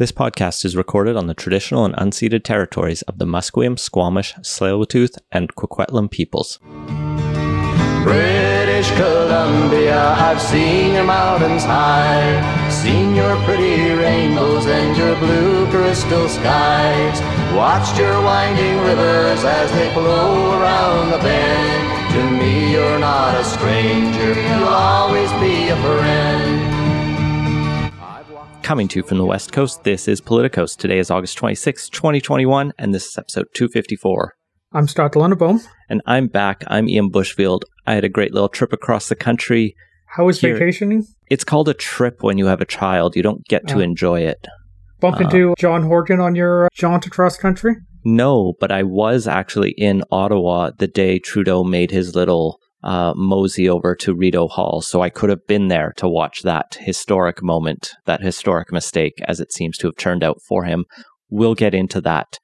This 0.00 0.12
podcast 0.12 0.64
is 0.64 0.76
recorded 0.76 1.14
on 1.14 1.26
the 1.26 1.34
traditional 1.34 1.84
and 1.84 1.94
unceded 1.94 2.42
territories 2.42 3.02
of 3.02 3.18
the 3.18 3.26
Musqueam, 3.26 3.78
Squamish, 3.78 4.32
Tsleil-Waututh, 4.36 5.18
and 5.30 5.54
Coquitlam 5.54 6.10
peoples. 6.10 6.58
British 8.02 8.90
Columbia, 8.92 10.00
I've 10.16 10.40
seen 10.40 10.94
your 10.94 11.04
mountains 11.04 11.64
high, 11.64 12.40
seen 12.70 13.14
your 13.14 13.36
pretty 13.44 13.92
rainbows 13.92 14.64
and 14.64 14.96
your 14.96 15.14
blue 15.16 15.66
crystal 15.66 16.30
skies, 16.30 17.20
watched 17.54 17.98
your 17.98 18.22
winding 18.22 18.80
rivers 18.80 19.44
as 19.44 19.70
they 19.72 19.92
flow 19.92 20.62
around 20.62 21.10
the 21.10 21.18
bend. 21.18 22.14
To 22.14 22.42
me, 22.42 22.72
you're 22.72 22.98
not 22.98 23.38
a 23.38 23.44
stranger, 23.44 24.32
you'll 24.32 24.64
always 24.64 25.30
be 25.32 25.68
a 25.68 25.76
friend. 25.76 26.59
Coming 28.70 28.86
to 28.86 29.00
you 29.00 29.02
from 29.02 29.18
the 29.18 29.24
West 29.26 29.50
Coast, 29.50 29.82
this 29.82 30.06
is 30.06 30.20
Politicoast. 30.20 30.76
Today 30.76 31.00
is 31.00 31.10
August 31.10 31.36
26, 31.38 31.88
2021, 31.88 32.72
and 32.78 32.94
this 32.94 33.04
is 33.08 33.18
episode 33.18 33.46
254. 33.52 34.34
I'm 34.72 34.86
Scott 34.86 35.10
de 35.10 35.18
Lange 35.18 35.34
Boom. 35.36 35.60
And 35.88 36.00
I'm 36.06 36.28
back. 36.28 36.62
I'm 36.68 36.88
Ian 36.88 37.10
Bushfield. 37.10 37.62
I 37.88 37.94
had 37.94 38.04
a 38.04 38.08
great 38.08 38.32
little 38.32 38.48
trip 38.48 38.72
across 38.72 39.08
the 39.08 39.16
country. 39.16 39.74
How 40.14 40.26
was 40.26 40.40
Here- 40.40 40.54
vacationing? 40.54 41.04
It's 41.28 41.42
called 41.42 41.68
a 41.68 41.74
trip 41.74 42.18
when 42.22 42.38
you 42.38 42.46
have 42.46 42.60
a 42.60 42.64
child. 42.64 43.16
You 43.16 43.24
don't 43.24 43.44
get 43.48 43.66
to 43.66 43.78
Oh. 43.78 43.80
enjoy 43.80 44.20
it. 44.20 44.46
Bump 45.00 45.16
Uh, 45.16 45.24
into 45.24 45.54
John 45.58 45.82
Horgan 45.82 46.20
on 46.20 46.36
your 46.36 46.66
uh, 46.66 46.68
jaunt 46.72 47.06
across 47.06 47.36
country? 47.36 47.74
No, 48.04 48.52
but 48.60 48.70
I 48.70 48.84
was 48.84 49.26
actually 49.26 49.72
in 49.72 50.04
Ottawa 50.12 50.70
the 50.78 50.86
day 50.86 51.18
Trudeau 51.18 51.64
made 51.64 51.90
his 51.90 52.14
little 52.14 52.60
uh, 52.82 53.12
mosey 53.16 53.68
over 53.68 53.94
to 53.96 54.14
Rideau 54.14 54.48
Hall. 54.48 54.80
So 54.80 55.02
I 55.02 55.10
could 55.10 55.30
have 55.30 55.46
been 55.46 55.68
there 55.68 55.92
to 55.96 56.08
watch 56.08 56.42
that 56.42 56.76
historic 56.80 57.42
moment, 57.42 57.92
that 58.06 58.22
historic 58.22 58.72
mistake, 58.72 59.20
as 59.26 59.40
it 59.40 59.52
seems 59.52 59.76
to 59.78 59.88
have 59.88 59.96
turned 59.96 60.24
out 60.24 60.40
for 60.42 60.64
him. 60.64 60.86
We'll 61.30 61.54
get 61.54 61.74
into 61.74 62.00
that. 62.02 62.38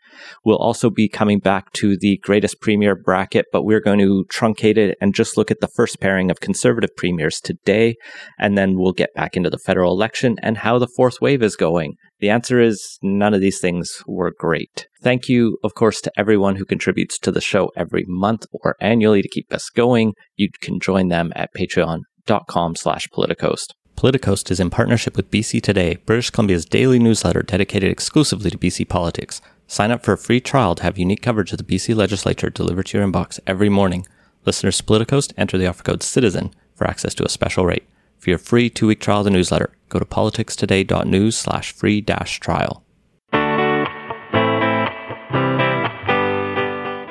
We'll 0.44 0.56
also 0.56 0.90
be 0.90 1.08
coming 1.08 1.38
back 1.38 1.72
to 1.74 1.96
the 1.96 2.18
greatest 2.18 2.60
premier 2.60 2.94
bracket, 2.94 3.46
but 3.52 3.64
we're 3.64 3.80
going 3.80 3.98
to 3.98 4.24
truncate 4.32 4.76
it 4.76 4.96
and 5.00 5.14
just 5.14 5.36
look 5.36 5.50
at 5.50 5.60
the 5.60 5.68
first 5.68 6.00
pairing 6.00 6.30
of 6.30 6.40
conservative 6.40 6.94
premiers 6.96 7.40
today. 7.40 7.96
And 8.38 8.56
then 8.56 8.78
we'll 8.78 8.92
get 8.92 9.14
back 9.14 9.36
into 9.36 9.50
the 9.50 9.58
federal 9.58 9.92
election 9.92 10.36
and 10.42 10.58
how 10.58 10.78
the 10.78 10.88
fourth 10.96 11.20
wave 11.20 11.42
is 11.42 11.56
going. 11.56 11.94
The 12.20 12.30
answer 12.30 12.60
is 12.60 12.98
none 13.02 13.34
of 13.34 13.40
these 13.40 13.60
things 13.60 14.02
were 14.06 14.32
great. 14.36 14.88
Thank 15.02 15.28
you, 15.28 15.58
of 15.62 15.74
course, 15.74 16.00
to 16.02 16.12
everyone 16.16 16.56
who 16.56 16.64
contributes 16.64 17.18
to 17.20 17.30
the 17.30 17.40
show 17.40 17.70
every 17.76 18.04
month 18.06 18.46
or 18.52 18.76
annually 18.80 19.22
to 19.22 19.28
keep 19.28 19.52
us 19.52 19.68
going. 19.68 20.14
You 20.34 20.48
can 20.60 20.80
join 20.80 21.08
them 21.08 21.32
at 21.36 21.50
patreon.com 21.54 22.76
slash 22.76 23.06
politicoast. 23.14 23.74
Politicoast 23.96 24.50
is 24.50 24.60
in 24.60 24.68
partnership 24.68 25.16
with 25.16 25.30
BC 25.30 25.62
Today, 25.62 25.96
British 26.04 26.28
Columbia's 26.28 26.66
daily 26.66 26.98
newsletter 26.98 27.42
dedicated 27.42 27.90
exclusively 27.90 28.50
to 28.50 28.58
BC 28.58 28.86
politics. 28.86 29.40
Sign 29.68 29.90
up 29.90 30.04
for 30.04 30.12
a 30.12 30.18
free 30.18 30.38
trial 30.38 30.74
to 30.74 30.82
have 30.82 30.98
unique 30.98 31.22
coverage 31.22 31.50
of 31.50 31.56
the 31.56 31.64
BC 31.64 31.96
legislature 31.96 32.50
delivered 32.50 32.86
to 32.86 32.98
your 32.98 33.06
inbox 33.06 33.40
every 33.46 33.70
morning. 33.70 34.06
Listeners 34.44 34.76
to 34.76 34.84
Politicoast 34.84 35.32
enter 35.38 35.56
the 35.56 35.66
offer 35.66 35.82
code 35.82 36.00
CITIZEN 36.00 36.52
for 36.74 36.86
access 36.86 37.14
to 37.14 37.24
a 37.24 37.30
special 37.30 37.64
rate. 37.64 37.88
For 38.18 38.28
your 38.28 38.38
free 38.38 38.68
two-week 38.68 39.00
trial 39.00 39.20
of 39.20 39.24
the 39.24 39.30
newsletter, 39.30 39.72
go 39.88 39.98
to 39.98 40.04
politicstoday.news 40.04 41.34
slash 41.34 41.72
free 41.72 42.02
dash 42.02 42.38
trial. 42.38 42.84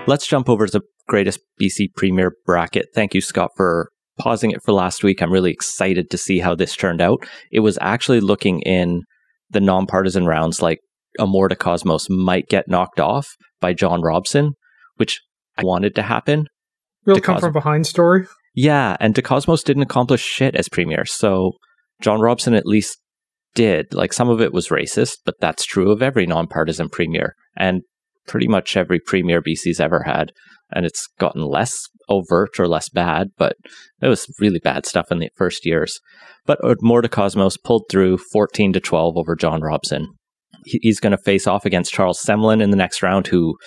Let's 0.07 0.27
jump 0.27 0.47
over 0.47 0.67
to 0.67 0.71
the 0.71 0.85
greatest 1.07 1.39
BC 1.59 1.95
Premier 1.95 2.37
bracket. 2.45 2.89
Thank 2.93 3.15
you, 3.15 3.21
Scott, 3.21 3.53
for 3.57 3.89
pausing 4.17 4.51
it 4.51 4.61
for 4.63 4.73
last 4.73 5.03
week. 5.03 5.21
I'm 5.21 5.31
really 5.31 5.51
excited 5.51 6.09
to 6.09 6.17
see 6.17 6.39
how 6.39 6.55
this 6.55 6.75
turned 6.75 7.01
out. 7.01 7.25
It 7.51 7.59
was 7.61 7.77
actually 7.81 8.19
looking 8.19 8.61
in 8.61 9.01
the 9.49 9.61
nonpartisan 9.61 10.25
rounds 10.25 10.61
like 10.61 10.79
Amor 11.19 11.47
de 11.47 11.55
Cosmos 11.55 12.09
might 12.09 12.47
get 12.47 12.67
knocked 12.67 12.99
off 12.99 13.27
by 13.61 13.73
John 13.73 14.01
Robson, 14.01 14.53
which 14.95 15.21
I 15.57 15.63
wanted 15.63 15.95
to 15.95 16.01
happen. 16.01 16.47
Real 17.05 17.15
To 17.15 17.21
come 17.21 17.39
from 17.39 17.53
behind 17.53 17.87
story. 17.87 18.27
Yeah, 18.55 18.95
and 18.99 19.13
DeCosmos 19.13 19.63
didn't 19.63 19.83
accomplish 19.83 20.21
shit 20.21 20.55
as 20.55 20.69
premier, 20.69 21.05
so 21.05 21.53
John 22.01 22.21
Robson 22.21 22.53
at 22.53 22.65
least 22.65 22.97
did. 23.53 23.93
Like 23.93 24.13
some 24.13 24.29
of 24.29 24.41
it 24.41 24.53
was 24.53 24.69
racist, 24.69 25.17
but 25.25 25.35
that's 25.39 25.65
true 25.65 25.91
of 25.91 26.01
every 26.01 26.25
nonpartisan 26.25 26.89
premier 26.89 27.35
and 27.57 27.81
pretty 28.27 28.47
much 28.47 28.77
every 28.77 28.99
premier 28.99 29.41
BC's 29.41 29.79
ever 29.79 30.03
had. 30.03 30.31
And 30.71 30.85
it's 30.85 31.07
gotten 31.19 31.41
less 31.41 31.87
overt 32.09 32.59
or 32.59 32.67
less 32.67 32.89
bad, 32.89 33.29
but 33.37 33.55
it 34.01 34.07
was 34.07 34.27
really 34.39 34.59
bad 34.59 34.85
stuff 34.85 35.11
in 35.11 35.19
the 35.19 35.29
first 35.35 35.65
years. 35.65 35.99
But 36.45 36.59
Amor 36.63 37.01
de 37.01 37.09
Cosmos 37.09 37.57
pulled 37.57 37.85
through 37.89 38.17
14 38.31 38.73
to 38.73 38.79
12 38.79 39.17
over 39.17 39.35
John 39.35 39.61
Robson. 39.61 40.07
He's 40.65 40.99
going 40.99 41.11
to 41.11 41.17
face 41.17 41.47
off 41.47 41.65
against 41.65 41.93
Charles 41.93 42.21
Semlin 42.23 42.61
in 42.61 42.71
the 42.71 42.77
next 42.77 43.03
round, 43.03 43.27
who 43.27 43.57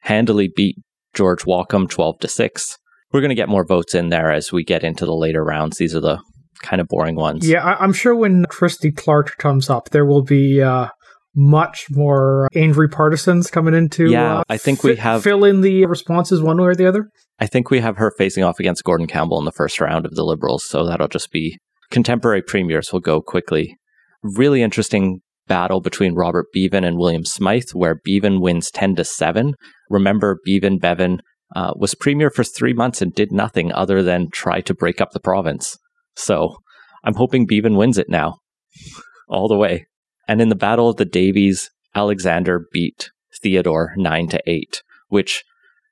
handily 0.00 0.50
beat 0.54 0.76
George 1.14 1.44
Walkem 1.44 1.88
12 1.88 2.18
to 2.20 2.28
6 2.28 2.76
we're 3.12 3.20
going 3.20 3.30
to 3.30 3.34
get 3.34 3.48
more 3.48 3.64
votes 3.64 3.94
in 3.94 4.08
there 4.08 4.30
as 4.30 4.52
we 4.52 4.64
get 4.64 4.84
into 4.84 5.04
the 5.04 5.14
later 5.14 5.44
rounds. 5.44 5.78
These 5.78 5.94
are 5.96 6.00
the 6.00 6.20
kind 6.62 6.80
of 6.80 6.88
boring 6.88 7.16
ones. 7.16 7.48
Yeah, 7.48 7.64
I- 7.64 7.82
I'm 7.82 7.92
sure 7.92 8.14
when 8.14 8.44
Christy 8.46 8.92
Clark 8.92 9.36
comes 9.38 9.68
up, 9.68 9.90
there 9.90 10.04
will 10.06 10.22
be 10.22 10.62
uh, 10.62 10.88
much 11.34 11.86
more 11.90 12.48
angry 12.54 12.88
partisans 12.88 13.50
coming 13.50 13.74
into. 13.74 14.10
Yeah, 14.10 14.38
uh, 14.38 14.42
I 14.48 14.56
think 14.56 14.82
we 14.82 14.96
fi- 14.96 15.02
have- 15.02 15.22
fill 15.22 15.44
in 15.44 15.60
the 15.60 15.86
responses 15.86 16.42
one 16.42 16.58
way 16.58 16.68
or 16.68 16.74
the 16.74 16.86
other. 16.86 17.08
I 17.38 17.46
think 17.46 17.70
we 17.70 17.80
have 17.80 17.96
her 17.96 18.12
facing 18.18 18.44
off 18.44 18.60
against 18.60 18.84
Gordon 18.84 19.06
Campbell 19.06 19.38
in 19.38 19.44
the 19.44 19.52
first 19.52 19.80
round 19.80 20.04
of 20.04 20.14
the 20.14 20.24
Liberals. 20.24 20.64
So 20.66 20.84
that'll 20.86 21.08
just 21.08 21.30
be 21.30 21.58
contemporary 21.90 22.42
premiers 22.42 22.92
will 22.92 23.00
go 23.00 23.20
quickly. 23.20 23.76
Really 24.22 24.62
interesting 24.62 25.20
battle 25.46 25.80
between 25.80 26.14
Robert 26.14 26.46
Beaven 26.54 26.86
and 26.86 26.96
William 26.98 27.24
Smithe, 27.24 27.70
where 27.72 28.00
Beaven 28.06 28.40
wins 28.40 28.70
10 28.70 28.94
to 28.96 29.04
7. 29.04 29.54
Remember, 29.88 30.38
Beaven 30.46 30.78
Beaven 30.78 31.18
uh, 31.56 31.72
was 31.76 31.94
premier 31.94 32.30
for 32.30 32.44
three 32.44 32.72
months 32.72 33.02
and 33.02 33.12
did 33.12 33.32
nothing 33.32 33.72
other 33.72 34.02
than 34.02 34.28
try 34.30 34.60
to 34.60 34.74
break 34.74 35.00
up 35.00 35.10
the 35.12 35.18
province. 35.20 35.76
So 36.14 36.56
I'm 37.02 37.14
hoping 37.14 37.48
Beaven 37.48 37.76
wins 37.76 37.98
it 37.98 38.08
now, 38.08 38.36
all 39.28 39.48
the 39.48 39.56
way. 39.56 39.86
And 40.30 40.40
in 40.40 40.48
the 40.48 40.54
Battle 40.54 40.88
of 40.88 40.96
the 40.96 41.04
Davies, 41.04 41.70
Alexander 41.92 42.64
beat 42.72 43.10
Theodore 43.42 43.94
9 43.96 44.28
to 44.28 44.40
8, 44.46 44.80
which 45.08 45.42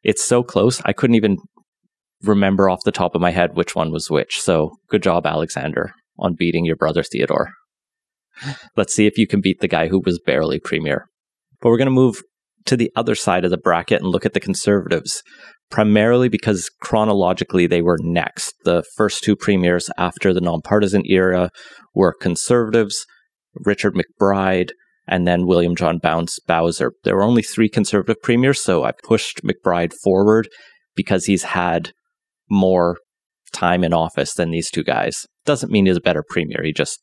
it's 0.04 0.25
so 0.25 0.44
close. 0.44 0.81
I 0.84 0.93
couldn't 0.93 1.16
even 1.16 1.38
remember 2.22 2.71
off 2.71 2.84
the 2.84 2.93
top 2.93 3.16
of 3.16 3.21
my 3.21 3.32
head 3.32 3.56
which 3.56 3.75
one 3.75 3.91
was 3.91 4.09
which. 4.09 4.41
So 4.41 4.76
good 4.91 5.03
job, 5.03 5.26
Alexander, 5.26 5.93
on 6.21 6.37
beating 6.38 6.65
your 6.65 6.76
brother 6.76 7.03
Theodore. 7.03 7.50
Let's 8.76 8.94
see 8.94 9.09
if 9.09 9.19
you 9.19 9.26
can 9.26 9.41
beat 9.41 9.59
the 9.59 9.66
guy 9.66 9.88
who 9.88 10.00
was 10.04 10.21
barely 10.25 10.60
premier. 10.60 11.06
But 11.60 11.70
we're 11.70 11.76
going 11.76 11.87
to 11.87 11.91
move 11.91 12.22
to 12.66 12.76
the 12.76 12.93
other 12.94 13.16
side 13.16 13.44
of 13.44 13.50
the 13.50 13.59
bracket 13.59 14.03
and 14.03 14.09
look 14.09 14.25
at 14.25 14.34
the 14.34 14.41
conservatives, 14.41 15.20
primarily 15.69 16.28
because 16.28 16.70
chronologically 16.81 17.66
they 17.66 17.82
were 17.82 17.99
next. 18.00 18.55
The 18.62 18.84
first 18.94 19.25
two 19.25 19.34
premiers 19.34 19.91
after 19.99 20.32
the 20.32 20.41
nonpartisan 20.41 21.03
era 21.06 21.50
were 21.93 22.15
conservatives, 22.15 23.05
Richard 23.64 23.94
McBride, 23.94 24.70
and 25.06 25.26
then 25.26 25.46
William 25.46 25.74
John 25.74 25.98
Bounce 25.98 26.38
Bowser. 26.41 26.92
There 27.04 27.16
were 27.16 27.22
only 27.22 27.42
three 27.42 27.69
conservative 27.69 28.22
premiers, 28.22 28.62
so 28.62 28.84
I 28.84 28.92
pushed 29.02 29.42
McBride 29.42 29.92
forward 30.02 30.48
because 30.94 31.24
he's 31.24 31.44
had 31.44 31.92
more 32.50 32.98
time 33.52 33.84
in 33.84 33.94
office 33.94 34.34
than 34.34 34.50
these 34.50 34.70
two 34.70 34.84
guys. 34.84 35.26
Doesn't 35.44 35.72
mean 35.72 35.86
he's 35.86 35.96
a 35.96 36.00
better 36.00 36.24
premier, 36.28 36.62
he 36.62 36.72
just 36.72 37.00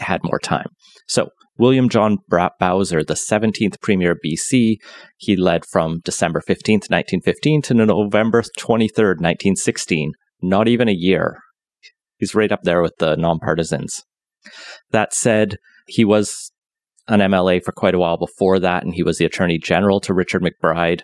had 0.00 0.22
more 0.22 0.38
time. 0.38 0.68
So, 1.08 1.30
William 1.58 1.88
John 1.90 2.18
Bowser, 2.28 3.04
the 3.04 3.14
17th 3.14 3.80
premier 3.82 4.16
BC, 4.24 4.76
he 5.18 5.36
led 5.36 5.66
from 5.66 6.00
December 6.04 6.40
15th, 6.40 6.88
1915 6.88 7.62
to 7.62 7.74
November 7.74 8.42
23rd, 8.42 9.20
1916. 9.20 10.12
Not 10.42 10.68
even 10.68 10.88
a 10.88 10.92
year. 10.92 11.36
He's 12.16 12.34
right 12.34 12.50
up 12.50 12.62
there 12.62 12.80
with 12.80 12.94
the 12.98 13.14
nonpartisans. 13.16 14.04
That 14.90 15.12
said, 15.12 15.56
he 15.90 16.04
was 16.04 16.52
an 17.08 17.20
MLA 17.20 17.62
for 17.62 17.72
quite 17.72 17.94
a 17.94 17.98
while 17.98 18.16
before 18.16 18.58
that, 18.60 18.84
and 18.84 18.94
he 18.94 19.02
was 19.02 19.18
the 19.18 19.24
Attorney 19.24 19.58
General 19.58 20.00
to 20.00 20.14
Richard 20.14 20.42
McBride. 20.42 21.02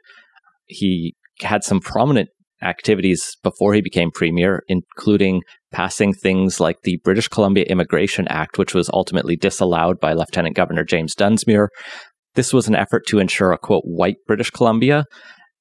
He 0.67 1.15
had 1.41 1.65
some 1.65 1.81
prominent 1.81 2.29
activities 2.63 3.37
before 3.43 3.75
he 3.75 3.81
became 3.81 4.11
premier, 4.11 4.63
including 4.69 5.43
passing 5.73 6.13
things 6.15 6.61
like 6.61 6.83
the 6.83 6.99
British 7.05 7.29
Columbia 7.29 7.65
Immigration 7.65 8.27
Act, 8.29 8.59
which 8.59 8.75
was 8.75 8.89
ultimately 8.93 9.37
disallowed 9.37 10.01
by 10.01 10.13
Lieutenant 10.13 10.57
Governor 10.57 10.85
James 10.85 11.15
Dunsmuir. 11.15 11.69
This 12.35 12.53
was 12.53 12.69
an 12.69 12.77
effort 12.77 13.07
to 13.09 13.19
ensure 13.19 13.53
a 13.53 13.59
quote 13.59 13.85
white 13.85 14.17
British 14.27 14.51
Columbia 14.51 15.05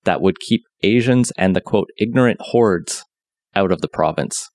that 0.04 0.22
would 0.22 0.40
keep 0.40 0.62
Asians 0.84 1.32
and 1.38 1.56
the 1.56 1.62
quote 1.62 1.90
ignorant 1.98 2.40
hordes 2.40 3.04
out 3.56 3.72
of 3.72 3.82
the 3.82 3.90
province. 3.90 4.48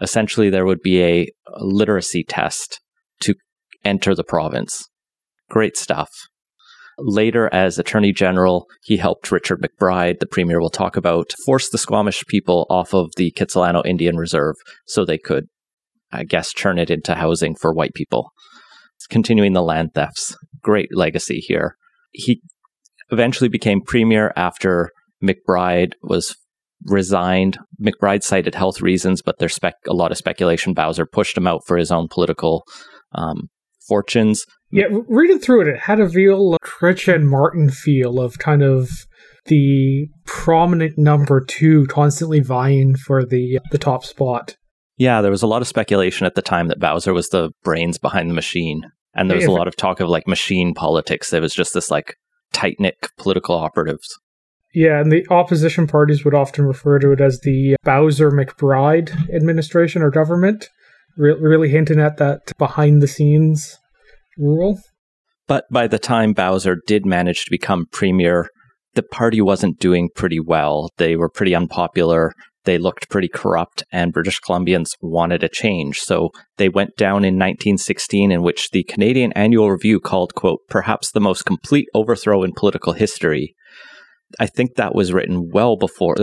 Essentially, 0.00 0.50
there 0.50 0.66
would 0.66 0.82
be 0.82 1.02
a 1.02 1.28
literacy 1.60 2.22
test 2.22 2.80
enter 3.84 4.14
the 4.14 4.24
province. 4.24 4.88
Great 5.50 5.76
stuff. 5.76 6.10
Later, 6.98 7.48
as 7.52 7.78
Attorney 7.78 8.12
General, 8.12 8.66
he 8.82 8.96
helped 8.96 9.30
Richard 9.30 9.62
McBride, 9.62 10.18
the 10.18 10.26
Premier 10.26 10.60
we'll 10.60 10.68
talk 10.68 10.96
about, 10.96 11.32
force 11.46 11.68
the 11.70 11.78
Squamish 11.78 12.24
people 12.26 12.66
off 12.68 12.92
of 12.92 13.12
the 13.16 13.32
Kitsilano 13.36 13.86
Indian 13.86 14.16
Reserve 14.16 14.56
so 14.86 15.04
they 15.04 15.18
could, 15.18 15.44
I 16.10 16.24
guess, 16.24 16.52
turn 16.52 16.76
it 16.78 16.90
into 16.90 17.14
housing 17.14 17.54
for 17.54 17.72
white 17.72 17.94
people. 17.94 18.32
Continuing 19.08 19.52
the 19.52 19.62
land 19.62 19.90
thefts. 19.94 20.36
great 20.60 20.88
legacy 20.94 21.38
here. 21.38 21.76
He 22.12 22.42
eventually 23.10 23.48
became 23.48 23.80
premier 23.80 24.32
after 24.36 24.90
McBride 25.22 25.92
was 26.02 26.36
resigned. 26.84 27.58
McBride 27.80 28.22
cited 28.22 28.54
health 28.54 28.80
reasons, 28.80 29.22
but 29.22 29.38
there's 29.38 29.54
spec- 29.54 29.74
a 29.86 29.94
lot 29.94 30.10
of 30.10 30.18
speculation 30.18 30.74
Bowser 30.74 31.06
pushed 31.06 31.36
him 31.36 31.46
out 31.46 31.62
for 31.66 31.76
his 31.76 31.90
own 31.90 32.08
political 32.08 32.64
um, 33.12 33.48
fortunes. 33.88 34.44
Yeah, 34.70 34.86
reading 35.08 35.38
through 35.38 35.62
it, 35.62 35.68
it 35.68 35.80
had 35.80 35.98
a 35.98 36.08
real 36.08 36.56
Chrétien 36.62 37.24
Martin 37.24 37.70
feel 37.70 38.20
of 38.20 38.38
kind 38.38 38.62
of 38.62 38.90
the 39.46 40.08
prominent 40.26 40.98
number 40.98 41.40
two 41.40 41.86
constantly 41.86 42.40
vying 42.40 42.96
for 42.96 43.24
the 43.24 43.58
uh, 43.58 43.60
the 43.70 43.78
top 43.78 44.04
spot. 44.04 44.56
Yeah, 44.98 45.22
there 45.22 45.30
was 45.30 45.42
a 45.42 45.46
lot 45.46 45.62
of 45.62 45.68
speculation 45.68 46.26
at 46.26 46.34
the 46.34 46.42
time 46.42 46.68
that 46.68 46.80
Bowser 46.80 47.14
was 47.14 47.28
the 47.28 47.50
brains 47.62 47.98
behind 47.98 48.28
the 48.28 48.34
machine. 48.34 48.82
And 49.14 49.28
there 49.28 49.36
was 49.36 49.46
a 49.46 49.50
lot 49.50 49.66
of 49.66 49.74
talk 49.74 50.00
of 50.00 50.08
like 50.08 50.28
machine 50.28 50.74
politics. 50.74 51.30
There 51.30 51.40
was 51.40 51.54
just 51.54 51.74
this 51.74 51.90
like 51.90 52.16
tight 52.52 52.76
knit 52.78 52.96
political 53.16 53.56
operatives. 53.56 54.18
Yeah, 54.74 55.00
and 55.00 55.10
the 55.10 55.26
opposition 55.30 55.86
parties 55.86 56.24
would 56.24 56.34
often 56.34 56.66
refer 56.66 56.98
to 56.98 57.12
it 57.12 57.20
as 57.20 57.40
the 57.40 57.76
Bowser 57.84 58.30
McBride 58.30 59.34
administration 59.34 60.02
or 60.02 60.10
government, 60.10 60.68
re- 61.18 61.36
really 61.38 61.68
hinting 61.68 62.00
at 62.00 62.16
that 62.16 62.56
behind 62.56 63.02
the 63.02 63.08
scenes 63.08 63.76
rule. 64.38 64.80
But 65.46 65.64
by 65.70 65.86
the 65.86 65.98
time 65.98 66.32
Bowser 66.32 66.76
did 66.86 67.04
manage 67.04 67.44
to 67.44 67.50
become 67.50 67.86
premier, 67.90 68.48
the 68.94 69.02
party 69.02 69.40
wasn't 69.40 69.80
doing 69.80 70.08
pretty 70.14 70.40
well. 70.40 70.90
They 70.96 71.16
were 71.16 71.28
pretty 71.28 71.54
unpopular. 71.54 72.32
They 72.64 72.78
looked 72.78 73.08
pretty 73.08 73.28
corrupt, 73.28 73.82
and 73.90 74.12
British 74.12 74.40
Columbians 74.40 74.90
wanted 75.00 75.42
a 75.42 75.48
change. 75.48 76.00
So 76.00 76.30
they 76.58 76.68
went 76.68 76.96
down 76.96 77.24
in 77.24 77.34
1916, 77.34 78.30
in 78.30 78.42
which 78.42 78.70
the 78.70 78.84
Canadian 78.84 79.32
Annual 79.32 79.70
Review 79.70 80.00
called, 80.00 80.34
quote, 80.34 80.60
perhaps 80.68 81.10
the 81.10 81.20
most 81.20 81.46
complete 81.46 81.86
overthrow 81.94 82.42
in 82.42 82.52
political 82.52 82.92
history. 82.92 83.54
I 84.38 84.46
think 84.46 84.74
that 84.74 84.94
was 84.94 85.12
written 85.12 85.48
well 85.50 85.76
before 85.76 86.16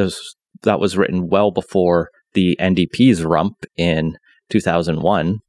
that 0.62 0.80
was 0.80 0.98
written 0.98 1.28
well 1.28 1.52
before 1.52 2.10
the 2.34 2.58
NDP's 2.60 3.24
rump 3.24 3.66
in 3.76 4.18
2001 4.50 5.40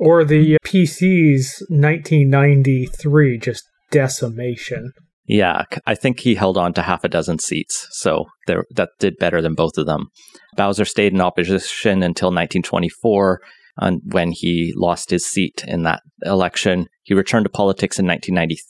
or 0.00 0.24
the 0.24 0.54
uh, 0.54 0.58
PC's 0.64 1.64
1993 1.68 3.38
just 3.38 3.64
decimation. 3.90 4.92
Yeah, 5.26 5.64
I 5.86 5.94
think 5.94 6.20
he 6.20 6.34
held 6.34 6.56
on 6.56 6.72
to 6.72 6.82
half 6.82 7.04
a 7.04 7.08
dozen 7.08 7.38
seats, 7.38 7.86
so 7.92 8.24
there, 8.48 8.64
that 8.74 8.88
did 8.98 9.16
better 9.18 9.40
than 9.40 9.54
both 9.54 9.78
of 9.78 9.86
them. 9.86 10.08
Bowser 10.56 10.84
stayed 10.84 11.12
in 11.12 11.20
opposition 11.20 12.02
until 12.02 12.28
1924, 12.28 13.40
and 13.76 14.00
when 14.06 14.32
he 14.32 14.72
lost 14.76 15.10
his 15.10 15.24
seat 15.24 15.62
in 15.68 15.84
that 15.84 16.02
election. 16.22 16.86
He 17.02 17.14
returned 17.14 17.44
to 17.44 17.50
politics 17.50 17.98
in 17.98 18.06
1990, 18.06 18.60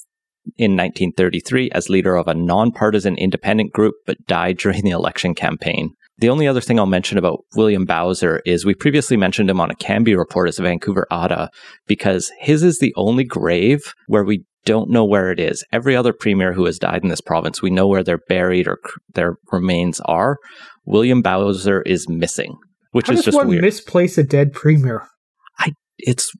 in 0.59 0.73
1933 0.73 1.71
as 1.71 1.89
leader 1.89 2.17
of 2.17 2.29
a 2.29 2.35
nonpartisan 2.35 3.17
independent 3.17 3.73
group, 3.73 3.95
but 4.07 4.27
died 4.27 4.59
during 4.59 4.83
the 4.83 4.91
election 4.91 5.35
campaign. 5.35 5.95
The 6.21 6.29
only 6.29 6.47
other 6.47 6.61
thing 6.61 6.79
I'll 6.79 6.87
mention 6.87 7.17
about 7.17 7.45
William 7.57 7.87
Bowser 7.87 8.43
is 8.45 8.67
we 8.67 8.75
previously 8.75 9.17
mentioned 9.17 9.49
him 9.49 9.61
on 9.61 9.71
a 9.71 9.75
Canby 9.75 10.15
report 10.15 10.49
as 10.49 10.59
a 10.59 10.63
Vancouver 10.63 11.07
Ada 11.11 11.49
because 11.87 12.31
his 12.39 12.63
is 12.63 12.79
the 12.79 12.93
only 12.95 13.25
grave 13.25 13.95
where 14.07 14.25
we 14.25 14.45
don't 14.67 14.91
know 14.91 15.05
where 15.05 15.31
it 15.31 15.41
is. 15.41 15.65
Every 15.73 15.97
other 15.97 16.13
premier 16.13 16.53
who 16.53 16.67
has 16.67 16.79
died 16.79 17.03
in 17.03 17.09
this 17.09 17.23
province, 17.23 17.63
we 17.63 17.71
know 17.71 17.89
where 17.89 18.05
they're 18.05 18.21
buried 18.29 18.69
or 18.69 18.79
their 19.15 19.37
remains 19.51 19.99
are. 20.01 20.37
William 20.85 21.23
Bowser 21.23 21.81
is 21.83 22.07
missing, 22.07 22.59
which 22.93 23.07
How 23.07 23.15
is 23.15 23.25
just 23.25 23.37
one 23.37 23.49
weird. 23.49 23.63
misplace 23.63 24.19
a 24.19 24.23
dead 24.23 24.53
premier? 24.53 25.09
I 25.59 25.73
it's 25.97 26.31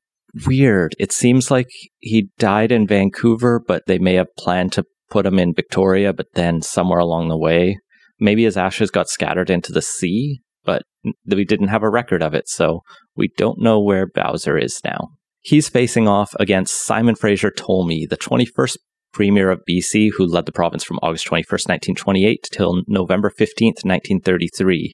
weird. 0.45 0.95
It 0.99 1.11
seems 1.11 1.49
like 1.49 1.69
he 1.99 2.29
died 2.37 2.71
in 2.71 2.85
Vancouver, 2.85 3.59
but 3.59 3.83
they 3.87 3.97
may 3.97 4.13
have 4.13 4.27
planned 4.37 4.73
to 4.73 4.83
put 5.09 5.25
him 5.25 5.39
in 5.39 5.55
Victoria, 5.55 6.13
but 6.13 6.27
then 6.35 6.61
somewhere 6.61 6.99
along 6.99 7.29
the 7.29 7.37
way, 7.37 7.77
maybe 8.21 8.45
his 8.45 8.55
ashes 8.55 8.89
got 8.91 9.09
scattered 9.09 9.49
into 9.49 9.73
the 9.73 9.81
sea, 9.81 10.39
but 10.63 10.83
we 11.25 11.43
didn't 11.43 11.67
have 11.69 11.83
a 11.83 11.89
record 11.89 12.23
of 12.23 12.33
it, 12.33 12.47
so 12.47 12.81
we 13.15 13.29
don't 13.35 13.59
know 13.59 13.81
where 13.81 14.07
Bowser 14.07 14.57
is 14.57 14.79
now. 14.85 15.09
He's 15.41 15.67
facing 15.67 16.07
off 16.07 16.35
against 16.39 16.85
Simon 16.85 17.15
Fraser 17.15 17.51
Tolmie, 17.51 18.07
the 18.07 18.17
21st 18.17 18.77
Premier 19.11 19.49
of 19.49 19.61
BC, 19.67 20.11
who 20.15 20.25
led 20.25 20.45
the 20.45 20.51
province 20.51 20.83
from 20.83 20.99
August 21.01 21.27
21st, 21.27 21.67
1928 21.67 22.47
till 22.51 22.83
November 22.87 23.29
15th, 23.29 23.83
1933. 23.83 24.93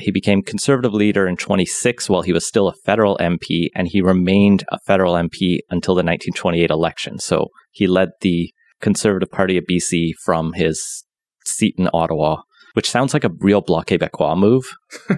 He 0.00 0.10
became 0.10 0.42
Conservative 0.42 0.92
leader 0.92 1.26
in 1.28 1.36
26 1.36 2.10
while 2.10 2.22
he 2.22 2.32
was 2.32 2.46
still 2.46 2.66
a 2.66 2.74
federal 2.84 3.16
MP, 3.18 3.68
and 3.74 3.88
he 3.88 4.02
remained 4.02 4.64
a 4.68 4.80
federal 4.80 5.14
MP 5.14 5.60
until 5.70 5.94
the 5.94 6.02
1928 6.02 6.68
election. 6.68 7.18
So 7.20 7.46
he 7.70 7.86
led 7.86 8.08
the 8.20 8.52
Conservative 8.80 9.30
Party 9.30 9.56
of 9.56 9.64
BC 9.70 10.10
from 10.24 10.54
his 10.54 11.04
seat 11.46 11.76
in 11.78 11.88
Ottawa, 11.94 12.42
which 12.74 12.90
sounds 12.90 13.14
like 13.14 13.24
a 13.24 13.32
real 13.40 13.60
Bloc 13.60 13.86
Québécois 13.88 14.36
move. 14.36 14.64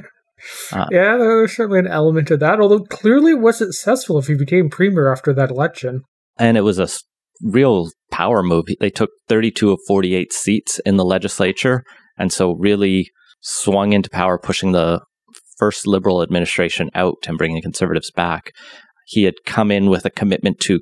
Uh, 0.71 0.87
yeah, 0.93 1.17
there's 1.17 1.57
certainly 1.57 1.79
an 1.79 1.87
element 1.87 2.31
of 2.31 2.39
that, 2.41 2.61
although 2.61 2.85
clearly 2.85 3.33
it 3.33 3.41
was 3.41 3.57
successful 3.57 4.19
if 4.19 4.27
he 4.27 4.35
became 4.35 4.69
premier 4.69 5.11
after 5.11 5.33
that 5.33 5.51
election. 5.51 6.03
And 6.39 6.57
it 6.57 6.61
was 6.61 6.79
a 6.79 6.89
real 7.43 7.89
power 8.11 8.43
move. 8.43 8.67
They 8.79 8.91
took 8.91 9.11
32 9.29 9.73
of 9.73 9.81
48 9.89 10.33
seats 10.33 10.79
in 10.85 10.99
the 10.99 11.05
legislature, 11.05 11.83
and 12.19 12.33
so 12.33 12.53
really 12.53 13.11
swung 13.41 13.93
into 13.93 14.11
power, 14.11 14.39
pushing 14.39 14.73
the 14.73 15.01
first 15.57 15.87
Liberal 15.87 16.23
administration 16.23 16.91
out 16.95 17.27
and 17.27 17.39
bringing 17.39 17.63
conservatives 17.63 18.11
back. 18.11 18.53
He 19.07 19.25
had 19.25 19.35
come 19.47 19.71
in 19.71 19.89
with 19.89 20.05
a 20.05 20.11
commitment 20.11 20.61
to 20.61 20.81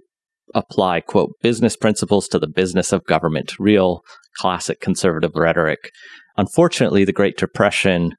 apply, 0.55 1.01
quote, 1.01 1.33
business 1.43 1.77
principles 1.77 2.29
to 2.29 2.39
the 2.39 2.49
business 2.49 2.93
of 2.93 3.05
government, 3.05 3.59
real 3.59 4.03
classic 4.37 4.81
conservative 4.81 5.33
rhetoric. 5.35 5.91
Unfortunately, 6.37 7.05
the 7.05 7.13
Great 7.13 7.37
Depression 7.37 8.15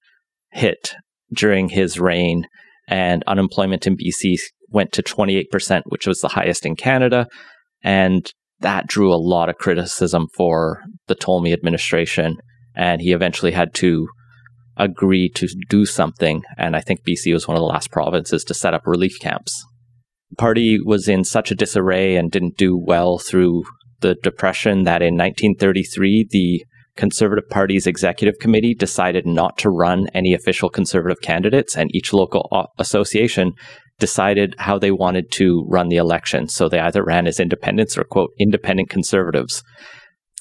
hit 0.52 0.96
during 1.34 1.70
his 1.70 2.00
reign, 2.00 2.48
and 2.88 3.24
unemployment 3.28 3.88
in 3.88 3.98
BC 3.98 4.38
went 4.70 4.92
to 4.94 5.04
28%, 5.04 5.82
which 5.88 6.08
was 6.08 6.20
the 6.20 6.30
highest 6.30 6.66
in 6.66 6.76
Canada. 6.76 7.28
And 7.84 8.32
that 8.60 8.88
drew 8.88 9.14
a 9.14 9.16
lot 9.16 9.50
of 9.50 9.58
criticism 9.58 10.28
for 10.36 10.84
the 11.08 11.16
Tolmie 11.16 11.54
administration. 11.54 12.38
And 12.76 13.02
he 13.02 13.12
eventually 13.12 13.52
had 13.52 13.74
to 13.76 14.08
agree 14.78 15.30
to 15.30 15.48
do 15.70 15.86
something. 15.86 16.44
And 16.58 16.76
I 16.76 16.82
think 16.82 17.02
BC 17.06 17.34
was 17.34 17.48
one 17.48 17.56
of 17.56 17.62
the 17.62 17.66
last 17.66 17.92
provinces 17.92 18.44
to 18.46 18.54
set 18.54 18.74
up 18.74 18.82
relief 18.86 19.20
camps. 19.20 19.66
The 20.32 20.36
party 20.36 20.80
was 20.84 21.08
in 21.08 21.24
such 21.24 21.52
a 21.52 21.56
disarray 21.56 22.16
and 22.16 22.32
didn't 22.32 22.58
do 22.58 22.78
well 22.78 23.18
through 23.18 23.64
the 24.02 24.16
Depression 24.22 24.84
that 24.84 25.02
in 25.02 25.16
1933, 25.16 26.28
the 26.30 26.66
Conservative 26.96 27.50
Party's 27.50 27.88
executive 27.88 28.40
committee 28.40 28.74
decided 28.74 29.25
not 29.25 29.58
to 29.58 29.70
run 29.70 30.08
any 30.14 30.34
official 30.34 30.70
conservative 30.70 31.22
candidates, 31.22 31.75
and 31.75 31.94
each 31.94 32.14
local 32.14 32.50
association 32.80 33.52
decided 34.00 34.56
how 34.60 34.80
they 34.80 34.92
wanted 34.92 35.32
to 35.32 35.66
run 35.70 35.90
the 35.90 35.98
election. 35.98 36.48
So 36.48 36.70
they 36.70 36.80
either 36.80 37.04
ran 37.04 37.28
as 37.28 37.40
independents 37.40 37.98
or, 37.98 38.04
quote, 38.04 38.32
independent 38.40 38.90
conservatives. 38.90 39.64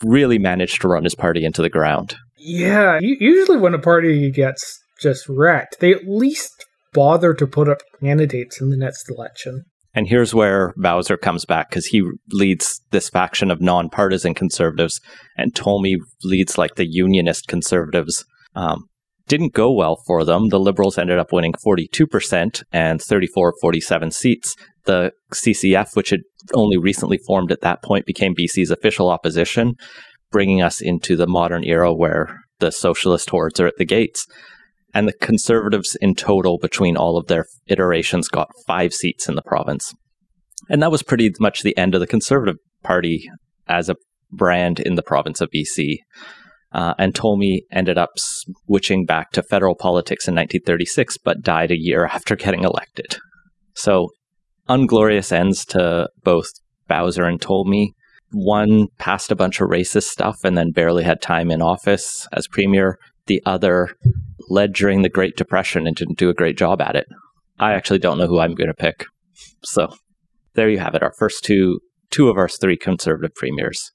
Really 0.03 0.39
managed 0.39 0.81
to 0.83 0.89
run 0.89 1.05
his 1.05 1.15
party 1.15 1.45
into 1.45 1.63
the 1.63 1.71
ground. 1.71 2.17
Yeah, 2.37 2.99
usually 3.01 3.59
when 3.59 3.75
a 3.75 3.79
party 3.79 4.31
gets 4.31 4.81
just 5.01 5.29
wrecked, 5.29 5.81
they 5.81 5.93
at 5.93 6.07
least 6.07 6.53
bother 6.93 7.35
to 7.35 7.47
put 7.47 7.69
up 7.69 7.79
candidates 8.01 8.61
in 8.61 8.71
the 8.71 8.77
next 8.77 9.11
election. 9.11 9.65
And 9.95 10.09
here's 10.09 10.35
where 10.35 10.75
Bowser 10.77 11.17
comes 11.17 11.45
back 11.45 11.71
because 11.71 11.87
he 11.87 12.03
leads 12.31 12.83
this 12.91 13.09
faction 13.09 13.51
of 13.51 13.61
nonpartisan 13.61 14.35
conservatives, 14.35 15.01
and 15.37 15.55
Tolmie 15.55 15.99
leads 16.25 16.59
like 16.59 16.75
the 16.75 16.87
unionist 16.89 17.47
conservatives. 17.47 18.25
Um, 18.57 18.89
didn't 19.27 19.55
go 19.55 19.73
well 19.73 19.97
for 20.07 20.25
them. 20.25 20.49
The 20.49 20.61
Liberals 20.61 20.99
ended 20.99 21.19
up 21.19 21.33
winning 21.33 21.55
42% 21.65 22.63
and 22.73 23.01
34 23.01 23.49
of 23.51 23.55
47 23.61 24.11
seats. 24.11 24.55
The 24.85 25.13
CCF, 25.33 25.97
which 25.97 26.11
had 26.11 26.21
only 26.53 26.77
recently 26.77 27.19
formed 27.19 27.51
at 27.51 27.63
that 27.63 27.83
point, 27.83 28.05
became 28.05 28.35
BC's 28.35 28.71
official 28.71 29.09
opposition, 29.09 29.77
bringing 30.31 30.61
us 30.61 30.83
into 30.83 31.17
the 31.17 31.27
modern 31.27 31.65
era 31.65 31.95
where 31.95 32.41
the 32.59 32.71
socialist 32.71 33.31
hordes 33.31 33.61
are 33.61 33.67
at 33.67 33.77
the 33.79 33.87
gates. 33.87 34.27
And 34.95 35.09
the 35.09 35.13
Conservatives 35.13 35.97
in 36.01 36.15
total, 36.15 36.59
between 36.59 36.97
all 36.97 37.19
of 37.19 37.27
their 37.27 37.47
iterations, 37.67 38.29
got 38.29 38.49
five 38.67 38.95
seats 38.95 39.29
in 39.29 39.35
the 39.35 39.43
province. 39.43 39.93
And 40.71 40.81
that 40.83 40.93
was 40.93 41.03
pretty 41.03 41.33
much 41.41 41.63
the 41.63 41.77
end 41.77 41.95
of 41.95 42.01
the 42.01 42.07
Conservative 42.07 42.57
Party 42.83 43.29
as 43.67 43.89
a 43.89 43.97
brand 44.31 44.79
in 44.79 44.95
the 44.95 45.03
province 45.03 45.41
of 45.41 45.51
BC. 45.51 45.99
Uh, 46.73 46.95
and 46.99 47.15
Tolmie 47.15 47.63
ended 47.71 47.99
up 47.99 48.11
switching 48.17 49.05
back 49.05 49.31
to 49.33 49.43
federal 49.43 49.77
politics 49.77 50.27
in 50.27 50.35
1936, 50.35 51.19
but 51.19 51.43
died 51.43 51.71
a 51.71 51.79
year 51.79 52.07
after 52.13 52.37
getting 52.37 52.65
elected. 52.65 53.17
So, 53.75 54.11
unglorious 54.69 55.33
ends 55.33 55.65
to 55.67 56.09
both 56.23 56.49
Bowser 56.89 57.25
and 57.25 57.41
Tolmie. 57.41 57.91
One 58.33 58.89
passed 58.99 59.31
a 59.31 59.37
bunch 59.37 59.61
of 59.61 59.69
racist 59.69 60.05
stuff 60.05 60.37
and 60.43 60.59
then 60.59 60.73
barely 60.73 61.05
had 61.05 61.23
time 61.23 61.51
in 61.51 61.63
office 61.63 62.27
as 62.33 62.49
premier. 62.49 62.99
The 63.27 63.41
other 63.47 63.91
led 64.49 64.73
during 64.73 65.03
the 65.03 65.09
Great 65.09 65.37
Depression 65.37 65.87
and 65.87 65.97
didn't 65.97 66.19
do 66.19 66.31
a 66.31 66.35
great 66.35 66.57
job 66.57 66.81
at 66.81 66.97
it. 66.97 67.07
I 67.59 67.73
actually 67.73 67.99
don't 67.99 68.19
know 68.19 68.27
who 68.27 68.41
I'm 68.41 68.55
going 68.55 68.69
to 68.69 68.75
pick. 68.75 69.07
So 69.63 69.95
there 70.55 70.69
you 70.69 70.79
have 70.79 70.95
it. 70.95 71.03
Our 71.03 71.15
first 71.19 71.45
two 71.45 71.81
two 72.11 72.29
of 72.29 72.37
our 72.37 72.49
three 72.49 72.77
conservative 72.77 73.35
premiers. 73.35 73.93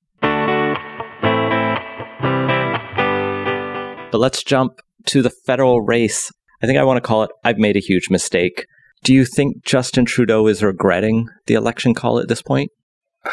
But 4.11 4.17
let's 4.19 4.43
jump 4.43 4.79
to 5.05 5.21
the 5.21 5.29
federal 5.29 5.81
race. 5.81 6.31
I 6.61 6.65
think 6.65 6.77
I 6.77 6.83
want 6.83 6.97
to 6.97 7.07
call 7.07 7.23
it 7.23 7.31
I've 7.43 7.57
made 7.57 7.77
a 7.77 7.81
huge 7.81 8.09
mistake. 8.09 8.65
Do 9.03 9.13
you 9.13 9.23
think 9.23 9.63
Justin 9.63 10.03
Trudeau 10.05 10.47
is 10.47 10.61
regretting 10.61 11.29
the 11.45 11.53
election 11.53 11.93
call 11.93 12.19
at 12.19 12.27
this 12.27 12.41
point? 12.41 12.71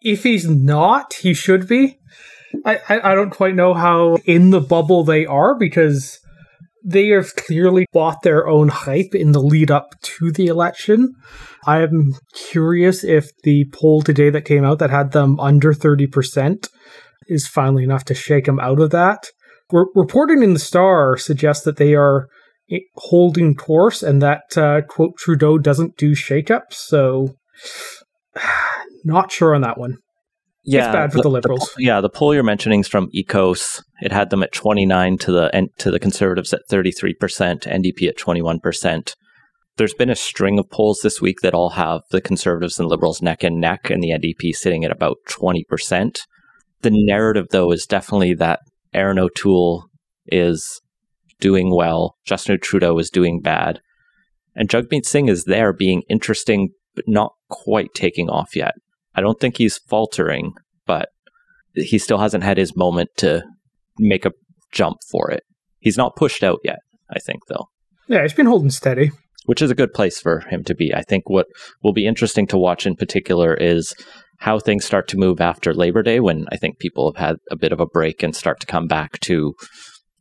If 0.00 0.22
he's 0.22 0.48
not, 0.48 1.14
he 1.14 1.34
should 1.34 1.66
be. 1.66 1.98
I, 2.64 2.80
I, 2.88 3.14
don't 3.14 3.30
quite 3.30 3.54
know 3.54 3.74
how 3.74 4.16
in 4.24 4.50
the 4.50 4.60
bubble 4.60 5.04
they 5.04 5.26
are 5.26 5.54
because 5.58 6.18
they 6.84 7.08
have 7.08 7.36
clearly 7.36 7.86
bought 7.92 8.22
their 8.22 8.48
own 8.48 8.68
hype 8.68 9.14
in 9.14 9.32
the 9.32 9.42
lead 9.42 9.70
up 9.70 9.94
to 10.00 10.30
the 10.32 10.46
election. 10.46 11.14
I 11.66 11.82
am 11.82 12.14
curious 12.34 13.04
if 13.04 13.30
the 13.42 13.66
poll 13.72 14.02
today 14.02 14.30
that 14.30 14.44
came 14.44 14.64
out 14.64 14.78
that 14.78 14.90
had 14.90 15.12
them 15.12 15.38
under 15.40 15.74
30% 15.74 16.68
is 17.26 17.46
finally 17.46 17.84
enough 17.84 18.04
to 18.04 18.14
shake 18.14 18.46
them 18.46 18.60
out 18.60 18.80
of 18.80 18.90
that. 18.90 19.26
Re- 19.70 19.84
reporting 19.94 20.42
in 20.42 20.54
the 20.54 20.58
Star 20.58 21.16
suggests 21.18 21.64
that 21.64 21.76
they 21.76 21.94
are 21.94 22.28
holding 22.96 23.54
course 23.54 24.02
and 24.02 24.22
that, 24.22 24.56
uh, 24.56 24.82
quote, 24.88 25.16
Trudeau 25.18 25.58
doesn't 25.58 25.96
do 25.96 26.12
shakeups. 26.12 26.72
So, 26.72 27.36
not 29.04 29.30
sure 29.30 29.54
on 29.54 29.60
that 29.62 29.78
one. 29.78 29.98
Yeah, 30.64 30.86
it's 30.86 30.92
bad 30.92 31.12
for 31.12 31.18
the, 31.18 31.22
the 31.22 31.28
Liberals. 31.30 31.72
The, 31.76 31.84
yeah, 31.84 32.00
the 32.00 32.10
poll 32.10 32.34
you're 32.34 32.42
mentioning 32.42 32.80
is 32.80 32.88
from 32.88 33.10
EKOS. 33.14 33.82
It 34.00 34.12
had 34.12 34.30
them 34.30 34.42
at 34.42 34.52
29 34.52 35.18
to 35.18 35.32
the 35.32 35.68
to 35.78 35.90
the 35.90 35.98
Conservatives 35.98 36.52
at 36.52 36.66
33 36.68 37.14
percent, 37.14 37.62
NDP 37.62 38.08
at 38.08 38.16
21 38.16 38.60
percent. 38.60 39.14
There's 39.76 39.94
been 39.94 40.10
a 40.10 40.16
string 40.16 40.58
of 40.58 40.68
polls 40.70 41.00
this 41.02 41.20
week 41.20 41.40
that 41.42 41.54
all 41.54 41.70
have 41.70 42.02
the 42.10 42.20
Conservatives 42.20 42.78
and 42.80 42.88
Liberals 42.88 43.22
neck 43.22 43.44
and 43.44 43.60
neck, 43.60 43.90
and 43.90 44.02
the 44.02 44.10
NDP 44.10 44.54
sitting 44.54 44.84
at 44.84 44.90
about 44.90 45.18
20 45.28 45.64
percent. 45.64 46.20
The 46.82 46.90
narrative, 46.92 47.46
though, 47.50 47.72
is 47.72 47.86
definitely 47.86 48.34
that 48.34 48.60
Erin 48.92 49.18
O'Toole 49.18 49.86
is 50.26 50.80
doing 51.40 51.74
well, 51.74 52.16
Justin 52.26 52.58
Trudeau 52.60 52.98
is 52.98 53.10
doing 53.10 53.40
bad, 53.40 53.80
and 54.54 54.68
Jagmeet 54.68 55.06
Singh 55.06 55.28
is 55.28 55.44
there 55.44 55.72
being 55.72 56.02
interesting, 56.10 56.70
but 56.94 57.04
not 57.06 57.32
quite 57.48 57.94
taking 57.94 58.28
off 58.28 58.56
yet. 58.56 58.74
I 59.18 59.20
don't 59.20 59.40
think 59.40 59.56
he's 59.56 59.78
faltering, 59.78 60.52
but 60.86 61.08
he 61.74 61.98
still 61.98 62.18
hasn't 62.18 62.44
had 62.44 62.56
his 62.56 62.76
moment 62.76 63.10
to 63.16 63.42
make 63.98 64.24
a 64.24 64.32
jump 64.72 64.98
for 65.10 65.28
it. 65.30 65.42
He's 65.80 65.96
not 65.96 66.14
pushed 66.14 66.44
out 66.44 66.60
yet, 66.62 66.78
I 67.10 67.18
think, 67.18 67.40
though. 67.48 67.66
Yeah, 68.06 68.22
he's 68.22 68.32
been 68.32 68.46
holding 68.46 68.70
steady. 68.70 69.10
Which 69.46 69.60
is 69.60 69.70
a 69.70 69.74
good 69.74 69.92
place 69.92 70.20
for 70.20 70.40
him 70.40 70.62
to 70.64 70.74
be. 70.74 70.94
I 70.94 71.02
think 71.02 71.28
what 71.28 71.46
will 71.82 71.92
be 71.92 72.06
interesting 72.06 72.46
to 72.48 72.58
watch 72.58 72.86
in 72.86 72.94
particular 72.94 73.54
is 73.54 73.92
how 74.38 74.60
things 74.60 74.84
start 74.84 75.08
to 75.08 75.16
move 75.16 75.40
after 75.40 75.74
Labor 75.74 76.02
Day 76.02 76.20
when 76.20 76.46
I 76.52 76.56
think 76.56 76.78
people 76.78 77.10
have 77.10 77.20
had 77.20 77.36
a 77.50 77.56
bit 77.56 77.72
of 77.72 77.80
a 77.80 77.86
break 77.86 78.22
and 78.22 78.36
start 78.36 78.60
to 78.60 78.66
come 78.66 78.86
back 78.86 79.18
to 79.20 79.54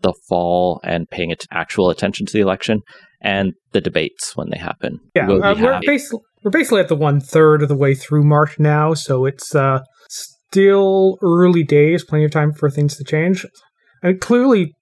the 0.01 0.13
fall 0.27 0.79
and 0.83 1.09
paying 1.09 1.35
actual 1.51 1.91
attention 1.91 2.25
to 2.25 2.33
the 2.33 2.39
election 2.39 2.81
and 3.21 3.53
the 3.73 3.81
debates 3.81 4.35
when 4.35 4.49
they 4.49 4.57
happen. 4.57 4.99
Yeah, 5.13 5.29
uh, 5.29 5.55
we're, 5.59 5.79
basically, 5.85 6.21
we're 6.43 6.51
basically 6.51 6.81
at 6.81 6.87
the 6.87 6.95
one 6.95 7.19
third 7.19 7.61
of 7.61 7.67
the 7.67 7.75
way 7.75 7.93
through 7.95 8.23
March 8.23 8.59
now, 8.59 8.93
so 8.93 9.25
it's 9.25 9.55
uh, 9.55 9.83
still 10.09 11.17
early 11.21 11.63
days, 11.63 12.03
plenty 12.03 12.25
of 12.25 12.31
time 12.31 12.53
for 12.53 12.69
things 12.69 12.95
to 12.97 13.03
change. 13.03 13.45
And 14.03 14.21
clearly, 14.21 14.75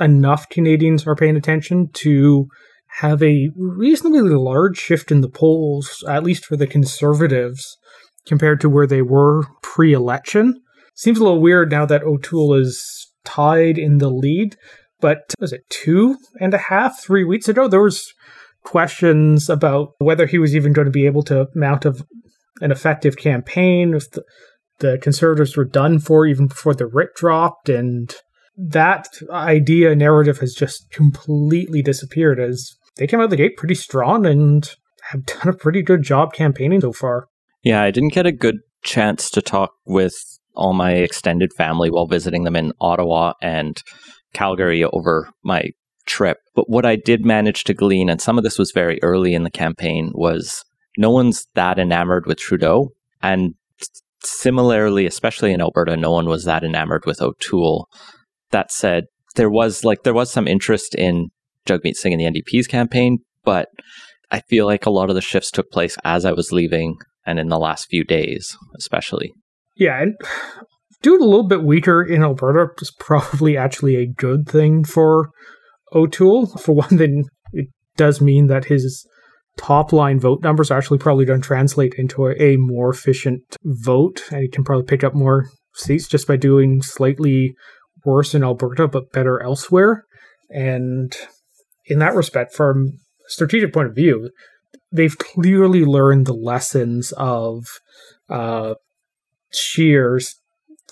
enough 0.00 0.48
Canadians 0.48 1.06
are 1.06 1.16
paying 1.16 1.36
attention 1.36 1.90
to 1.94 2.46
have 2.98 3.22
a 3.22 3.50
reasonably 3.56 4.22
large 4.22 4.78
shift 4.78 5.12
in 5.12 5.20
the 5.20 5.28
polls, 5.28 6.02
at 6.08 6.24
least 6.24 6.44
for 6.44 6.56
the 6.56 6.66
Conservatives, 6.66 7.78
compared 8.26 8.60
to 8.60 8.68
where 8.68 8.86
they 8.86 9.02
were 9.02 9.44
pre 9.62 9.92
election. 9.92 10.60
Seems 10.94 11.18
a 11.18 11.24
little 11.24 11.40
weird 11.40 11.70
now 11.70 11.86
that 11.86 12.02
O'Toole 12.02 12.54
is 12.54 13.10
tied 13.24 13.78
in 13.78 13.98
the 13.98 14.10
lead, 14.10 14.56
but 15.00 15.34
was 15.38 15.52
it 15.52 15.68
two 15.70 16.16
and 16.40 16.52
a 16.52 16.58
half, 16.58 17.00
three 17.00 17.24
weeks 17.24 17.48
ago? 17.48 17.68
There 17.68 17.82
was 17.82 18.12
questions 18.62 19.48
about 19.48 19.92
whether 19.98 20.26
he 20.26 20.38
was 20.38 20.54
even 20.54 20.72
going 20.72 20.86
to 20.86 20.92
be 20.92 21.06
able 21.06 21.22
to 21.24 21.48
mount 21.54 21.84
a, 21.84 21.94
an 22.60 22.70
effective 22.70 23.16
campaign, 23.16 23.94
if 23.94 24.10
the, 24.10 24.22
the 24.78 24.98
conservatives 24.98 25.56
were 25.56 25.64
done 25.64 25.98
for 25.98 26.26
even 26.26 26.46
before 26.46 26.74
the 26.74 26.86
writ 26.86 27.10
dropped, 27.14 27.68
and 27.68 28.14
that 28.56 29.08
idea 29.30 29.94
narrative 29.94 30.38
has 30.38 30.54
just 30.54 30.90
completely 30.90 31.82
disappeared 31.82 32.38
as 32.38 32.76
they 32.96 33.06
came 33.06 33.20
out 33.20 33.24
of 33.24 33.30
the 33.30 33.36
gate 33.36 33.56
pretty 33.56 33.74
strong 33.74 34.26
and 34.26 34.74
have 35.10 35.24
done 35.24 35.48
a 35.48 35.56
pretty 35.56 35.82
good 35.82 36.02
job 36.02 36.32
campaigning 36.32 36.80
so 36.80 36.92
far. 36.92 37.28
Yeah, 37.62 37.82
I 37.82 37.90
didn't 37.90 38.12
get 38.12 38.26
a 38.26 38.32
good 38.32 38.58
chance 38.82 39.30
to 39.30 39.42
talk 39.42 39.72
with 39.84 40.14
all 40.54 40.72
my 40.72 40.92
extended 40.92 41.52
family 41.56 41.90
while 41.90 42.06
visiting 42.06 42.44
them 42.44 42.56
in 42.56 42.72
Ottawa 42.80 43.32
and 43.40 43.82
Calgary 44.32 44.84
over 44.84 45.28
my 45.42 45.70
trip. 46.10 46.38
But 46.54 46.68
what 46.68 46.84
I 46.84 46.96
did 46.96 47.24
manage 47.24 47.64
to 47.64 47.74
glean, 47.74 48.10
and 48.10 48.20
some 48.20 48.36
of 48.36 48.44
this 48.44 48.58
was 48.58 48.72
very 48.72 48.98
early 49.02 49.32
in 49.34 49.44
the 49.44 49.50
campaign, 49.50 50.10
was 50.14 50.64
no 50.98 51.10
one's 51.10 51.46
that 51.54 51.78
enamored 51.78 52.26
with 52.26 52.38
Trudeau. 52.38 52.90
And 53.22 53.54
similarly, 54.22 55.06
especially 55.06 55.52
in 55.52 55.60
Alberta, 55.60 55.96
no 55.96 56.10
one 56.10 56.26
was 56.26 56.44
that 56.44 56.64
enamored 56.64 57.06
with 57.06 57.22
O'Toole. 57.22 57.88
That 58.50 58.72
said, 58.72 59.04
there 59.36 59.50
was 59.50 59.84
like 59.84 60.02
there 60.02 60.14
was 60.14 60.30
some 60.30 60.48
interest 60.48 60.94
in 60.94 61.28
Jagmeet 61.66 61.94
Singh 61.94 62.12
in 62.12 62.18
the 62.18 62.24
NDP's 62.24 62.66
campaign, 62.66 63.18
but 63.44 63.68
I 64.30 64.40
feel 64.40 64.66
like 64.66 64.86
a 64.86 64.90
lot 64.90 65.08
of 65.08 65.14
the 65.14 65.20
shifts 65.20 65.50
took 65.50 65.70
place 65.70 65.96
as 66.04 66.24
I 66.24 66.32
was 66.32 66.52
leaving 66.52 66.96
and 67.24 67.38
in 67.38 67.48
the 67.48 67.58
last 67.58 67.86
few 67.88 68.04
days, 68.04 68.56
especially. 68.76 69.32
Yeah, 69.76 70.02
and 70.02 70.14
doing 71.02 71.20
a 71.20 71.26
little 71.26 71.46
bit 71.46 71.62
weaker 71.62 72.02
in 72.02 72.22
Alberta 72.22 72.72
is 72.80 72.92
probably 72.98 73.56
actually 73.56 73.96
a 73.96 74.06
good 74.06 74.48
thing 74.48 74.84
for 74.84 75.30
O'Toole. 75.92 76.46
For 76.46 76.74
one 76.74 76.98
thing, 76.98 77.24
it 77.52 77.68
does 77.96 78.20
mean 78.20 78.46
that 78.46 78.66
his 78.66 79.06
top 79.56 79.92
line 79.92 80.18
vote 80.18 80.42
numbers 80.42 80.70
actually 80.70 80.98
probably 80.98 81.26
to 81.26 81.38
translate 81.38 81.94
into 81.98 82.28
a, 82.28 82.56
more 82.56 82.90
efficient 82.90 83.42
vote, 83.62 84.22
and 84.30 84.42
he 84.42 84.48
can 84.48 84.64
probably 84.64 84.84
pick 84.84 85.04
up 85.04 85.14
more 85.14 85.50
seats 85.74 86.08
just 86.08 86.26
by 86.26 86.36
doing 86.36 86.82
slightly 86.82 87.54
worse 88.04 88.34
in 88.34 88.42
Alberta 88.42 88.88
but 88.88 89.12
better 89.12 89.42
elsewhere. 89.42 90.04
And 90.48 91.14
in 91.86 91.98
that 91.98 92.14
respect, 92.14 92.54
from 92.54 92.98
a 93.26 93.30
strategic 93.30 93.72
point 93.72 93.88
of 93.88 93.94
view, 93.94 94.30
they've 94.92 95.16
clearly 95.16 95.84
learned 95.84 96.26
the 96.26 96.32
lessons 96.32 97.12
of 97.16 97.64
uh, 98.28 98.74
Scheer's 99.52 100.39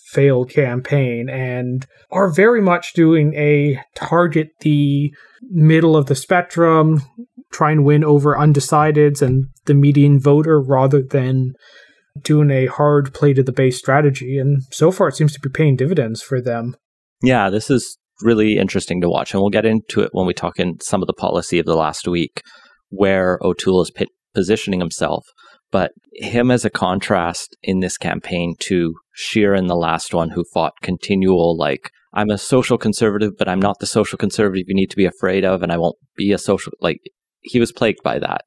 failed 0.08 0.50
campaign 0.50 1.28
and 1.28 1.86
are 2.10 2.32
very 2.32 2.62
much 2.62 2.94
doing 2.94 3.34
a 3.34 3.78
target 3.94 4.48
the 4.60 5.12
middle 5.50 5.96
of 5.96 6.06
the 6.06 6.14
spectrum, 6.14 7.02
try 7.52 7.70
and 7.70 7.84
win 7.84 8.02
over 8.02 8.34
undecideds 8.34 9.20
and 9.20 9.46
the 9.66 9.74
median 9.74 10.18
voter 10.18 10.60
rather 10.60 11.02
than 11.02 11.52
doing 12.22 12.50
a 12.50 12.66
hard 12.66 13.12
play 13.12 13.34
to 13.34 13.42
the 13.42 13.52
base 13.52 13.78
strategy. 13.78 14.38
And 14.38 14.62
so 14.70 14.90
far, 14.90 15.08
it 15.08 15.14
seems 15.14 15.34
to 15.34 15.40
be 15.40 15.50
paying 15.50 15.76
dividends 15.76 16.22
for 16.22 16.40
them. 16.40 16.74
Yeah, 17.22 17.50
this 17.50 17.70
is 17.70 17.98
really 18.22 18.56
interesting 18.56 19.00
to 19.02 19.08
watch. 19.08 19.32
And 19.32 19.40
we'll 19.40 19.50
get 19.50 19.66
into 19.66 20.00
it 20.00 20.10
when 20.12 20.26
we 20.26 20.34
talk 20.34 20.58
in 20.58 20.80
some 20.80 21.02
of 21.02 21.06
the 21.06 21.12
policy 21.12 21.58
of 21.58 21.66
the 21.66 21.76
last 21.76 22.08
week, 22.08 22.42
where 22.88 23.38
O'Toole 23.42 23.82
is 23.82 23.92
positioning 24.34 24.80
himself. 24.80 25.26
But 25.70 25.92
him 26.12 26.50
as 26.50 26.64
a 26.64 26.70
contrast 26.70 27.56
in 27.62 27.80
this 27.80 27.98
campaign 27.98 28.54
to 28.60 28.94
Scheer 29.12 29.54
in 29.54 29.66
the 29.66 29.76
last 29.76 30.14
one, 30.14 30.30
who 30.30 30.44
fought 30.52 30.72
continual, 30.82 31.56
like, 31.56 31.90
I'm 32.14 32.30
a 32.30 32.38
social 32.38 32.78
conservative, 32.78 33.32
but 33.38 33.48
I'm 33.48 33.60
not 33.60 33.78
the 33.78 33.86
social 33.86 34.16
conservative 34.16 34.64
you 34.66 34.74
need 34.74 34.90
to 34.90 34.96
be 34.96 35.04
afraid 35.04 35.44
of, 35.44 35.62
and 35.62 35.70
I 35.70 35.76
won't 35.76 35.96
be 36.16 36.32
a 36.32 36.38
social, 36.38 36.72
like, 36.80 37.00
he 37.40 37.60
was 37.60 37.72
plagued 37.72 38.02
by 38.02 38.18
that. 38.18 38.42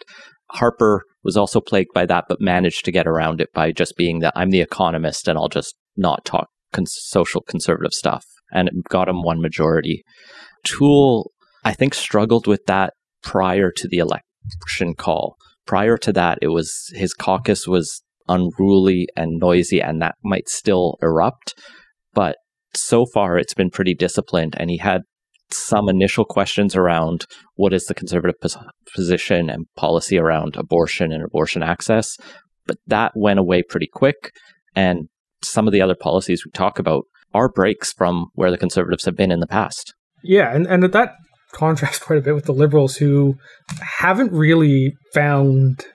Harper 0.52 1.04
was 1.24 1.38
also 1.38 1.62
plagued 1.62 1.94
by 1.94 2.06
that, 2.08 2.26
but 2.28 2.42
managed 2.42 2.86
to 2.86 2.92
get 2.92 3.08
around 3.08 3.40
it 3.40 3.50
by 3.54 3.72
just 3.72 3.96
being 3.96 4.20
that 4.20 4.34
I'm 4.36 4.50
the 4.50 4.62
economist 4.62 5.28
and 5.28 5.38
I'll 5.38 5.48
just 5.48 5.76
not 5.96 6.26
talk 6.26 6.50
social 6.86 7.42
conservative 7.42 7.94
stuff. 7.94 8.26
And 8.52 8.68
it 8.68 8.74
got 8.90 9.08
him 9.08 9.24
one 9.24 9.42
majority. 9.42 10.04
Toole, 10.64 11.32
I 11.64 11.74
think, 11.74 11.94
struggled 11.94 12.48
with 12.48 12.66
that 12.66 12.94
prior 13.24 13.72
to 13.72 13.88
the 13.88 14.00
election 14.00 14.96
call 14.96 15.36
prior 15.66 15.98
to 15.98 16.14
that, 16.14 16.40
it 16.42 16.50
was 16.50 16.92
his 16.94 17.14
caucus 17.14 17.68
was 17.68 18.02
unruly 18.28 19.08
and 19.16 19.40
noisy, 19.40 19.82
and 19.82 20.02
that 20.02 20.16
might 20.24 20.50
still 20.50 20.98
erupt. 21.02 21.54
But 22.14 22.38
so 22.74 23.06
far, 23.06 23.38
it's 23.38 23.54
been 23.54 23.70
pretty 23.70 23.94
disciplined, 23.94 24.56
and 24.58 24.70
he 24.70 24.78
had 24.78 25.02
some 25.54 25.90
initial 25.90 26.26
questions 26.26 26.76
around 26.76 27.26
what 27.56 27.74
is 27.74 27.86
the 27.86 27.94
conservative 27.94 28.40
pos- 28.42 28.58
position 28.96 29.50
and 29.50 29.66
policy 29.76 30.18
around 30.18 30.56
abortion 30.56 31.12
and 31.12 31.24
abortion 31.24 31.64
access. 31.64 32.18
But 32.66 32.78
that 32.88 33.12
went 33.16 33.40
away 33.40 33.64
pretty 33.64 33.90
quick. 33.92 34.32
And 34.76 35.10
some 35.44 35.68
of 35.68 35.74
the 35.74 35.82
other 35.82 35.96
policies 35.96 36.46
we 36.46 36.52
talk 36.52 36.80
about 36.80 37.04
are 37.34 37.50
breaks 37.50 37.92
from 37.92 38.28
where 38.34 38.52
the 38.52 38.58
conservatives 38.58 39.06
have 39.06 39.16
been 39.16 39.32
in 39.32 39.40
the 39.40 39.48
past. 39.48 39.94
Yeah, 40.24 40.54
and, 40.54 40.68
and 40.68 40.84
that 40.84 41.14
contrast 41.54 42.02
quite 42.02 42.20
a 42.20 42.22
bit 42.22 42.36
with 42.36 42.46
the 42.46 42.54
liberals 42.54 42.98
who 42.98 43.36
haven't 43.82 44.32
really 44.32 44.94
found 45.14 45.86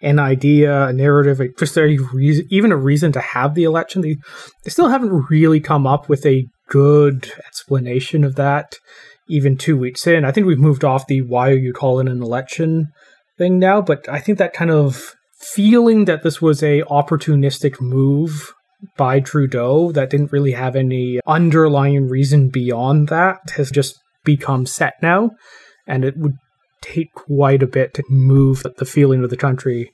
an 0.00 0.18
idea, 0.18 0.86
a 0.86 0.92
narrative, 0.92 1.40
just 1.58 1.76
a 1.76 1.98
reason, 2.12 2.46
even 2.50 2.70
a 2.70 2.76
reason 2.76 3.10
to 3.12 3.20
have 3.20 3.54
the 3.54 3.64
election. 3.64 4.02
They, 4.02 4.16
they 4.64 4.70
still 4.70 4.88
haven't 4.88 5.26
really 5.28 5.60
come 5.60 5.86
up 5.86 6.08
with 6.08 6.24
a 6.24 6.46
good 6.68 7.32
explanation 7.46 8.22
of 8.24 8.36
that, 8.36 8.76
even 9.28 9.56
two 9.56 9.76
weeks 9.76 10.06
in. 10.06 10.24
I 10.24 10.30
think 10.30 10.46
we've 10.46 10.58
moved 10.58 10.84
off 10.84 11.06
the 11.06 11.22
why 11.22 11.50
are 11.50 11.56
you 11.56 11.72
calling 11.72 12.08
an 12.08 12.22
election 12.22 12.88
thing 13.38 13.58
now, 13.58 13.80
but 13.80 14.08
I 14.08 14.20
think 14.20 14.38
that 14.38 14.52
kind 14.52 14.70
of 14.70 15.14
feeling 15.40 16.04
that 16.04 16.22
this 16.22 16.42
was 16.42 16.62
a 16.62 16.82
opportunistic 16.82 17.80
move 17.80 18.52
by 18.96 19.20
Trudeau 19.20 19.90
that 19.92 20.10
didn't 20.10 20.32
really 20.32 20.52
have 20.52 20.76
any 20.76 21.20
underlying 21.26 22.08
reason 22.08 22.48
beyond 22.48 23.08
that 23.08 23.38
has 23.56 23.70
just 23.70 23.98
become 24.36 24.66
set 24.66 24.94
now. 25.00 25.30
And 25.86 26.04
it 26.04 26.18
would 26.18 26.34
take 26.82 27.12
quite 27.14 27.62
a 27.62 27.66
bit 27.66 27.94
to 27.94 28.02
move 28.10 28.62
the 28.76 28.84
feeling 28.84 29.24
of 29.24 29.30
the 29.30 29.36
country 29.36 29.90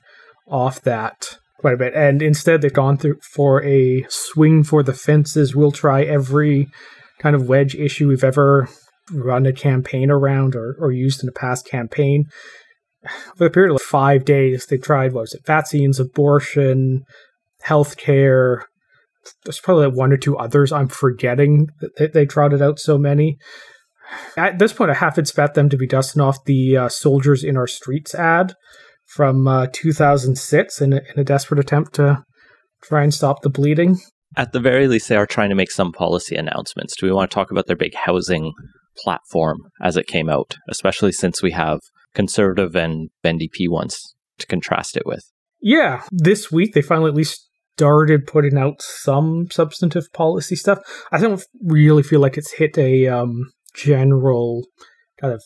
off 0.49 0.83
that 0.83 1.39
quite 1.61 1.75
a 1.75 1.79
bit. 1.79 1.95
And 1.95 2.21
instead, 2.21 2.61
they've 2.61 2.73
gone 2.73 2.99
through 2.99 3.19
for 3.23 3.63
a 3.63 4.05
swing 4.09 4.65
for 4.65 4.83
the 4.83 4.93
fences. 4.93 5.55
We'll 5.55 5.71
try 5.71 6.03
every 6.03 6.69
kind 7.21 7.37
of 7.37 7.49
wedge 7.49 7.77
issue 7.77 8.09
we've 8.09 8.25
ever 8.25 8.69
run 9.13 9.47
a 9.47 9.53
campaign 9.53 10.11
around 10.11 10.57
or, 10.57 10.77
or 10.81 10.91
used 10.91 11.23
in 11.23 11.29
a 11.29 11.33
past 11.33 11.65
campaign. 11.67 12.25
For 13.37 13.45
the 13.45 13.51
period 13.51 13.71
of 13.71 13.77
like 13.77 13.83
five 13.87 14.25
days, 14.25 14.67
they 14.67 14.79
tried, 14.79 15.13
what 15.13 15.23
was 15.23 15.35
it, 15.35 15.47
vaccines, 15.47 16.01
abortion, 16.01 17.05
healthcare. 17.67 18.63
There's 19.45 19.61
probably 19.61 19.87
like 19.87 19.97
one 19.97 20.13
or 20.13 20.17
two 20.17 20.37
others 20.37 20.73
I'm 20.73 20.89
forgetting 20.89 21.69
that 21.81 22.13
they 22.13 22.27
trotted 22.27 22.63
out 22.63 22.79
so 22.79 22.99
many. 22.99 23.39
At 24.37 24.59
this 24.59 24.73
point, 24.73 24.91
I 24.91 24.95
half 24.95 25.19
expect 25.19 25.55
them 25.55 25.69
to 25.69 25.77
be 25.77 25.87
dusting 25.87 26.23
off 26.23 26.45
the 26.45 26.77
uh, 26.77 26.89
Soldiers 26.89 27.45
in 27.45 27.57
Our 27.57 27.67
Streets 27.67 28.15
ad 28.15 28.55
from 29.07 29.47
uh, 29.47 29.67
2006 29.73 30.81
in 30.81 30.93
a, 30.93 30.97
in 30.97 31.19
a 31.19 31.25
desperate 31.25 31.61
attempt 31.61 31.95
to 31.95 32.25
try 32.83 33.03
and 33.03 33.15
stop 33.15 33.43
the 33.43 33.51
bleeding. 33.51 33.99
At 34.37 34.53
the 34.53 34.61
very 34.61 34.89
least, 34.89 35.09
they 35.09 35.17
are 35.17 35.27
trying 35.27 35.51
to 35.51 35.55
make 35.55 35.71
some 35.71 35.93
policy 35.93 36.35
announcements. 36.37 36.97
Do 36.97 37.07
we 37.07 37.13
want 37.13 37.31
to 37.31 37.35
talk 37.35 37.51
about 37.51 37.67
their 37.67 37.77
big 37.77 37.95
housing 37.95 38.53
platform 38.99 39.59
as 39.81 39.97
it 39.97 40.07
came 40.07 40.29
out, 40.29 40.57
especially 40.69 41.13
since 41.13 41.43
we 41.43 41.53
have 41.53 41.81
conservative 42.15 42.75
and 42.75 43.11
NDP 43.25 43.69
ones 43.69 44.15
to 44.39 44.47
contrast 44.47 44.97
it 44.97 45.07
with? 45.07 45.25
Yeah, 45.61 46.03
this 46.11 46.51
week 46.51 46.75
they 46.75 46.83
finally 46.83 47.11
at 47.11 47.17
least 47.17 47.49
started 47.77 48.27
putting 48.27 48.57
out 48.57 48.81
some 48.81 49.47
substantive 49.51 50.13
policy 50.13 50.57
stuff. 50.57 50.79
I 51.11 51.19
don't 51.19 51.43
really 51.63 52.03
feel 52.03 52.21
like 52.21 52.37
it's 52.37 52.53
hit 52.53 52.79
a 52.79 53.09
um, 53.09 53.51
general 53.75 54.67
kind 55.21 55.33
of 55.33 55.43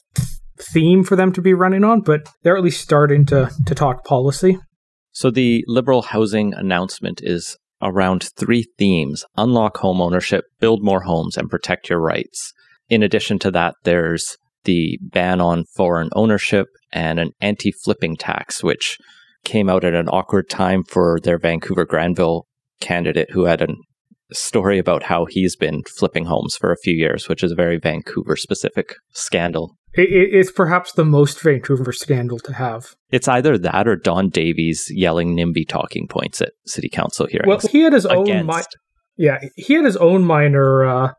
theme 0.60 1.04
for 1.04 1.16
them 1.16 1.32
to 1.32 1.40
be 1.40 1.54
running 1.54 1.84
on, 1.84 2.00
but 2.00 2.28
they're 2.42 2.56
at 2.56 2.64
least 2.64 2.80
starting 2.80 3.24
to 3.26 3.50
to 3.66 3.74
talk 3.74 4.04
policy. 4.04 4.58
So 5.12 5.30
the 5.30 5.64
liberal 5.66 6.02
housing 6.02 6.54
announcement 6.54 7.20
is 7.22 7.56
around 7.82 8.28
three 8.36 8.66
themes: 8.78 9.24
unlock 9.36 9.78
home 9.78 10.00
ownership, 10.00 10.44
build 10.60 10.82
more 10.82 11.02
homes, 11.02 11.36
and 11.36 11.50
protect 11.50 11.88
your 11.88 12.00
rights. 12.00 12.52
In 12.88 13.02
addition 13.02 13.38
to 13.40 13.50
that, 13.52 13.74
there's 13.84 14.36
the 14.64 14.98
ban 15.00 15.40
on 15.40 15.64
foreign 15.76 16.10
ownership 16.14 16.66
and 16.92 17.18
an 17.18 17.30
anti-flipping 17.40 18.16
tax, 18.16 18.62
which 18.62 18.98
came 19.44 19.68
out 19.68 19.84
at 19.84 19.94
an 19.94 20.08
awkward 20.08 20.48
time 20.48 20.82
for 20.82 21.18
their 21.22 21.38
Vancouver 21.38 21.84
Granville 21.84 22.46
candidate 22.80 23.30
who 23.32 23.44
had 23.44 23.62
an 23.62 23.76
story 24.32 24.78
about 24.78 25.02
how 25.02 25.24
he's 25.24 25.56
been 25.56 25.82
flipping 25.84 26.24
homes 26.24 26.56
for 26.56 26.72
a 26.72 26.76
few 26.76 26.94
years, 26.94 27.28
which 27.28 27.42
is 27.42 27.52
a 27.52 27.56
very 27.56 27.78
Vancouver 27.78 28.36
specific 28.36 28.94
scandal. 29.12 29.76
It, 29.94 30.08
it's 30.10 30.52
perhaps 30.52 30.92
the 30.92 31.04
most 31.04 31.40
Vancouver 31.40 31.92
scandal 31.92 32.38
to 32.40 32.52
have. 32.52 32.94
It's 33.10 33.28
either 33.28 33.56
that 33.58 33.88
or 33.88 33.96
Don 33.96 34.28
Davies 34.28 34.86
yelling 34.90 35.34
NIMBY 35.34 35.66
talking 35.68 36.06
points 36.08 36.42
at 36.42 36.52
city 36.66 36.88
council 36.88 37.26
hearings. 37.26 37.48
Well, 37.48 37.60
he 37.72 37.80
had 37.80 37.92
his 37.92 38.06
own. 38.06 38.46
Mi- 38.46 38.62
yeah, 39.16 39.38
he 39.56 39.74
had 39.74 39.84
his 39.84 39.96
own 39.96 40.24
minor 40.24 40.84
uh, 40.84 41.12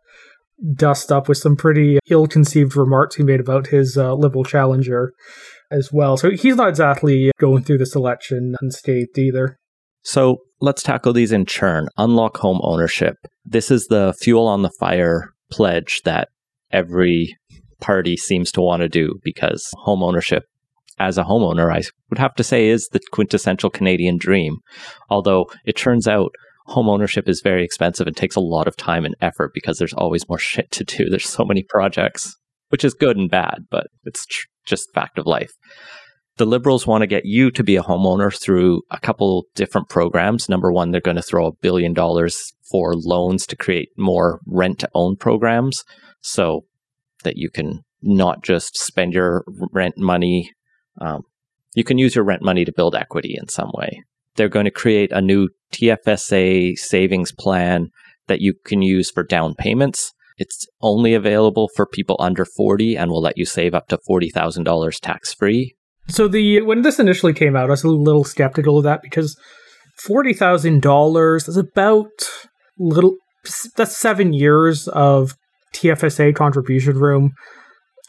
dust 0.75 1.12
up 1.12 1.28
with 1.28 1.38
some 1.38 1.56
pretty 1.56 2.00
ill-conceived 2.10 2.76
remarks 2.76 3.15
he 3.15 3.24
made 3.24 3.39
about 3.39 3.67
his 3.67 3.98
uh, 3.98 4.13
liberal 4.13 4.43
challenger 4.43 5.12
as 5.72 5.91
well. 5.91 6.15
So 6.15 6.32
he's 6.32 6.56
not 6.56 6.69
exactly 6.69 7.32
going 7.39 7.63
through 7.63 7.80
this 7.80 7.95
election 7.95 8.56
unscathed 8.62 9.17
either. 9.17 9.58
So 10.03 10.38
let's 10.62 10.83
tackle 10.83 11.13
these 11.13 11.31
in 11.31 11.45
churn. 11.45 11.88
Unlock 11.97 12.38
home 12.38 12.59
ownership. 12.63 13.15
This 13.45 13.71
is 13.71 13.88
the 13.88 14.13
fuel 14.19 14.47
on 14.47 14.62
the 14.62 14.71
fire 14.79 15.33
pledge 15.51 16.01
that 16.05 16.29
every 16.71 17.35
party 17.79 18.17
seems 18.17 18.51
to 18.51 18.62
want 18.62 18.81
to 18.81 18.89
do 18.89 19.19
because 19.23 19.67
home 19.79 20.03
ownership 20.03 20.43
as 20.99 21.17
a 21.17 21.23
homeowner, 21.23 21.73
I 21.73 21.81
would 22.09 22.19
have 22.19 22.35
to 22.35 22.43
say 22.43 22.67
is 22.67 22.89
the 22.91 22.99
quintessential 23.12 23.69
Canadian 23.69 24.17
dream. 24.17 24.57
Although 25.09 25.49
it 25.65 25.77
turns 25.77 26.07
out 26.07 26.31
home 26.65 26.89
ownership 26.89 27.27
is 27.27 27.41
very 27.41 27.63
expensive 27.63 28.05
and 28.05 28.15
takes 28.15 28.35
a 28.35 28.41
lot 28.41 28.67
of 28.67 28.75
time 28.75 29.05
and 29.05 29.15
effort 29.21 29.51
because 29.53 29.77
there's 29.77 29.93
always 29.93 30.27
more 30.27 30.38
shit 30.39 30.69
to 30.71 30.83
do. 30.83 31.09
There's 31.09 31.27
so 31.27 31.45
many 31.45 31.63
projects, 31.63 32.35
which 32.69 32.83
is 32.83 32.93
good 32.93 33.17
and 33.17 33.31
bad, 33.31 33.65
but 33.71 33.88
it's 34.03 34.25
tr- 34.25 34.47
just 34.65 34.93
fact 34.93 35.17
of 35.17 35.25
life. 35.25 35.51
The 36.39 36.45
Liberals 36.45 36.88
want 36.88 37.02
to 37.02 37.08
get 37.08 37.25
you 37.25 37.52
to 37.52 37.65
be 37.65 37.75
a 37.75 37.84
homeowner 37.84 38.34
through 38.34 38.84
a 38.91 38.99
couple 39.02 39.47
different 39.56 39.89
programs. 39.89 40.47
Number 40.47 40.71
one, 40.71 40.91
they're 40.91 41.02
going 41.02 41.17
to 41.17 41.21
throw 41.21 41.45
a 41.45 41.52
billion 41.52 41.93
dollars 41.93 42.54
for 42.71 42.93
loans 42.95 43.45
to 43.47 43.58
create 43.58 43.89
more 43.97 44.39
rent 44.45 44.80
to 44.80 44.89
own 44.95 45.17
programs 45.17 45.84
so 46.21 46.62
that 47.25 47.36
you 47.36 47.49
can 47.49 47.84
not 48.02 48.41
just 48.41 48.78
spend 48.78 49.13
your 49.13 49.43
rent 49.73 49.97
money. 49.97 50.54
Um, 51.02 51.23
you 51.75 51.84
can 51.84 51.97
use 51.97 52.15
your 52.15 52.23
rent 52.23 52.41
money 52.41 52.63
to 52.63 52.71
build 52.71 52.95
equity 52.95 53.36
in 53.38 53.49
some 53.49 53.71
way. 53.73 54.02
They're 54.38 54.47
going 54.47 54.63
to 54.63 54.71
create 54.71 55.12
a 55.12 55.19
new 55.19 55.49
TFSA 55.73 56.78
savings 56.78 57.34
plan 57.34 57.89
that 58.28 58.39
you 58.39 58.54
can 58.63 58.82
use 58.82 59.12
for 59.12 59.23
down 59.23 59.56
payments. 59.56 60.13
It's 60.38 60.65
only 60.80 61.13
available 61.15 61.69
for 61.75 61.86
people 61.86 62.15
under 62.17 62.45
40 62.45 62.95
and 62.95 63.12
will 63.12 63.21
let 63.21 63.38
you 63.38 63.43
save 63.43 63.73
up 63.73 63.89
to 63.89 63.99
$40,000 64.10 64.99
tax 65.02 65.34
free. 65.34 65.75
So 66.10 66.28
the 66.28 66.62
when 66.62 66.82
this 66.82 67.00
initially 67.00 67.34
came 67.34 67.56
out, 67.56 67.67
I 67.67 67.72
was 67.72 67.84
a 67.84 67.89
little 67.89 68.24
skeptical 68.24 68.78
of 68.78 68.84
that 68.84 69.02
because 69.02 69.38
forty 69.98 70.34
thousand 70.34 70.82
dollars 70.82 71.48
is 71.48 71.58
about 71.58 72.10
little. 72.78 73.15
That's 73.78 73.95
seven 73.95 74.34
years 74.34 74.88
of 74.89 75.36
TFSA 75.74 76.36
contribution 76.36 76.98
room. 76.98 77.32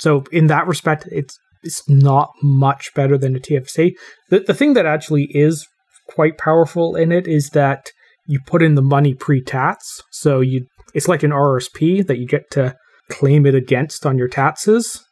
So 0.00 0.24
in 0.32 0.46
that 0.46 0.66
respect, 0.66 1.06
it's 1.10 1.38
it's 1.62 1.88
not 1.88 2.30
much 2.42 2.92
better 2.94 3.18
than 3.18 3.36
a 3.36 3.40
TFSA. 3.40 3.92
The 4.30 4.40
the 4.40 4.54
thing 4.54 4.74
that 4.74 4.86
actually 4.86 5.28
is 5.30 5.66
quite 6.08 6.38
powerful 6.38 6.96
in 6.96 7.12
it 7.12 7.26
is 7.26 7.50
that 7.50 7.90
you 8.26 8.40
put 8.46 8.62
in 8.62 8.74
the 8.74 8.82
money 8.82 9.14
pre-tax. 9.14 10.02
So 10.10 10.40
you 10.40 10.66
it's 10.94 11.08
like 11.08 11.22
an 11.22 11.30
RSP 11.30 12.06
that 12.06 12.18
you 12.18 12.26
get 12.26 12.50
to 12.52 12.76
claim 13.10 13.44
it 13.46 13.54
against 13.54 14.06
on 14.06 14.16
your 14.16 14.28
taxes, 14.28 15.04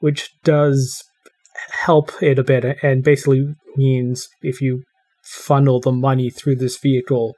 which 0.00 0.30
does 0.42 1.02
help 1.84 2.12
it 2.22 2.38
a 2.38 2.44
bit 2.44 2.78
and 2.82 3.02
basically 3.04 3.54
means 3.76 4.28
if 4.42 4.60
you 4.60 4.82
funnel 5.22 5.80
the 5.80 5.92
money 5.92 6.30
through 6.30 6.56
this 6.56 6.78
vehicle, 6.78 7.34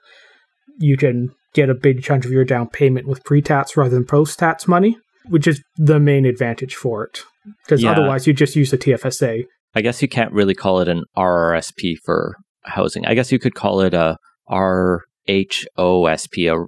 you 0.78 0.96
can 0.96 1.30
get 1.54 1.70
a 1.70 1.74
big 1.74 2.02
chunk 2.02 2.24
of 2.24 2.30
your 2.30 2.44
down 2.44 2.68
payment 2.68 3.06
with 3.06 3.24
pre-tax 3.24 3.76
rather 3.76 3.90
than 3.90 4.04
post-tax 4.04 4.68
money, 4.68 4.96
which 5.26 5.46
is 5.46 5.62
the 5.76 5.98
main 5.98 6.26
advantage 6.26 6.74
for 6.74 7.04
it. 7.04 7.22
Because 7.64 7.82
yeah. 7.82 7.92
otherwise, 7.92 8.26
you 8.26 8.32
just 8.32 8.56
use 8.56 8.70
the 8.70 8.78
TFSA. 8.78 9.44
I 9.74 9.80
guess 9.80 10.02
you 10.02 10.08
can't 10.08 10.32
really 10.32 10.54
call 10.54 10.80
it 10.80 10.88
an 10.88 11.04
RRSP 11.16 11.96
for 12.04 12.36
housing. 12.64 13.06
I 13.06 13.14
guess 13.14 13.32
you 13.32 13.38
could 13.38 13.54
call 13.54 13.80
it 13.80 13.94
a 13.94 14.18
RHOSP, 14.50 15.00
a 15.28 16.66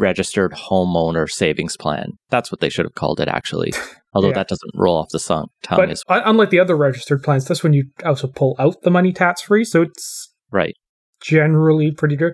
registered 0.00 0.52
homeowner 0.52 1.28
savings 1.30 1.76
plan. 1.76 2.12
That's 2.30 2.50
what 2.50 2.60
they 2.60 2.68
should 2.68 2.86
have 2.86 2.94
called 2.94 3.20
it, 3.20 3.28
actually. 3.28 3.72
Although 4.12 4.28
yeah. 4.28 4.34
that 4.34 4.48
doesn't 4.48 4.72
roll 4.74 4.96
off 4.96 5.10
the 5.12 5.20
tongue. 5.20 5.48
But 5.68 5.90
as 5.90 6.02
well. 6.08 6.22
unlike 6.24 6.50
the 6.50 6.58
other 6.58 6.76
registered 6.76 7.22
plans, 7.22 7.44
this 7.44 7.62
one 7.62 7.72
you 7.72 7.84
also 8.04 8.26
pull 8.26 8.56
out 8.58 8.82
the 8.82 8.90
money 8.90 9.12
tax 9.12 9.42
free, 9.42 9.64
so 9.64 9.82
it's 9.82 10.32
right 10.50 10.74
generally 11.20 11.92
pretty 11.92 12.16
good. 12.16 12.32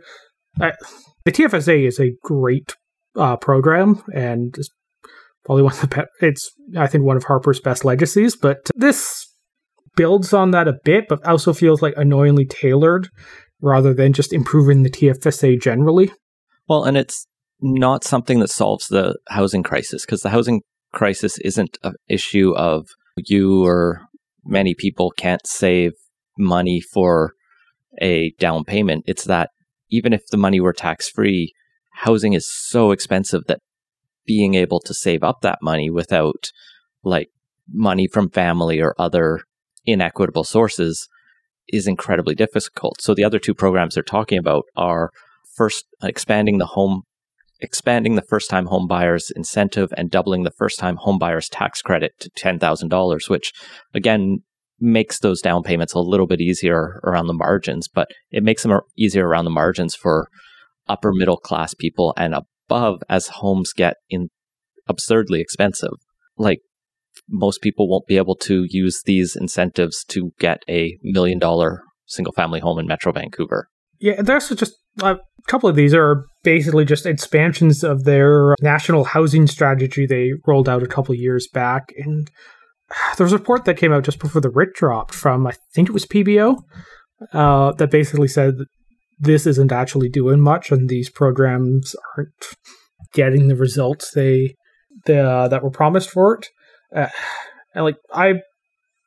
Uh, 0.60 0.70
the 1.24 1.32
TFSA 1.32 1.86
is 1.86 2.00
a 2.00 2.12
great 2.22 2.74
uh, 3.16 3.36
program 3.36 4.02
and 4.14 4.56
it's 4.56 4.70
probably 5.44 5.62
one 5.62 5.72
of 5.72 5.80
the 5.80 5.88
best. 5.88 6.08
It's 6.20 6.50
I 6.76 6.86
think 6.86 7.04
one 7.04 7.16
of 7.16 7.24
Harper's 7.24 7.60
best 7.60 7.84
legacies, 7.84 8.36
but 8.36 8.58
this 8.74 9.26
builds 9.96 10.32
on 10.32 10.50
that 10.52 10.68
a 10.68 10.78
bit, 10.84 11.06
but 11.08 11.24
also 11.26 11.52
feels 11.52 11.82
like 11.82 11.94
annoyingly 11.96 12.44
tailored 12.44 13.08
rather 13.60 13.94
than 13.94 14.12
just 14.12 14.32
improving 14.32 14.82
the 14.82 14.90
TFSA 14.90 15.60
generally. 15.60 16.12
Well, 16.68 16.84
and 16.84 16.96
it's 16.96 17.26
not 17.60 18.04
something 18.04 18.40
that 18.40 18.50
solves 18.50 18.88
the 18.88 19.16
housing 19.28 19.62
crisis 19.62 20.04
because 20.04 20.22
the 20.22 20.30
housing 20.30 20.60
crisis 20.92 21.38
isn't 21.38 21.78
an 21.82 21.94
issue 22.08 22.54
of 22.56 22.88
you 23.16 23.64
or 23.64 24.02
many 24.44 24.74
people 24.74 25.10
can't 25.10 25.46
save 25.46 25.92
money 26.38 26.80
for 26.80 27.32
a 28.00 28.32
down 28.38 28.64
payment. 28.64 29.04
It's 29.06 29.24
that 29.24 29.50
even 29.90 30.12
if 30.12 30.26
the 30.26 30.36
money 30.36 30.60
were 30.60 30.72
tax 30.72 31.08
free, 31.08 31.52
housing 31.94 32.34
is 32.34 32.50
so 32.52 32.90
expensive 32.90 33.44
that 33.46 33.60
being 34.26 34.54
able 34.54 34.80
to 34.80 34.92
save 34.92 35.22
up 35.22 35.40
that 35.40 35.58
money 35.62 35.88
without 35.88 36.50
like 37.04 37.28
money 37.72 38.06
from 38.06 38.28
family 38.30 38.80
or 38.80 38.94
other 38.98 39.40
inequitable 39.84 40.44
sources 40.44 41.08
is 41.68 41.86
incredibly 41.86 42.34
difficult. 42.34 43.00
So 43.00 43.14
the 43.14 43.24
other 43.24 43.38
two 43.38 43.54
programs 43.54 43.94
they're 43.94 44.02
talking 44.02 44.38
about 44.38 44.64
are 44.76 45.10
first 45.54 45.86
expanding 46.02 46.58
the 46.58 46.66
home 46.66 47.02
expanding 47.60 48.14
the 48.14 48.22
first 48.22 48.50
time 48.50 48.66
home 48.66 48.86
buyers 48.86 49.32
incentive 49.34 49.92
and 49.96 50.10
doubling 50.10 50.42
the 50.42 50.50
first 50.50 50.78
time 50.78 50.96
home 50.96 51.18
buyers 51.18 51.48
tax 51.48 51.82
credit 51.82 52.12
to 52.18 52.30
$10,000 52.30 53.30
which 53.30 53.52
again 53.94 54.38
makes 54.78 55.20
those 55.20 55.40
down 55.40 55.62
payments 55.62 55.94
a 55.94 56.00
little 56.00 56.26
bit 56.26 56.40
easier 56.40 57.00
around 57.04 57.26
the 57.26 57.32
margins 57.32 57.88
but 57.88 58.08
it 58.30 58.42
makes 58.42 58.62
them 58.62 58.78
easier 58.96 59.26
around 59.26 59.44
the 59.44 59.50
margins 59.50 59.94
for 59.94 60.28
upper 60.86 61.12
middle 61.12 61.38
class 61.38 61.72
people 61.74 62.12
and 62.16 62.34
above 62.34 63.02
as 63.08 63.28
homes 63.28 63.72
get 63.72 63.96
in 64.10 64.28
absurdly 64.86 65.40
expensive 65.40 65.94
like 66.36 66.60
most 67.28 67.62
people 67.62 67.88
won't 67.88 68.06
be 68.06 68.16
able 68.16 68.36
to 68.36 68.66
use 68.68 69.02
these 69.04 69.36
incentives 69.36 70.04
to 70.04 70.32
get 70.38 70.62
a 70.68 70.98
million 71.02 71.38
dollar 71.38 71.82
single 72.06 72.32
family 72.32 72.60
home 72.60 72.78
in 72.78 72.86
Metro 72.86 73.12
Vancouver. 73.12 73.68
Yeah, 74.00 74.22
there's 74.22 74.48
just 74.50 74.74
a 75.02 75.18
couple 75.46 75.68
of 75.68 75.76
these 75.76 75.94
are 75.94 76.26
basically 76.42 76.84
just 76.84 77.06
expansions 77.06 77.84
of 77.84 78.04
their 78.04 78.54
national 78.60 79.04
housing 79.04 79.46
strategy 79.46 80.06
they 80.06 80.32
rolled 80.46 80.68
out 80.68 80.82
a 80.82 80.88
couple 80.88 81.14
years 81.14 81.48
back. 81.52 81.92
And 81.96 82.30
there 83.16 83.24
was 83.24 83.32
a 83.32 83.38
report 83.38 83.64
that 83.64 83.76
came 83.76 83.92
out 83.92 84.04
just 84.04 84.18
before 84.18 84.40
the 84.40 84.50
writ 84.50 84.74
dropped 84.74 85.14
from, 85.14 85.46
I 85.46 85.52
think 85.74 85.88
it 85.88 85.92
was 85.92 86.06
PBO, 86.06 86.62
uh, 87.32 87.72
that 87.72 87.90
basically 87.90 88.28
said 88.28 88.54
this 89.18 89.46
isn't 89.46 89.72
actually 89.72 90.08
doing 90.08 90.40
much 90.40 90.70
and 90.70 90.88
these 90.88 91.10
programs 91.10 91.94
aren't 92.16 92.56
getting 93.14 93.48
the 93.48 93.56
results 93.56 94.12
they, 94.14 94.54
they 95.06 95.18
uh, 95.18 95.48
that 95.48 95.62
were 95.62 95.70
promised 95.70 96.10
for 96.10 96.34
it 96.34 96.48
uh, 96.94 97.08
and 97.74 97.84
like 97.84 97.96
I 98.12 98.34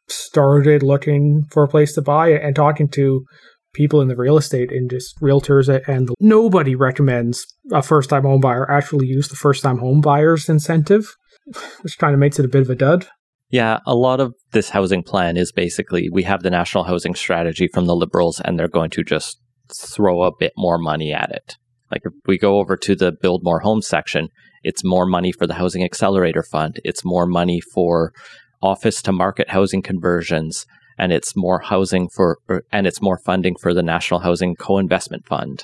started 0.07 0.83
looking 0.83 1.45
for 1.51 1.63
a 1.63 1.67
place 1.67 1.93
to 1.93 2.01
buy 2.01 2.29
and 2.29 2.55
talking 2.55 2.87
to 2.89 3.25
people 3.73 4.01
in 4.01 4.07
the 4.07 4.15
real 4.15 4.37
estate 4.37 4.71
and 4.71 4.89
just 4.89 5.19
realtors 5.21 5.69
and 5.87 6.09
nobody 6.19 6.75
recommends 6.75 7.45
a 7.71 7.81
first 7.81 8.09
time 8.09 8.23
home 8.23 8.41
buyer 8.41 8.69
actually 8.69 9.07
use 9.07 9.27
the 9.27 9.35
first 9.35 9.63
time 9.63 9.77
home 9.77 10.01
buyers 10.01 10.49
incentive 10.49 11.15
which 11.81 11.97
kind 11.97 12.13
of 12.13 12.19
makes 12.19 12.39
it 12.39 12.45
a 12.45 12.49
bit 12.49 12.61
of 12.61 12.69
a 12.69 12.75
dud 12.75 13.07
yeah 13.49 13.79
a 13.85 13.95
lot 13.95 14.19
of 14.19 14.33
this 14.51 14.69
housing 14.69 15.03
plan 15.03 15.37
is 15.37 15.51
basically 15.51 16.09
we 16.11 16.23
have 16.23 16.43
the 16.43 16.49
national 16.49 16.83
housing 16.85 17.15
strategy 17.15 17.67
from 17.73 17.85
the 17.85 17.95
liberals 17.95 18.41
and 18.41 18.57
they're 18.57 18.67
going 18.67 18.89
to 18.89 19.03
just 19.03 19.39
throw 19.73 20.23
a 20.23 20.35
bit 20.39 20.53
more 20.57 20.77
money 20.77 21.13
at 21.13 21.31
it 21.31 21.55
like 21.91 22.01
if 22.05 22.13
we 22.25 22.37
go 22.37 22.57
over 22.57 22.75
to 22.75 22.95
the 22.95 23.11
build 23.11 23.41
more 23.43 23.59
homes 23.59 23.87
section 23.87 24.29
it's 24.63 24.83
more 24.83 25.05
money 25.05 25.31
for 25.31 25.47
the 25.47 25.55
Housing 25.55 25.83
Accelerator 25.83 26.43
Fund. 26.43 26.79
It's 26.83 27.05
more 27.05 27.25
money 27.25 27.61
for 27.61 28.13
office 28.61 29.01
to 29.03 29.11
market 29.11 29.49
housing 29.49 29.81
conversions. 29.81 30.65
And 30.99 31.11
it's 31.13 31.35
more 31.35 31.61
housing 31.61 32.09
for, 32.09 32.37
er, 32.49 32.63
and 32.71 32.85
it's 32.85 33.01
more 33.01 33.17
funding 33.17 33.55
for 33.59 33.73
the 33.73 33.81
National 33.81 34.19
Housing 34.19 34.55
Co 34.55 34.77
investment 34.77 35.25
Fund, 35.25 35.63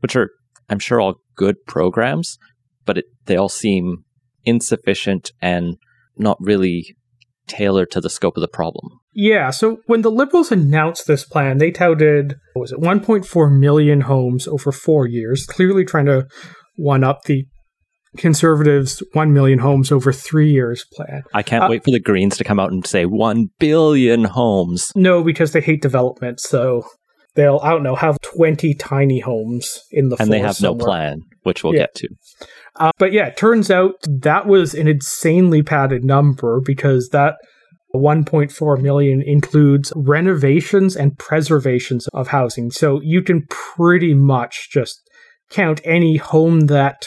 which 0.00 0.14
are, 0.14 0.30
I'm 0.68 0.78
sure, 0.78 1.00
all 1.00 1.14
good 1.36 1.56
programs, 1.66 2.38
but 2.84 2.98
it, 2.98 3.06
they 3.24 3.36
all 3.36 3.48
seem 3.48 4.04
insufficient 4.44 5.32
and 5.40 5.76
not 6.16 6.36
really 6.38 6.94
tailored 7.46 7.90
to 7.92 8.00
the 8.00 8.10
scope 8.10 8.36
of 8.36 8.40
the 8.42 8.48
problem. 8.48 9.00
Yeah, 9.12 9.50
so 9.50 9.78
when 9.86 10.02
the 10.02 10.10
Liberals 10.10 10.52
announced 10.52 11.06
this 11.06 11.24
plan, 11.24 11.58
they 11.58 11.70
touted, 11.70 12.36
was 12.54 12.72
it, 12.72 12.80
1.4 12.80 13.58
million 13.58 14.02
homes 14.02 14.46
over 14.48 14.72
four 14.72 15.06
years, 15.06 15.46
clearly 15.46 15.84
trying 15.84 16.06
to 16.06 16.26
one 16.76 17.04
up 17.04 17.22
the 17.24 17.46
conservatives 18.16 19.02
1 19.12 19.32
million 19.32 19.58
homes 19.58 19.90
over 19.90 20.12
three 20.12 20.50
years 20.50 20.84
plan. 20.92 21.22
I 21.32 21.42
can't 21.42 21.64
uh, 21.64 21.68
wait 21.70 21.84
for 21.84 21.90
the 21.90 22.00
Greens 22.00 22.36
to 22.38 22.44
come 22.44 22.60
out 22.60 22.72
and 22.72 22.86
say 22.86 23.06
1 23.06 23.48
billion 23.58 24.24
homes. 24.24 24.92
No, 24.94 25.22
because 25.22 25.52
they 25.52 25.60
hate 25.60 25.82
development. 25.82 26.40
So 26.40 26.84
they'll, 27.34 27.60
I 27.62 27.70
don't 27.70 27.82
know, 27.82 27.96
have 27.96 28.20
20 28.20 28.74
tiny 28.74 29.20
homes 29.20 29.80
in 29.90 30.08
the 30.08 30.16
And 30.20 30.32
they 30.32 30.40
have 30.40 30.56
somewhere. 30.56 30.78
no 30.78 30.84
plan, 30.84 31.20
which 31.42 31.64
we'll 31.64 31.74
yeah. 31.74 31.80
get 31.80 31.94
to. 31.96 32.08
Uh, 32.76 32.90
but 32.98 33.12
yeah, 33.12 33.26
it 33.26 33.36
turns 33.36 33.70
out 33.70 33.94
that 34.06 34.46
was 34.46 34.74
an 34.74 34.88
insanely 34.88 35.62
padded 35.62 36.04
number 36.04 36.60
because 36.64 37.10
that 37.10 37.36
1.4 37.94 38.80
million 38.80 39.22
includes 39.22 39.92
renovations 39.94 40.96
and 40.96 41.16
preservations 41.18 42.08
of 42.08 42.28
housing. 42.28 42.70
So 42.70 43.00
you 43.02 43.22
can 43.22 43.46
pretty 43.48 44.14
much 44.14 44.68
just 44.72 45.00
count 45.50 45.80
any 45.84 46.16
home 46.16 46.62
that 46.62 47.06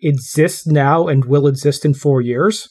exists 0.00 0.66
now 0.66 1.08
and 1.08 1.24
will 1.24 1.46
exist 1.46 1.84
in 1.84 1.94
four 1.94 2.20
years 2.20 2.68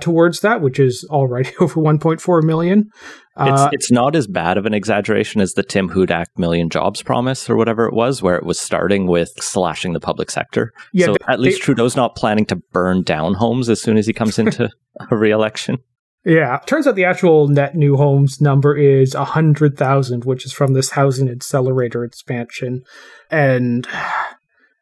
towards 0.00 0.40
that, 0.40 0.60
which 0.60 0.78
is 0.78 1.06
already 1.10 1.50
over 1.60 1.80
1.4 1.80 2.42
million. 2.42 2.90
Uh, 3.36 3.68
it's, 3.72 3.74
it's 3.74 3.90
not 3.90 4.14
as 4.14 4.26
bad 4.26 4.56
of 4.56 4.66
an 4.66 4.74
exaggeration 4.74 5.40
as 5.40 5.54
the 5.54 5.62
Tim 5.62 5.90
Hudak 5.90 6.26
million 6.36 6.70
jobs 6.70 7.02
promise 7.02 7.50
or 7.50 7.56
whatever 7.56 7.86
it 7.86 7.94
was, 7.94 8.22
where 8.22 8.36
it 8.36 8.44
was 8.44 8.58
starting 8.58 9.06
with 9.06 9.30
slashing 9.40 9.92
the 9.92 10.00
public 10.00 10.30
sector. 10.30 10.72
Yeah, 10.92 11.06
so 11.06 11.12
they, 11.12 11.32
at 11.32 11.40
least 11.40 11.60
they, 11.60 11.64
Trudeau's 11.64 11.96
not 11.96 12.14
planning 12.14 12.46
to 12.46 12.56
burn 12.72 13.02
down 13.02 13.34
homes 13.34 13.68
as 13.68 13.80
soon 13.82 13.96
as 13.96 14.06
he 14.06 14.12
comes 14.12 14.38
into 14.38 14.70
a 15.10 15.16
re-election. 15.16 15.78
Yeah, 16.24 16.58
turns 16.64 16.86
out 16.86 16.94
the 16.94 17.04
actual 17.04 17.48
net 17.48 17.74
new 17.74 17.96
homes 17.96 18.40
number 18.40 18.74
is 18.74 19.14
100,000, 19.14 20.24
which 20.24 20.46
is 20.46 20.54
from 20.54 20.72
this 20.72 20.90
housing 20.90 21.28
accelerator 21.28 22.02
expansion. 22.02 22.82
And 23.30 23.86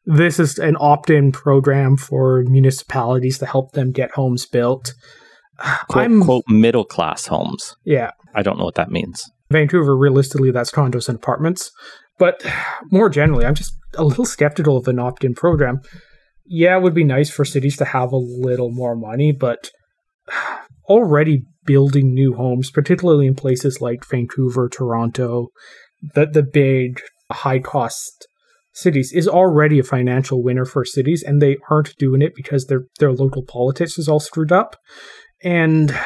this 0.05 0.39
is 0.39 0.59
an 0.59 0.77
opt-in 0.81 1.33
program 1.33 1.97
for 1.97 2.43
municipalities 2.47 3.39
to 3.39 3.47
help 3.47 3.73
them 3.73 3.93
get 3.93 4.11
homes 4.13 4.47
built. 4.47 4.95
Quote, 5.89 6.05
I'm 6.05 6.23
quote 6.23 6.45
middle 6.49 6.85
class 6.85 7.27
homes. 7.27 7.77
Yeah. 7.85 8.11
I 8.35 8.43
don't 8.43 8.59
know 8.59 8.65
what 8.65 8.75
that 8.75 8.91
means. 8.91 9.31
Vancouver, 9.51 9.97
realistically, 9.97 10.51
that's 10.51 10.73
condos 10.73 11.09
and 11.09 11.17
apartments. 11.17 11.71
But 12.19 12.45
more 12.91 13.09
generally, 13.09 13.45
I'm 13.45 13.55
just 13.55 13.75
a 13.95 14.05
little 14.05 14.25
skeptical 14.25 14.77
of 14.77 14.89
an 14.89 14.99
opt 14.99 15.25
in 15.25 15.35
program. 15.35 15.81
Yeah, 16.45 16.77
it 16.77 16.83
would 16.83 16.95
be 16.95 17.05
nice 17.05 17.31
for 17.31 17.45
cities 17.45 17.77
to 17.77 17.85
have 17.85 18.13
a 18.13 18.17
little 18.17 18.71
more 18.71 18.97
money, 18.97 19.33
but 19.33 19.71
already 20.89 21.45
building 21.65 22.13
new 22.13 22.35
homes, 22.35 22.71
particularly 22.71 23.27
in 23.27 23.35
places 23.37 23.81
like 23.81 24.09
Vancouver, 24.09 24.69
Toronto, 24.69 25.49
the, 26.15 26.27
the 26.27 26.43
big 26.43 27.01
high 27.31 27.61
cost 27.61 28.27
cities 28.73 29.13
is 29.13 29.29
already 29.29 29.79
a 29.79 29.85
financial 29.85 30.43
winner 30.43 30.65
for 30.65 30.85
cities 30.85 31.23
and 31.23 31.41
they 31.41 31.57
aren't 31.71 31.97
doing 31.99 32.23
it 32.23 32.35
because 32.35 32.67
their 32.67 32.85
their 32.99 33.13
local 33.13 33.43
politics 33.43 33.99
is 33.99 34.09
all 34.09 34.21
screwed 34.21 34.53
up. 34.53 34.77
And 35.45 35.97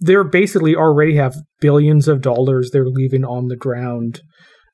they're 0.00 0.24
basically 0.24 0.76
already 0.76 1.16
have 1.16 1.36
billions 1.60 2.08
of 2.08 2.20
dollars 2.20 2.70
they're 2.70 2.86
leaving 2.86 3.24
on 3.24 3.48
the 3.48 3.56
ground 3.56 4.20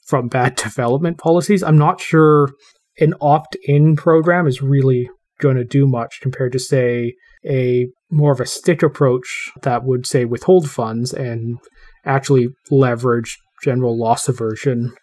from 0.06 0.28
bad 0.28 0.56
development 0.56 1.18
policies. 1.18 1.62
I'm 1.62 1.78
not 1.78 2.00
sure 2.00 2.50
an 2.98 3.14
opt-in 3.20 3.96
program 3.96 4.46
is 4.46 4.60
really 4.60 5.08
going 5.40 5.56
to 5.56 5.64
do 5.64 5.86
much 5.86 6.20
compared 6.20 6.52
to 6.52 6.58
say 6.58 7.14
a 7.44 7.88
more 8.10 8.32
of 8.32 8.40
a 8.40 8.46
stick 8.46 8.82
approach 8.82 9.50
that 9.62 9.84
would 9.84 10.06
say 10.06 10.24
withhold 10.24 10.70
funds 10.70 11.12
and 11.12 11.58
actually 12.04 12.48
leverage 12.70 13.38
general 13.62 13.98
loss 13.98 14.28
aversion 14.28 14.94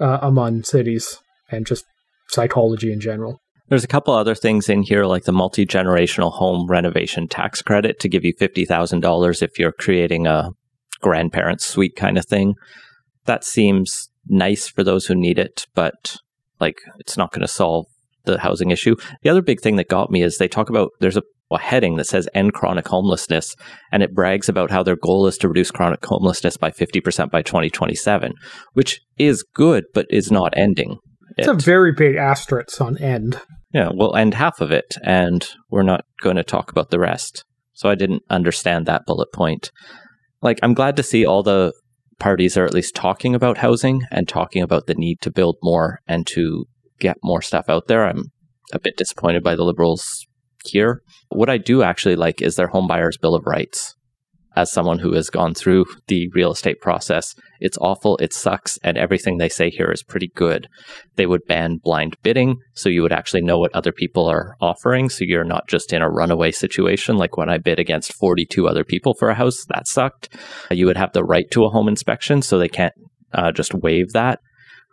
uh, 0.00 0.18
among 0.22 0.62
cities 0.62 1.20
and 1.50 1.66
just 1.66 1.84
psychology 2.28 2.92
in 2.92 3.00
general. 3.00 3.40
There's 3.68 3.84
a 3.84 3.88
couple 3.88 4.14
other 4.14 4.34
things 4.34 4.68
in 4.68 4.82
here, 4.82 5.04
like 5.06 5.24
the 5.24 5.32
multi 5.32 5.66
generational 5.66 6.32
home 6.32 6.68
renovation 6.68 7.26
tax 7.26 7.62
credit 7.62 7.98
to 8.00 8.08
give 8.08 8.24
you 8.24 8.32
$50,000 8.34 9.42
if 9.42 9.58
you're 9.58 9.72
creating 9.72 10.26
a 10.26 10.50
grandparents 11.00 11.66
suite 11.66 11.96
kind 11.96 12.16
of 12.16 12.26
thing. 12.26 12.54
That 13.24 13.44
seems 13.44 14.08
nice 14.28 14.68
for 14.68 14.84
those 14.84 15.06
who 15.06 15.14
need 15.14 15.38
it, 15.38 15.66
but 15.74 16.16
like 16.60 16.78
it's 16.98 17.16
not 17.16 17.32
going 17.32 17.42
to 17.42 17.48
solve 17.48 17.86
the 18.24 18.38
housing 18.38 18.70
issue. 18.70 18.96
The 19.22 19.30
other 19.30 19.42
big 19.42 19.60
thing 19.60 19.76
that 19.76 19.88
got 19.88 20.10
me 20.10 20.22
is 20.22 20.38
they 20.38 20.48
talk 20.48 20.68
about 20.68 20.90
there's 21.00 21.16
a, 21.16 21.22
a, 21.50 21.58
heading 21.58 21.96
that 21.96 22.06
says 22.06 22.28
end 22.34 22.52
chronic 22.52 22.86
homelessness, 22.88 23.56
and 23.90 24.02
it 24.02 24.14
brags 24.14 24.48
about 24.48 24.70
how 24.70 24.82
their 24.82 24.96
goal 24.96 25.26
is 25.26 25.38
to 25.38 25.48
reduce 25.48 25.70
chronic 25.70 26.04
homelessness 26.04 26.56
by 26.56 26.70
50% 26.70 27.30
by 27.30 27.42
2027, 27.42 28.32
which 28.74 29.00
is 29.16 29.44
good, 29.54 29.84
but 29.94 30.06
is 30.10 30.30
not 30.30 30.52
ending. 30.56 30.98
It's 31.36 31.48
a 31.48 31.54
very 31.54 31.92
big 31.92 32.16
asterisk 32.16 32.80
on 32.80 32.96
end. 32.98 33.40
Yeah, 33.72 33.90
we'll 33.92 34.16
end 34.16 34.34
half 34.34 34.60
of 34.60 34.70
it, 34.70 34.96
and 35.02 35.46
we're 35.70 35.82
not 35.82 36.04
going 36.22 36.36
to 36.36 36.44
talk 36.44 36.70
about 36.70 36.90
the 36.90 36.98
rest. 36.98 37.44
So 37.74 37.90
I 37.90 37.94
didn't 37.94 38.22
understand 38.30 38.86
that 38.86 39.04
bullet 39.06 39.32
point. 39.34 39.70
Like, 40.40 40.58
I'm 40.62 40.74
glad 40.74 40.96
to 40.96 41.02
see 41.02 41.26
all 41.26 41.42
the 41.42 41.72
parties 42.18 42.56
are 42.56 42.64
at 42.64 42.72
least 42.72 42.94
talking 42.94 43.34
about 43.34 43.58
housing 43.58 44.02
and 44.10 44.26
talking 44.26 44.62
about 44.62 44.86
the 44.86 44.94
need 44.94 45.20
to 45.20 45.30
build 45.30 45.56
more 45.62 46.00
and 46.06 46.26
to 46.28 46.64
get 46.98 47.18
more 47.22 47.42
stuff 47.42 47.68
out 47.68 47.88
there. 47.88 48.06
I'm 48.06 48.24
a 48.72 48.78
bit 48.78 48.96
disappointed 48.96 49.42
by 49.42 49.54
the 49.54 49.64
Liberals 49.64 50.26
here. 50.64 51.02
What 51.28 51.50
I 51.50 51.58
do 51.58 51.82
actually 51.82 52.16
like 52.16 52.40
is 52.40 52.54
their 52.54 52.68
homebuyers' 52.68 53.20
bill 53.20 53.34
of 53.34 53.44
rights 53.46 53.95
as 54.56 54.72
someone 54.72 54.98
who 54.98 55.12
has 55.12 55.28
gone 55.28 55.54
through 55.54 55.84
the 56.08 56.28
real 56.32 56.50
estate 56.50 56.80
process. 56.80 57.34
It's 57.60 57.78
awful, 57.78 58.16
it 58.16 58.32
sucks, 58.32 58.78
and 58.82 58.96
everything 58.96 59.36
they 59.36 59.48
say 59.48 59.70
here 59.70 59.92
is 59.92 60.02
pretty 60.02 60.28
good. 60.34 60.66
They 61.16 61.26
would 61.26 61.46
ban 61.46 61.78
blind 61.82 62.16
bidding, 62.22 62.56
so 62.74 62.88
you 62.88 63.02
would 63.02 63.12
actually 63.12 63.42
know 63.42 63.58
what 63.58 63.74
other 63.74 63.92
people 63.92 64.26
are 64.26 64.56
offering, 64.60 65.10
so 65.10 65.24
you're 65.24 65.44
not 65.44 65.68
just 65.68 65.92
in 65.92 66.02
a 66.02 66.10
runaway 66.10 66.50
situation 66.50 67.16
like 67.16 67.36
when 67.36 67.50
I 67.50 67.58
bid 67.58 67.78
against 67.78 68.14
42 68.14 68.66
other 68.66 68.84
people 68.84 69.14
for 69.14 69.28
a 69.28 69.34
house. 69.34 69.64
That 69.68 69.86
sucked. 69.86 70.34
You 70.70 70.86
would 70.86 70.96
have 70.96 71.12
the 71.12 71.24
right 71.24 71.50
to 71.50 71.64
a 71.64 71.70
home 71.70 71.88
inspection, 71.88 72.42
so 72.42 72.58
they 72.58 72.68
can't 72.68 72.94
uh, 73.32 73.52
just 73.52 73.74
waive 73.74 74.12
that, 74.12 74.40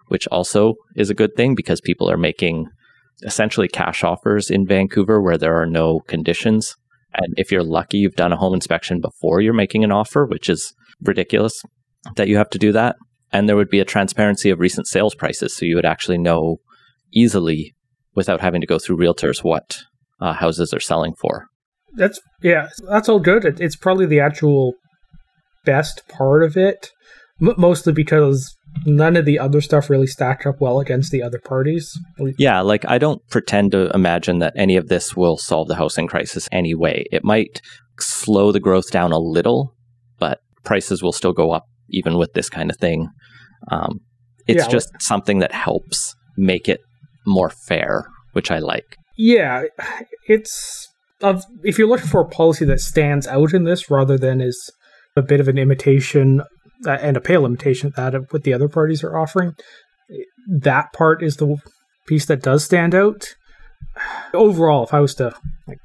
which 0.08 0.28
also 0.28 0.76
is 0.96 1.10
a 1.10 1.16
good 1.16 1.36
thing 1.36 1.56
because 1.56 1.82
people 1.82 2.10
are 2.10 2.18
making 2.18 2.68
essentially 3.24 3.68
cash 3.68 4.04
offers 4.04 4.50
in 4.50 4.68
Vancouver 4.68 5.22
where 5.22 5.38
there 5.38 5.60
are 5.60 5.66
no 5.66 6.02
conditions. 6.02 6.76
And 7.16 7.34
if 7.38 7.52
you're 7.52 7.64
lucky, 7.64 7.98
you've 8.00 8.16
done 8.16 8.34
a 8.34 8.38
home 8.38 8.54
inspection 8.54 9.00
before 9.00 9.42
you're 9.42 9.54
making 9.54 9.84
an 9.84 9.92
offer, 9.92 10.26
which 10.26 10.50
is 10.50 10.74
ridiculous 11.02 11.62
that 12.16 12.28
you 12.28 12.38
have 12.38 12.50
to 12.52 12.58
do 12.58 12.72
that. 12.72 12.96
And 13.32 13.48
there 13.48 13.56
would 13.56 13.70
be 13.70 13.80
a 13.80 13.86
transparency 13.86 14.50
of 14.50 14.60
recent 14.60 14.88
sales 14.88 15.16
prices. 15.16 15.56
So 15.56 15.66
you 15.66 15.76
would 15.76 15.86
actually 15.86 16.18
know 16.18 16.58
easily 17.14 17.74
without 18.16 18.42
having 18.42 18.62
to 18.62 18.68
go 18.68 18.80
through 18.80 18.98
realtors 18.98 19.44
what 19.44 19.78
uh, 20.20 20.34
houses 20.34 20.74
are 20.74 20.80
selling 20.80 21.14
for. 21.20 21.48
That's, 21.96 22.20
yeah, 22.42 22.70
that's 22.90 23.10
all 23.10 23.20
good. 23.20 23.46
It, 23.46 23.60
it's 23.60 23.76
probably 23.76 24.06
the 24.06 24.20
actual 24.20 24.74
best 25.66 26.08
part 26.08 26.44
of 26.44 26.58
it, 26.58 26.90
m- 27.44 27.56
mostly 27.58 27.94
because 27.94 28.56
none 28.86 29.16
of 29.16 29.26
the 29.26 29.38
other 29.40 29.62
stuff 29.62 29.90
really 29.90 30.08
stacked 30.08 30.46
up 30.46 30.56
well 30.60 30.80
against 30.80 31.12
the 31.12 31.22
other 31.22 31.40
parties. 31.40 31.98
Yeah, 32.38 32.62
like 32.62 32.86
I 32.88 32.98
don't 32.98 33.22
pretend 33.30 33.72
to 33.74 33.92
imagine 33.94 34.40
that 34.40 34.54
any 34.56 34.78
of 34.78 34.88
this 34.88 35.16
will 35.16 35.38
solve 35.38 35.68
the 35.68 35.76
housing 35.76 36.08
crisis 36.08 36.50
anyway. 36.52 37.06
It 37.12 37.24
might 37.24 37.62
slow 38.00 38.52
the 38.52 38.60
growth 38.60 38.92
down 38.92 39.12
a 39.12 39.20
little, 39.20 39.74
but 40.20 40.40
prices 40.64 41.04
will 41.04 41.12
still 41.12 41.34
go 41.34 41.52
up 41.52 41.66
even 41.90 42.18
with 42.18 42.34
this 42.34 42.50
kind 42.50 42.72
of 42.72 42.78
thing. 42.78 43.10
Um, 43.72 44.00
it's 44.48 44.66
Yeah, 44.66 44.70
just 44.70 44.90
something 45.00 45.40
that 45.40 45.52
helps 45.54 46.16
make 46.38 46.68
it 46.68 46.80
more 47.26 47.50
fair, 47.50 48.06
which 48.34 48.52
I 48.52 48.60
like. 48.60 48.98
Yeah, 49.18 49.64
it's 50.28 50.90
of 51.22 51.44
if 51.64 51.78
you're 51.78 51.88
looking 51.88 52.08
for 52.08 52.22
a 52.22 52.28
policy 52.28 52.66
that 52.66 52.80
stands 52.80 53.28
out 53.28 53.54
in 53.54 53.64
this 53.64 53.90
rather 53.90 54.18
than 54.18 54.42
is 54.42 54.72
a 55.16 55.22
bit 55.22 55.40
of 55.40 55.48
an 55.48 55.58
imitation 55.58 56.42
uh, 56.86 56.98
and 57.02 57.18
a 57.18 57.22
pale 57.22 57.46
imitation 57.46 57.88
at 57.88 57.96
that 57.96 58.16
of 58.16 58.32
what 58.32 58.44
the 58.44 58.54
other 58.54 58.68
parties 58.68 59.04
are 59.04 59.18
offering. 59.18 59.56
That 60.48 60.94
part 60.94 61.24
is 61.24 61.38
the 61.38 61.58
piece 62.08 62.26
that 62.26 62.42
does 62.42 62.64
stand 62.64 62.94
out. 62.94 63.36
Overall, 64.34 64.84
if 64.84 64.94
I 64.94 65.00
was 65.00 65.16
to 65.16 65.36
like, 65.68 65.80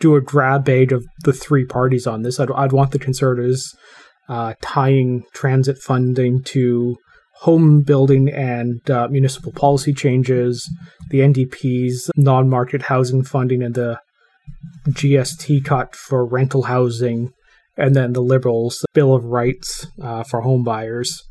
do 0.00 0.16
a 0.16 0.20
grab 0.20 0.64
bait 0.64 0.92
of 0.92 1.04
the 1.24 1.32
three 1.32 1.64
parties 1.64 2.06
on 2.06 2.22
this, 2.22 2.38
I'd, 2.40 2.50
I'd 2.50 2.72
want 2.72 2.92
the 2.92 2.98
Conservatives 2.98 3.76
uh, 4.28 4.54
tying 4.60 5.24
transit 5.32 5.78
funding 5.78 6.42
to 6.44 6.96
home 7.40 7.82
building 7.82 8.28
and 8.28 8.88
uh, 8.90 9.08
municipal 9.08 9.52
policy 9.52 9.92
changes, 9.92 10.68
the 11.10 11.20
NDP's 11.20 12.10
non 12.16 12.48
market 12.48 12.82
housing 12.82 13.22
funding, 13.22 13.62
and 13.62 13.74
the 13.74 14.00
GST 14.88 15.64
cut 15.64 15.94
for 15.94 16.26
rental 16.26 16.64
housing, 16.64 17.32
and 17.78 17.94
then 17.94 18.12
the 18.12 18.20
Liberals' 18.20 18.84
Bill 18.92 19.14
of 19.14 19.24
Rights 19.24 19.86
uh, 20.02 20.24
for 20.24 20.42
home 20.42 20.64
buyers. 20.64 21.22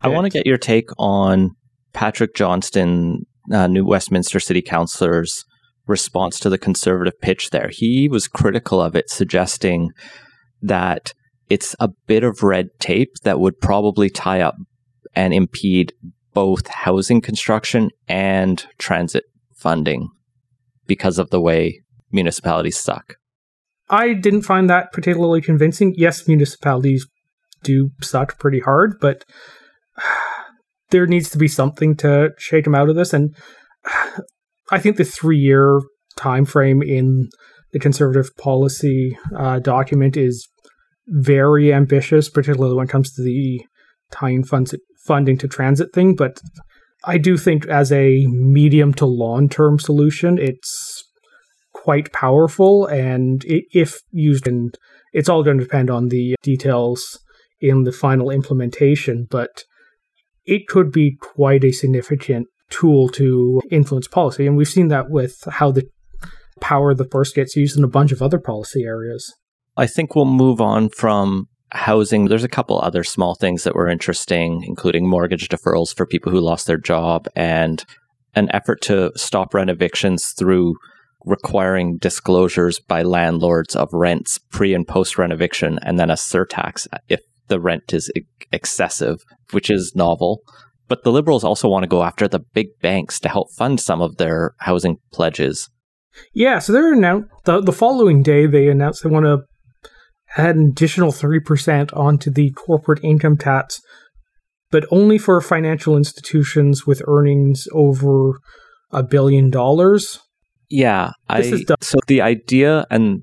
I 0.00 0.08
want 0.08 0.24
to 0.24 0.30
get 0.30 0.46
your 0.46 0.58
take 0.58 0.90
on 0.96 1.50
Patrick 1.92 2.34
Johnstone, 2.34 3.26
uh, 3.52 3.66
New 3.66 3.84
Westminster 3.84 4.38
City 4.38 4.62
Councillor's 4.62 5.44
response 5.88 6.38
to 6.40 6.48
the 6.48 6.58
conservative 6.58 7.20
pitch 7.20 7.50
there. 7.50 7.70
He 7.72 8.08
was 8.08 8.28
critical 8.28 8.80
of 8.80 8.94
it, 8.94 9.10
suggesting 9.10 9.90
that 10.62 11.12
it's 11.50 11.74
a 11.80 11.88
bit 12.06 12.22
of 12.22 12.42
red 12.42 12.68
tape 12.78 13.14
that 13.24 13.40
would 13.40 13.60
probably 13.60 14.08
tie 14.08 14.40
up 14.40 14.54
and 15.14 15.34
impede 15.34 15.92
both 16.32 16.68
housing 16.68 17.20
construction 17.20 17.90
and 18.06 18.66
transit 18.78 19.24
funding 19.56 20.08
because 20.86 21.18
of 21.18 21.30
the 21.30 21.40
way 21.40 21.80
municipalities 22.12 22.78
suck. 22.78 23.16
I 23.90 24.12
didn't 24.12 24.42
find 24.42 24.68
that 24.68 24.92
particularly 24.92 25.40
convincing. 25.40 25.94
Yes, 25.96 26.28
municipalities 26.28 27.06
do 27.62 27.90
suck 28.02 28.38
pretty 28.38 28.60
hard, 28.60 28.98
but 29.00 29.24
there 30.90 31.06
needs 31.06 31.30
to 31.30 31.38
be 31.38 31.48
something 31.48 31.96
to 31.96 32.30
shake 32.38 32.64
them 32.64 32.74
out 32.74 32.88
of 32.88 32.96
this. 32.96 33.12
And 33.12 33.34
I 34.70 34.78
think 34.78 34.96
the 34.96 35.04
three-year 35.04 35.80
time 36.16 36.44
frame 36.44 36.82
in 36.82 37.28
the 37.72 37.78
conservative 37.78 38.36
policy 38.36 39.16
uh, 39.36 39.58
document 39.60 40.16
is 40.16 40.48
very 41.06 41.72
ambitious, 41.72 42.28
particularly 42.28 42.74
when 42.74 42.86
it 42.86 42.90
comes 42.90 43.12
to 43.14 43.22
the 43.22 43.64
tying 44.10 44.44
funds 44.44 44.74
funding 45.06 45.38
to 45.38 45.48
transit 45.48 45.92
thing. 45.94 46.14
But 46.14 46.40
I 47.04 47.18
do 47.18 47.36
think 47.36 47.66
as 47.66 47.92
a 47.92 48.26
medium 48.26 48.92
to 48.94 49.06
long-term 49.06 49.78
solution, 49.78 50.38
it's 50.38 51.04
quite 51.82 52.12
powerful 52.12 52.86
and 52.86 53.44
if 53.46 54.00
used 54.10 54.48
and 54.48 54.76
it's 55.12 55.28
all 55.28 55.44
going 55.44 55.58
to 55.58 55.64
depend 55.64 55.90
on 55.90 56.08
the 56.08 56.32
uh, 56.32 56.36
details 56.42 57.20
in 57.60 57.84
the 57.84 57.92
final 57.92 58.30
implementation 58.30 59.26
but 59.30 59.64
it 60.44 60.66
could 60.66 60.90
be 60.90 61.16
quite 61.20 61.62
a 61.62 61.70
significant 61.70 62.46
tool 62.68 63.08
to 63.08 63.62
influence 63.70 64.08
policy 64.08 64.46
and 64.46 64.56
we've 64.56 64.68
seen 64.68 64.88
that 64.88 65.08
with 65.08 65.44
how 65.50 65.70
the 65.70 65.84
power 66.60 66.90
of 66.90 66.98
the 66.98 67.04
purse 67.04 67.32
gets 67.32 67.54
used 67.54 67.78
in 67.78 67.84
a 67.84 67.88
bunch 67.88 68.10
of 68.10 68.20
other 68.20 68.40
policy 68.40 68.82
areas 68.82 69.32
I 69.76 69.86
think 69.86 70.16
we'll 70.16 70.24
move 70.24 70.60
on 70.60 70.88
from 70.88 71.46
housing. 71.70 72.24
There's 72.24 72.42
a 72.42 72.48
couple 72.48 72.80
other 72.80 73.04
small 73.04 73.36
things 73.36 73.62
that 73.62 73.76
were 73.76 73.88
interesting, 73.88 74.64
including 74.66 75.08
mortgage 75.08 75.48
deferrals 75.48 75.94
for 75.94 76.04
people 76.04 76.32
who 76.32 76.40
lost 76.40 76.66
their 76.66 76.78
job 76.78 77.28
and 77.36 77.84
an 78.34 78.48
effort 78.52 78.80
to 78.82 79.12
stop 79.14 79.54
rent 79.54 79.70
evictions 79.70 80.32
through 80.36 80.74
requiring 81.28 81.98
disclosures 81.98 82.80
by 82.80 83.02
landlords 83.02 83.76
of 83.76 83.92
rents 83.92 84.38
pre 84.50 84.74
and 84.74 84.86
post 84.86 85.18
rent 85.18 85.32
eviction 85.32 85.78
and 85.82 85.98
then 85.98 86.10
a 86.10 86.14
surtax 86.14 86.86
if 87.08 87.20
the 87.48 87.60
rent 87.60 87.92
is 87.92 88.10
ex- 88.16 88.26
excessive, 88.52 89.22
which 89.52 89.70
is 89.70 89.92
novel. 89.94 90.40
But 90.88 91.04
the 91.04 91.12
Liberals 91.12 91.44
also 91.44 91.68
want 91.68 91.82
to 91.82 91.88
go 91.88 92.02
after 92.02 92.26
the 92.28 92.40
big 92.40 92.68
banks 92.80 93.20
to 93.20 93.28
help 93.28 93.52
fund 93.52 93.80
some 93.80 94.00
of 94.00 94.16
their 94.16 94.54
housing 94.58 94.96
pledges. 95.12 95.68
yeah 96.34 96.58
so 96.58 96.72
they're 96.72 96.94
announced 96.94 97.28
the, 97.44 97.60
the 97.60 97.72
following 97.72 98.22
day 98.22 98.46
they 98.46 98.68
announced 98.68 99.02
they 99.02 99.10
want 99.10 99.24
to 99.26 99.38
add 100.36 100.56
an 100.56 100.68
additional 100.72 101.12
3% 101.12 101.96
onto 101.96 102.30
the 102.30 102.50
corporate 102.50 103.02
income 103.04 103.36
tax 103.36 103.80
but 104.70 104.84
only 104.90 105.18
for 105.18 105.40
financial 105.40 105.96
institutions 105.96 106.86
with 106.86 107.02
earnings 107.06 107.66
over 107.72 108.38
a 108.90 109.02
billion 109.02 109.50
dollars 109.50 110.20
Yeah, 110.70 111.12
I 111.28 111.42
so 111.80 111.98
the 112.06 112.20
idea 112.20 112.86
and 112.90 113.22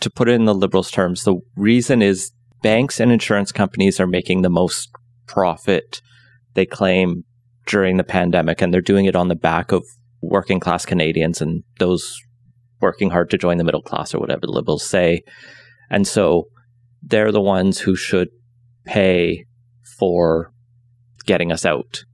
to 0.00 0.10
put 0.10 0.28
it 0.28 0.32
in 0.32 0.46
the 0.46 0.54
liberals 0.54 0.90
terms, 0.90 1.24
the 1.24 1.36
reason 1.56 2.00
is 2.00 2.32
banks 2.62 3.00
and 3.00 3.12
insurance 3.12 3.52
companies 3.52 4.00
are 4.00 4.06
making 4.06 4.42
the 4.42 4.50
most 4.50 4.90
profit 5.26 6.00
they 6.54 6.66
claim 6.66 7.24
during 7.66 7.96
the 7.96 8.04
pandemic 8.04 8.60
and 8.60 8.72
they're 8.72 8.80
doing 8.80 9.04
it 9.04 9.14
on 9.14 9.28
the 9.28 9.36
back 9.36 9.72
of 9.72 9.84
working 10.22 10.58
class 10.58 10.84
Canadians 10.84 11.40
and 11.40 11.62
those 11.78 12.18
working 12.80 13.10
hard 13.10 13.30
to 13.30 13.38
join 13.38 13.58
the 13.58 13.64
middle 13.64 13.82
class 13.82 14.14
or 14.14 14.18
whatever 14.18 14.42
the 14.42 14.52
liberals 14.52 14.84
say. 14.84 15.22
And 15.90 16.06
so 16.06 16.44
they're 17.02 17.32
the 17.32 17.40
ones 17.40 17.80
who 17.80 17.94
should 17.94 18.28
pay 18.84 19.44
for 19.98 20.52
getting 21.26 21.52
us 21.52 21.66
out. 21.66 22.04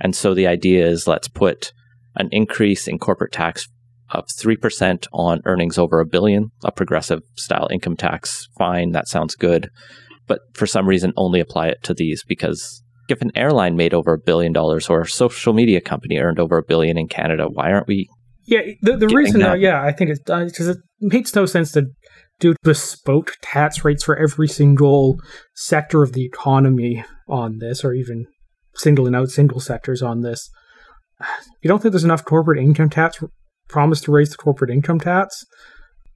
And 0.00 0.14
so 0.14 0.34
the 0.34 0.46
idea 0.46 0.86
is 0.86 1.06
let's 1.06 1.28
put 1.28 1.72
an 2.14 2.28
increase 2.30 2.86
in 2.86 2.98
corporate 2.98 3.32
tax 3.32 3.68
of 4.14 4.26
3% 4.28 5.06
on 5.12 5.40
earnings 5.44 5.78
over 5.78 6.00
a 6.00 6.06
billion, 6.06 6.50
a 6.64 6.72
progressive 6.72 7.20
style 7.36 7.68
income 7.70 7.96
tax. 7.96 8.48
Fine, 8.58 8.92
that 8.92 9.08
sounds 9.08 9.34
good. 9.34 9.68
But 10.26 10.40
for 10.54 10.66
some 10.66 10.88
reason, 10.88 11.12
only 11.16 11.40
apply 11.40 11.68
it 11.68 11.82
to 11.84 11.94
these 11.94 12.22
because 12.26 12.82
if 13.08 13.20
an 13.20 13.32
airline 13.34 13.76
made 13.76 13.94
over 13.94 14.14
a 14.14 14.18
billion 14.18 14.52
dollars 14.52 14.88
or 14.88 15.02
a 15.02 15.06
social 15.06 15.52
media 15.52 15.80
company 15.80 16.18
earned 16.18 16.38
over 16.38 16.58
a 16.58 16.62
billion 16.62 16.96
in 16.96 17.08
Canada, 17.08 17.46
why 17.50 17.72
aren't 17.72 17.88
we? 17.88 18.08
Yeah, 18.44 18.62
the, 18.80 18.96
the 18.96 19.08
reason, 19.08 19.40
that. 19.40 19.50
uh, 19.50 19.54
yeah, 19.54 19.82
I 19.82 19.92
think 19.92 20.10
it's 20.10 20.20
because 20.20 20.68
it 20.68 20.78
makes 21.00 21.34
no 21.34 21.46
sense 21.46 21.72
to 21.72 21.86
do 22.40 22.54
bespoke 22.62 23.36
tax 23.40 23.84
rates 23.84 24.02
for 24.02 24.16
every 24.16 24.48
single 24.48 25.20
sector 25.54 26.02
of 26.02 26.12
the 26.12 26.24
economy 26.24 27.04
on 27.28 27.58
this, 27.58 27.84
or 27.84 27.92
even 27.92 28.26
singling 28.74 29.14
out 29.14 29.28
single 29.28 29.60
sectors 29.60 30.02
on 30.02 30.20
this. 30.20 30.50
You 31.62 31.68
don't 31.68 31.80
think 31.80 31.92
there's 31.92 32.02
enough 32.02 32.24
corporate 32.24 32.58
income 32.58 32.90
tax 32.90 33.22
promise 33.72 34.00
to 34.02 34.12
raise 34.12 34.30
the 34.30 34.36
corporate 34.36 34.70
income 34.70 35.00
tax? 35.00 35.44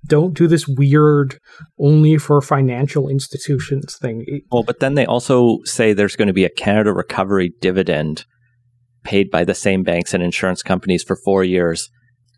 Don't 0.06 0.34
do 0.34 0.46
this 0.46 0.68
weird 0.68 1.38
only 1.80 2.16
for 2.16 2.40
financial 2.40 3.08
institutions 3.08 3.96
thing. 4.00 4.42
Well, 4.52 4.62
but 4.62 4.78
then 4.78 4.94
they 4.94 5.06
also 5.06 5.58
say 5.64 5.92
there's 5.92 6.14
going 6.14 6.28
to 6.28 6.34
be 6.34 6.44
a 6.44 6.50
Canada 6.50 6.92
Recovery 6.92 7.52
dividend 7.60 8.24
paid 9.02 9.30
by 9.30 9.42
the 9.44 9.54
same 9.54 9.82
banks 9.82 10.14
and 10.14 10.22
insurance 10.22 10.62
companies 10.62 11.02
for 11.02 11.16
four 11.24 11.42
years. 11.42 11.88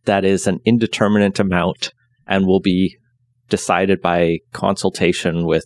That 0.06 0.24
is 0.24 0.46
an 0.46 0.60
indeterminate 0.64 1.38
amount 1.38 1.92
and 2.26 2.46
will 2.46 2.60
be 2.60 2.96
decided 3.50 4.00
by 4.00 4.38
consultation 4.52 5.44
with 5.46 5.64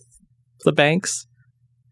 the 0.65 0.71
banks 0.73 1.25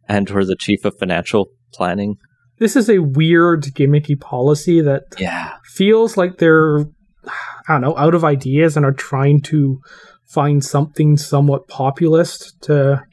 and 0.10 0.30
or 0.32 0.43
the 0.43 0.56
chief 0.58 0.84
of 0.84 0.97
financial 1.00 1.47
planning. 1.74 2.15
This 2.60 2.76
is 2.76 2.89
a 2.89 3.00
weird, 3.00 3.63
gimmicky 3.76 4.19
policy 4.19 4.82
that 4.82 5.04
Yeah. 5.17 5.54
feels 5.74 6.17
like 6.17 6.38
they're 6.38 6.86
I 7.27 7.73
don't 7.73 7.81
know 7.81 7.97
out 7.97 8.15
of 8.15 8.23
ideas 8.23 8.75
and 8.75 8.86
are 8.86 8.91
trying 8.91 9.41
to 9.43 9.79
find 10.27 10.63
something 10.63 11.17
somewhat 11.17 11.67
populist 11.67 12.60
to 12.63 13.03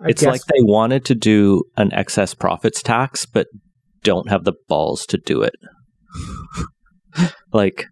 I 0.00 0.10
it's 0.10 0.22
guess- 0.22 0.32
like 0.32 0.44
they 0.46 0.62
wanted 0.62 1.04
to 1.06 1.14
do 1.14 1.64
an 1.76 1.92
excess 1.92 2.34
profits 2.34 2.82
tax, 2.82 3.26
but 3.26 3.46
don't 4.02 4.28
have 4.28 4.44
the 4.44 4.54
balls 4.68 5.04
to 5.06 5.18
do 5.18 5.42
it. 5.42 5.54
like 7.52 7.86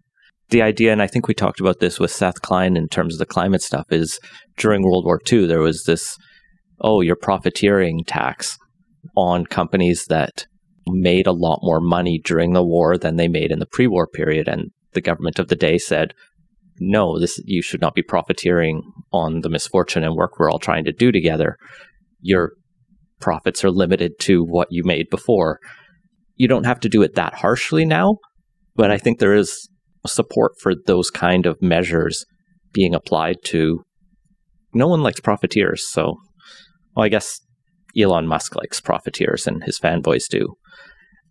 the 0.49 0.61
idea, 0.61 0.93
and 0.93 1.01
I 1.01 1.07
think 1.07 1.27
we 1.27 1.33
talked 1.33 1.59
about 1.59 1.79
this 1.79 1.99
with 1.99 2.11
Seth 2.11 2.41
Klein 2.41 2.77
in 2.77 2.87
terms 2.87 3.15
of 3.15 3.19
the 3.19 3.25
climate 3.25 3.61
stuff, 3.61 3.87
is 3.91 4.19
during 4.55 4.83
World 4.83 5.03
War 5.03 5.19
II, 5.29 5.45
there 5.45 5.59
was 5.59 5.83
this 5.83 6.17
oh, 6.79 7.01
you're 7.01 7.15
profiteering 7.15 8.03
tax 8.05 8.57
on 9.15 9.45
companies 9.45 10.05
that 10.09 10.45
made 10.85 11.27
a 11.27 11.31
lot 11.31 11.59
more 11.63 11.81
money 11.81 12.21
during 12.23 12.53
the 12.53 12.63
war 12.63 12.97
than 12.97 13.15
they 13.15 13.27
made 13.27 13.51
in 13.51 13.59
the 13.59 13.65
pre 13.65 13.87
war 13.87 14.07
period. 14.07 14.47
And 14.47 14.71
the 14.97 15.01
government 15.01 15.37
of 15.37 15.47
the 15.47 15.55
day 15.55 15.77
said, 15.77 16.13
no, 16.79 17.19
this 17.19 17.39
you 17.45 17.61
should 17.61 17.81
not 17.81 17.95
be 17.95 18.01
profiteering 18.01 18.81
on 19.13 19.41
the 19.41 19.49
misfortune 19.49 20.03
and 20.03 20.15
work 20.15 20.37
we're 20.37 20.49
all 20.49 20.59
trying 20.59 20.85
to 20.85 20.91
do 20.91 21.11
together. 21.11 21.55
Your 22.19 22.53
profits 23.19 23.63
are 23.63 23.71
limited 23.71 24.13
to 24.21 24.43
what 24.43 24.67
you 24.71 24.83
made 24.83 25.07
before. 25.09 25.59
You 26.35 26.47
don't 26.47 26.65
have 26.65 26.79
to 26.81 26.89
do 26.89 27.03
it 27.03 27.15
that 27.15 27.35
harshly 27.35 27.85
now, 27.85 28.17
but 28.75 28.91
I 28.91 28.97
think 28.97 29.19
there 29.19 29.35
is 29.35 29.69
support 30.05 30.53
for 30.59 30.73
those 30.85 31.11
kind 31.11 31.45
of 31.45 31.61
measures 31.61 32.25
being 32.73 32.95
applied 32.95 33.37
to 33.43 33.83
no 34.73 34.87
one 34.87 35.01
likes 35.01 35.19
profiteers, 35.19 35.87
so 35.87 36.17
well, 36.95 37.05
I 37.05 37.09
guess 37.09 37.41
Elon 37.97 38.27
Musk 38.27 38.55
likes 38.55 38.81
profiteers 38.81 39.47
and 39.47 39.63
his 39.63 39.79
fanboys 39.79 40.27
do. 40.29 40.55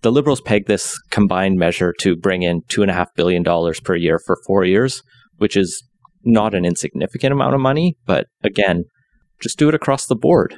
The 0.06 0.12
Liberals 0.12 0.40
peg 0.40 0.66
this 0.66 0.96
combined 1.10 1.58
measure 1.58 1.92
to 1.98 2.14
bring 2.14 2.44
in 2.44 2.62
$2.5 2.68 3.06
billion 3.16 3.42
per 3.82 3.96
year 3.96 4.20
for 4.24 4.38
four 4.46 4.64
years, 4.64 5.02
which 5.38 5.56
is 5.56 5.82
not 6.24 6.54
an 6.54 6.64
insignificant 6.64 7.32
amount 7.32 7.56
of 7.56 7.60
money, 7.60 7.96
but 8.06 8.28
again, 8.44 8.84
just 9.42 9.58
do 9.58 9.68
it 9.68 9.74
across 9.74 10.06
the 10.06 10.14
board. 10.14 10.54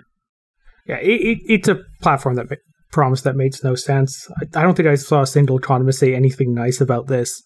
Yeah, 0.86 0.98
it, 0.98 1.22
it, 1.22 1.38
it's 1.46 1.66
a 1.66 1.78
platform 2.02 2.34
that 2.34 2.58
promise 2.92 3.22
that 3.22 3.36
makes 3.36 3.64
no 3.64 3.74
sense. 3.74 4.28
I, 4.38 4.60
I 4.60 4.62
don't 4.62 4.74
think 4.74 4.86
I 4.86 4.96
saw 4.96 5.22
a 5.22 5.26
single 5.26 5.56
economist 5.56 6.00
say 6.00 6.14
anything 6.14 6.52
nice 6.52 6.82
about 6.82 7.06
this. 7.06 7.42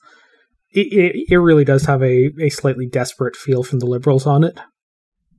It, 0.72 0.92
it, 0.92 1.26
it 1.28 1.36
really 1.36 1.64
does 1.64 1.84
have 1.84 2.02
a, 2.02 2.30
a 2.40 2.48
slightly 2.48 2.88
desperate 2.88 3.36
feel 3.36 3.62
from 3.62 3.78
the 3.78 3.86
liberals 3.86 4.26
on 4.26 4.42
it. 4.42 4.58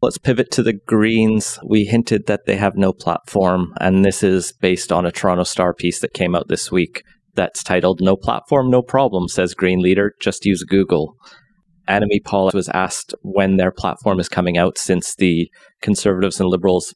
Let's 0.04 0.18
pivot 0.18 0.52
to 0.52 0.63
the 0.63 0.74
Greens. 0.74 1.58
We 1.66 1.86
hinted 1.86 2.26
that 2.26 2.46
they 2.46 2.58
have 2.58 2.76
no 2.76 2.92
platform, 2.92 3.74
and 3.80 4.04
this 4.04 4.22
is 4.22 4.52
based 4.52 4.92
on 4.92 5.06
a 5.06 5.13
Toronto 5.13 5.44
Star 5.46 5.74
piece 5.74 6.02
that 6.02 6.13
came 6.13 6.36
out 6.36 6.50
this 6.50 6.70
week 6.70 7.04
that's 7.36 7.63
titled 7.63 8.02
No 8.02 8.18
Platform, 8.18 8.70
No 8.70 8.82
Problem, 8.82 9.30
says 9.30 9.54
Green 9.54 9.80
Leader, 9.80 10.13
just 10.20 10.44
use 10.44 10.66
Google. 10.66 11.16
Annamie 11.88 12.22
Paul 12.22 12.52
was 12.54 12.68
asked 12.74 13.16
when 13.22 13.56
their 13.56 13.72
platform 13.72 14.20
is 14.20 14.28
coming 14.28 14.58
out 14.58 14.78
since 14.78 15.16
the 15.16 15.50
Conservatives 15.82 16.38
and 16.38 16.50
Liberals 16.50 16.94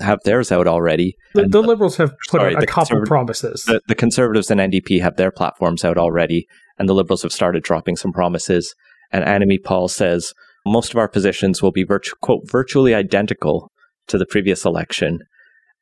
have 0.00 0.18
theirs 0.24 0.52
out 0.52 0.66
already. 0.66 1.16
The, 1.32 1.46
the 1.46 1.60
uh, 1.60 1.66
liberals 1.66 1.96
have 1.96 2.10
put 2.28 2.42
sorry, 2.42 2.54
out 2.54 2.62
a 2.62 2.66
couple 2.66 3.00
promises. 3.06 3.62
the, 3.62 3.80
the 3.88 3.94
Conservatives 3.94 4.50
and 4.50 4.60
NDP 4.60 5.00
have 5.00 5.16
their 5.16 5.30
platforms 5.30 5.86
out 5.86 5.96
already, 5.96 6.46
and 6.78 6.86
the 6.86 6.94
Liberals 6.94 7.22
have 7.22 7.32
started 7.32 7.62
dropping 7.62 7.96
some 7.96 8.12
promises. 8.12 8.74
And 9.10 9.24
Annamie 9.24 9.64
Paul 9.64 9.88
says 9.88 10.34
most 10.64 10.92
of 10.92 10.98
our 10.98 11.08
positions 11.08 11.62
will 11.62 11.72
be 11.72 11.84
virtu- 11.84 12.14
quote 12.20 12.42
virtually 12.50 12.94
identical 12.94 13.70
to 14.08 14.18
the 14.18 14.26
previous 14.26 14.64
election, 14.64 15.20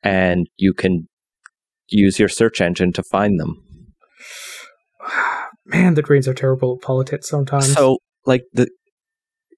and 0.03 0.47
you 0.57 0.73
can 0.73 1.09
use 1.89 2.19
your 2.19 2.29
search 2.29 2.61
engine 2.61 2.93
to 2.93 3.03
find 3.03 3.39
them. 3.39 3.63
Man, 5.67 5.95
the 5.95 6.03
Greens 6.03 6.27
are 6.27 6.35
terrible 6.35 6.77
at 6.77 6.83
politics 6.85 7.29
sometimes. 7.29 7.73
So, 7.73 7.99
like 8.27 8.43
the 8.53 8.69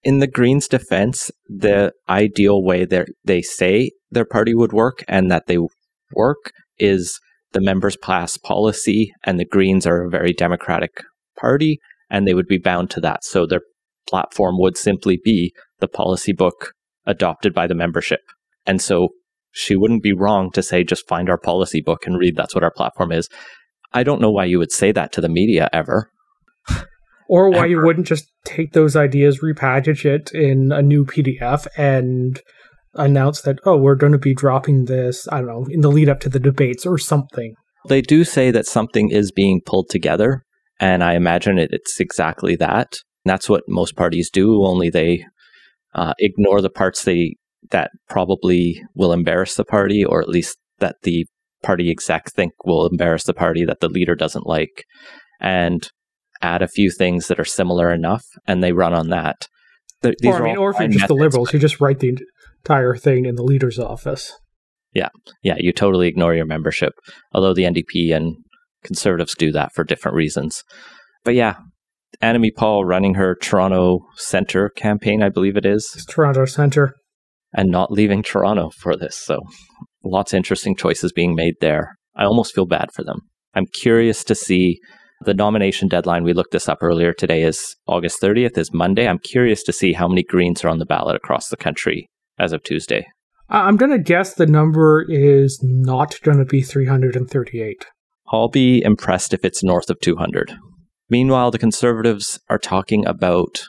in 0.05 0.19
the 0.19 0.27
Greens' 0.27 0.69
defense, 0.69 1.31
the 1.49 1.93
ideal 2.09 2.63
way 2.63 2.85
they 2.85 3.05
they 3.25 3.43
say 3.43 3.91
their 4.11 4.25
party 4.25 4.55
would 4.55 4.73
work 4.73 5.05
and 5.09 5.31
that 5.31 5.47
they 5.47 5.59
work 6.15 6.53
is 6.79 7.21
the 7.53 7.61
members 7.61 7.97
pass 7.97 8.37
policy, 8.37 9.13
and 9.25 9.39
the 9.39 9.45
Greens 9.45 9.87
are 9.87 10.05
a 10.05 10.11
very 10.11 10.33
democratic 10.33 11.03
party, 11.39 11.79
and 12.11 12.27
they 12.27 12.35
would 12.35 12.49
be 12.49 12.59
bound 12.59 12.91
to 12.91 13.01
that. 13.01 13.25
So 13.25 13.47
their 13.47 13.61
platform 14.09 14.57
would 14.59 14.77
simply 14.77 15.19
be 15.23 15.53
the 15.81 15.89
policy 15.89 16.33
book 16.33 16.73
adopted 17.07 17.53
by 17.55 17.67
the 17.67 17.75
membership, 17.75 18.21
and 18.67 18.81
so 18.81 19.09
she 19.53 19.77
wouldn't 19.77 20.03
be 20.03 20.13
wrong 20.13 20.51
to 20.53 20.63
say 20.63 20.83
just 20.83 21.07
find 21.07 21.29
our 21.29 21.39
policy 21.39 21.81
book 21.81 22.07
and 22.07 22.19
read. 22.19 22.37
That's 22.37 22.55
what 22.55 22.65
our 22.65 22.73
platform 22.73 23.13
is. 23.13 23.29
I 23.93 24.03
don't 24.03 24.21
know 24.21 24.31
why 24.31 24.47
you 24.47 24.59
would 24.59 24.73
say 24.73 24.93
that 24.93 25.13
to 25.13 25.21
the 25.21 25.29
media 25.29 25.69
ever. 25.73 26.11
or 27.29 27.51
why 27.51 27.67
you 27.67 27.83
wouldn't 27.83 28.07
just 28.07 28.27
take 28.45 28.73
those 28.73 28.97
ideas, 28.97 29.41
repackage 29.41 30.05
it 30.05 30.31
in 30.33 30.73
a 30.73 30.83
new 30.83 31.05
PDF, 31.05 31.67
and 31.77 32.41
announce 32.95 33.43
that, 33.43 33.59
oh, 33.65 33.77
we're 33.77 33.95
going 33.95 34.13
to 34.13 34.19
be 34.19 34.35
dropping 34.35 34.87
this, 34.87 35.29
I 35.31 35.39
don't 35.39 35.47
know, 35.47 35.67
in 35.71 35.81
the 35.81 35.91
lead 35.91 36.09
up 36.09 36.21
to 36.21 36.29
the 36.29 36.41
debates 36.41 36.87
or 36.87 36.99
something. 36.99 37.55
They 37.89 38.01
do 38.01 38.25
say 38.25 38.51
that 38.51 38.67
something 38.67 39.11
is 39.11 39.33
being 39.33 39.61
pulled 39.65 39.89
together, 39.91 40.45
and 40.79 41.03
I 41.03 41.15
imagine 41.15 41.59
it, 41.59 41.71
it's 41.73 42.01
exactly 42.01 42.57
that. 42.57 42.97
That's 43.25 43.49
what 43.49 43.65
most 43.69 43.97
parties 43.97 44.31
do. 44.31 44.65
Only 44.65 44.91
they 44.91 45.25
uh, 45.95 46.15
ignore 46.19 46.61
the 46.61 46.71
parts 46.71 47.05
they 47.05 47.37
that 47.71 47.91
probably 48.09 48.83
will 48.95 49.13
embarrass 49.13 49.55
the 49.55 49.65
party, 49.65 50.05
or 50.05 50.21
at 50.21 50.29
least 50.29 50.59
that 50.79 50.97
the 51.03 51.27
party 51.63 51.91
exec 51.91 52.31
think 52.31 52.53
will 52.65 52.87
embarrass 52.87 53.25
the 53.25 53.35
party 53.35 53.65
that 53.65 53.81
the 53.81 53.89
leader 53.89 54.15
doesn't 54.15 54.47
like, 54.47 54.85
and 55.41 55.91
add 56.41 56.63
a 56.63 56.69
few 56.69 56.91
things 56.91 57.29
that 57.29 57.39
are 57.39 57.45
similar 57.45 57.93
enough, 57.93 58.25
and 58.47 58.63
they 58.63 58.73
run 58.73 58.93
on 58.93 59.11
that. 59.11 59.47
Or, 60.05 60.43
I 60.43 60.45
mean, 60.45 60.57
or 60.57 60.71
if 60.71 60.81
you're 60.81 60.89
just 60.89 61.07
the 61.07 61.15
liberals, 61.15 61.53
you 61.53 61.61
just 61.61 61.81
write 61.81 62.01
the 62.01 62.19
entire 62.59 62.97
thing 62.97 63.25
in 63.25 63.37
the 63.37 63.45
leader's 63.45 63.79
office. 63.79 64.33
Yeah, 64.93 65.11
yeah, 65.43 65.55
you 65.59 65.73
totally 65.73 66.09
ignore 66.09 66.35
your 66.35 66.45
membership. 66.45 66.93
Although 67.33 67.55
the 67.55 67.63
NDP 67.63 68.15
and 68.15 68.37
conservatives 68.83 69.35
do 69.37 69.53
that 69.53 69.73
for 69.73 69.85
different 69.85 70.17
reasons. 70.17 70.65
But 71.25 71.35
yeah, 71.35 71.57
Annamie 72.21 72.55
Paul 72.55 72.85
running 72.85 73.15
her 73.15 73.35
Toronto 73.35 74.01
Centre 74.17 74.69
campaign, 74.71 75.23
I 75.23 75.29
believe 75.29 75.57
it 75.57 75.67
is, 75.67 75.91
It's 75.95 76.05
Toronto 76.05 76.45
Centre. 76.45 76.95
and 77.53 77.71
not 77.71 77.91
leaving 77.93 78.23
Toronto 78.23 78.71
for 78.79 78.97
this. 78.97 79.17
So 79.17 79.41
lots 80.05 80.33
of 80.33 80.37
interesting 80.37 80.77
choices 80.77 81.13
being 81.13 81.35
made 81.35 81.55
there. 81.61 81.97
I 82.17 82.25
almost 82.25 82.55
feel 82.55 82.67
bad 82.67 82.91
for 82.93 83.05
them. 83.05 83.21
I'm 83.55 83.67
curious 83.67 84.25
to 84.25 84.35
see 84.35 84.79
the 85.25 85.35
nomination 85.35 85.89
deadline. 85.89 86.25
We 86.25 86.33
looked 86.33 86.53
this 86.53 86.69
up 86.69 86.79
earlier 86.83 87.13
today 87.13 87.43
is 87.45 87.77
August 87.87 88.21
30th, 88.21 88.59
is 88.59 88.73
Monday. 88.73 89.07
I'm 89.07 89.19
curious 89.19 89.63
to 89.65 89.73
see 89.73 89.93
how 89.93 90.09
many 90.09 90.23
Greens 90.23 90.65
are 90.65 90.69
on 90.69 90.79
the 90.79 90.87
ballot 90.87 91.17
across 91.17 91.49
the 91.49 91.57
country 91.57 92.09
as 92.39 92.53
of 92.53 92.63
Tuesday. 92.63 93.07
I'm 93.49 93.77
going 93.77 93.93
to 93.93 93.99
guess 93.99 94.35
the 94.35 94.47
number 94.47 95.05
is 95.09 95.61
not 95.63 96.19
going 96.23 96.39
to 96.39 96.45
be 96.45 96.63
338. 96.63 97.87
I'll 98.33 98.49
be 98.49 98.83
impressed 98.83 99.35
if 99.35 99.45
it's 99.45 99.63
north 99.63 99.91
of 99.91 100.01
200. 100.01 100.55
Meanwhile, 101.13 101.51
the 101.51 101.59
Conservatives 101.59 102.41
are 102.49 102.59
talking 102.59 103.07
about 103.07 103.65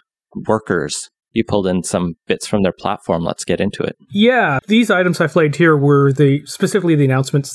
workers. 0.47 1.09
You 1.33 1.43
pulled 1.45 1.67
in 1.67 1.83
some 1.83 2.13
bits 2.25 2.47
from 2.47 2.63
their 2.63 2.71
platform. 2.71 3.25
Let's 3.25 3.43
get 3.43 3.59
into 3.59 3.83
it. 3.83 3.97
Yeah, 4.11 4.59
these 4.67 4.89
items 4.89 5.19
I 5.19 5.27
flagged 5.27 5.57
here 5.57 5.75
were 5.75 6.13
the 6.13 6.45
specifically 6.45 6.95
the 6.95 7.03
announcements 7.03 7.53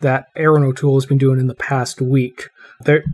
that 0.00 0.24
Erin 0.36 0.62
O'Toole 0.62 0.96
has 0.96 1.04
been 1.04 1.18
doing 1.18 1.38
in 1.38 1.48
the 1.48 1.54
past 1.54 2.00
week. 2.00 2.48
They're, 2.80 3.04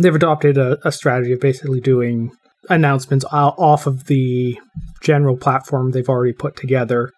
they've 0.00 0.14
adopted 0.14 0.56
a, 0.56 0.78
a 0.82 0.90
strategy 0.90 1.34
of 1.34 1.40
basically 1.40 1.82
doing 1.82 2.30
announcements 2.70 3.26
off 3.30 3.86
of 3.86 4.04
the 4.04 4.58
general 5.02 5.36
platform 5.36 5.90
they've 5.90 6.08
already 6.08 6.32
put 6.32 6.56
together 6.56 7.12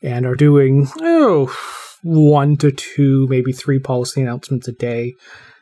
and 0.00 0.24
are 0.26 0.36
doing 0.36 0.86
oh 1.00 1.52
one 2.04 2.56
to 2.58 2.70
two 2.70 3.26
maybe 3.28 3.52
three 3.52 3.80
policy 3.80 4.20
announcements 4.20 4.68
a 4.68 4.72
day 4.72 5.12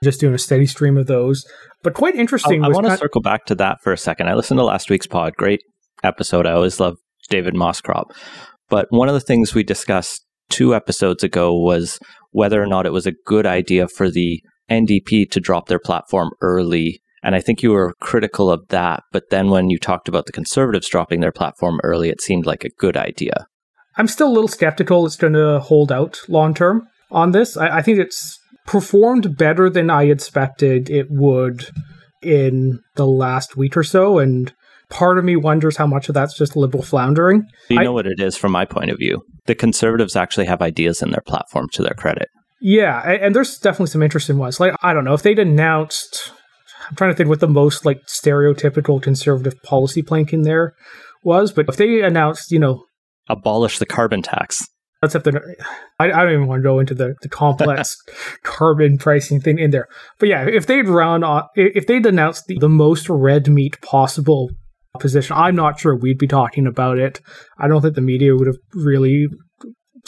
just 0.04 0.20
doing 0.20 0.34
a 0.34 0.38
steady 0.38 0.66
stream 0.66 0.96
of 0.96 1.06
those 1.06 1.44
but 1.84 1.92
quite 1.92 2.16
interesting 2.16 2.64
I, 2.64 2.68
was 2.68 2.74
want 2.74 2.86
to 2.86 2.96
circle 2.96 3.20
back 3.20 3.44
to 3.46 3.54
that 3.56 3.82
for 3.82 3.92
a 3.92 3.98
second. 3.98 4.28
I 4.28 4.34
listened 4.34 4.58
to 4.58 4.64
last 4.64 4.88
week's 4.88 5.06
pod. 5.06 5.34
Great 5.36 5.60
episode. 6.02 6.46
I 6.46 6.52
always 6.52 6.80
love 6.80 6.96
David 7.28 7.54
Moscrop. 7.54 8.06
But 8.70 8.86
one 8.88 9.08
of 9.08 9.14
the 9.14 9.20
things 9.20 9.54
we 9.54 9.62
discussed 9.62 10.24
two 10.48 10.74
episodes 10.74 11.22
ago 11.22 11.54
was 11.54 11.98
whether 12.30 12.60
or 12.60 12.66
not 12.66 12.86
it 12.86 12.92
was 12.92 13.06
a 13.06 13.12
good 13.26 13.44
idea 13.44 13.86
for 13.86 14.10
the 14.10 14.42
NDP 14.70 15.30
to 15.30 15.40
drop 15.40 15.68
their 15.68 15.78
platform 15.78 16.30
early. 16.40 17.00
And 17.22 17.34
I 17.34 17.40
think 17.40 17.62
you 17.62 17.70
were 17.70 17.94
critical 18.00 18.50
of 18.50 18.66
that. 18.68 19.02
But 19.12 19.24
then 19.30 19.50
when 19.50 19.68
you 19.68 19.78
talked 19.78 20.08
about 20.08 20.24
the 20.24 20.32
Conservatives 20.32 20.88
dropping 20.88 21.20
their 21.20 21.32
platform 21.32 21.80
early, 21.84 22.08
it 22.08 22.22
seemed 22.22 22.46
like 22.46 22.64
a 22.64 22.70
good 22.78 22.96
idea. 22.96 23.46
I'm 23.96 24.08
still 24.08 24.28
a 24.28 24.32
little 24.32 24.48
skeptical 24.48 25.06
it's 25.06 25.16
going 25.16 25.34
to 25.34 25.60
hold 25.60 25.92
out 25.92 26.20
long 26.28 26.54
term 26.54 26.88
on 27.10 27.32
this. 27.32 27.58
I, 27.58 27.78
I 27.78 27.82
think 27.82 27.98
it's 27.98 28.38
performed 28.66 29.36
better 29.36 29.68
than 29.70 29.90
I 29.90 30.04
expected 30.04 30.88
it 30.90 31.06
would 31.10 31.68
in 32.22 32.80
the 32.96 33.06
last 33.06 33.56
week 33.56 33.76
or 33.76 33.84
so. 33.84 34.18
And 34.18 34.52
part 34.90 35.18
of 35.18 35.24
me 35.24 35.36
wonders 35.36 35.76
how 35.76 35.86
much 35.86 36.08
of 36.08 36.14
that's 36.14 36.36
just 36.36 36.56
liberal 36.56 36.82
floundering. 36.82 37.44
You 37.68 37.80
I- 37.80 37.84
know 37.84 37.92
what 37.92 38.06
it 38.06 38.20
is 38.20 38.36
from 38.36 38.52
my 38.52 38.64
point 38.64 38.90
of 38.90 38.98
view. 38.98 39.22
The 39.46 39.54
Conservatives 39.54 40.16
actually 40.16 40.46
have 40.46 40.62
ideas 40.62 41.02
in 41.02 41.10
their 41.10 41.22
platform 41.26 41.68
to 41.72 41.82
their 41.82 41.94
credit. 41.94 42.28
Yeah, 42.60 43.00
and 43.00 43.34
there's 43.34 43.58
definitely 43.58 43.88
some 43.88 44.02
interesting 44.02 44.38
ones. 44.38 44.58
Like, 44.58 44.74
I 44.82 44.94
don't 44.94 45.04
know, 45.04 45.12
if 45.12 45.22
they'd 45.22 45.38
announced, 45.38 46.32
I'm 46.88 46.96
trying 46.96 47.10
to 47.10 47.14
think 47.16 47.28
what 47.28 47.40
the 47.40 47.48
most 47.48 47.84
like 47.84 48.00
stereotypical 48.06 49.02
conservative 49.02 49.62
policy 49.62 50.00
plank 50.00 50.32
in 50.32 50.42
there 50.42 50.72
was, 51.22 51.52
but 51.52 51.68
if 51.68 51.76
they 51.76 52.00
announced, 52.00 52.50
you 52.50 52.58
know, 52.58 52.84
Abolish 53.28 53.78
the 53.78 53.86
carbon 53.86 54.22
tax. 54.22 54.66
Except 55.04 55.24
that 55.24 55.34
I, 55.98 56.06
I 56.06 56.22
don't 56.22 56.32
even 56.32 56.46
want 56.46 56.60
to 56.60 56.68
go 56.68 56.78
into 56.78 56.94
the, 56.94 57.14
the 57.22 57.28
complex 57.28 57.96
carbon 58.42 58.98
pricing 58.98 59.40
thing 59.40 59.58
in 59.58 59.70
there. 59.70 59.88
But 60.18 60.28
yeah, 60.28 60.46
if 60.46 60.66
they'd 60.66 60.88
round 60.88 61.22
run, 61.22 61.44
if 61.54 61.86
they'd 61.86 62.06
announced 62.06 62.46
the, 62.46 62.58
the 62.58 62.68
most 62.68 63.08
red 63.08 63.48
meat 63.48 63.80
possible 63.80 64.50
position, 64.98 65.36
I'm 65.36 65.56
not 65.56 65.78
sure 65.80 65.96
we'd 65.96 66.18
be 66.18 66.26
talking 66.26 66.66
about 66.66 66.98
it. 66.98 67.20
I 67.58 67.68
don't 67.68 67.82
think 67.82 67.94
the 67.94 68.00
media 68.00 68.34
would 68.34 68.46
have 68.46 68.58
really 68.72 69.28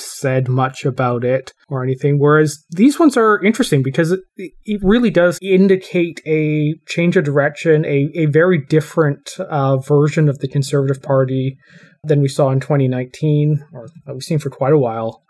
said 0.01 0.49
much 0.49 0.84
about 0.84 1.24
it 1.24 1.53
or 1.68 1.82
anything. 1.82 2.18
Whereas 2.18 2.64
these 2.70 2.99
ones 2.99 3.16
are 3.16 3.42
interesting 3.44 3.82
because 3.82 4.12
it, 4.12 4.20
it 4.64 4.80
really 4.82 5.11
does 5.11 5.38
indicate 5.42 6.20
a 6.26 6.74
change 6.86 7.16
of 7.16 7.24
direction, 7.24 7.84
a, 7.84 8.11
a 8.14 8.26
very 8.26 8.64
different 8.68 9.30
uh, 9.38 9.76
version 9.78 10.28
of 10.28 10.38
the 10.38 10.49
Conservative 10.49 11.03
Party 11.03 11.57
than 12.05 12.20
we 12.20 12.28
saw 12.28 12.51
in 12.51 12.61
2019, 12.61 13.64
or 13.72 13.88
we've 14.07 14.22
seen 14.22 14.38
for 14.38 14.51
quite 14.51 14.72
a 14.72 14.78
while, 14.78 15.22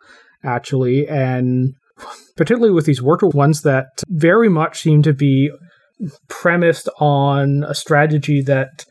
actually. 0.45 1.09
And 1.09 1.75
particularly 2.37 2.75
with 2.75 2.87
these 2.87 3.03
worker 3.03 3.29
ones 3.29 3.63
that 3.63 4.03
very 4.09 4.49
much 4.49 4.81
seem 4.81 5.03
to 5.03 5.13
be 5.13 5.51
premised 6.29 6.89
on 6.99 7.65
a 7.65 7.75
strategy 7.75 8.43
that 8.43 8.85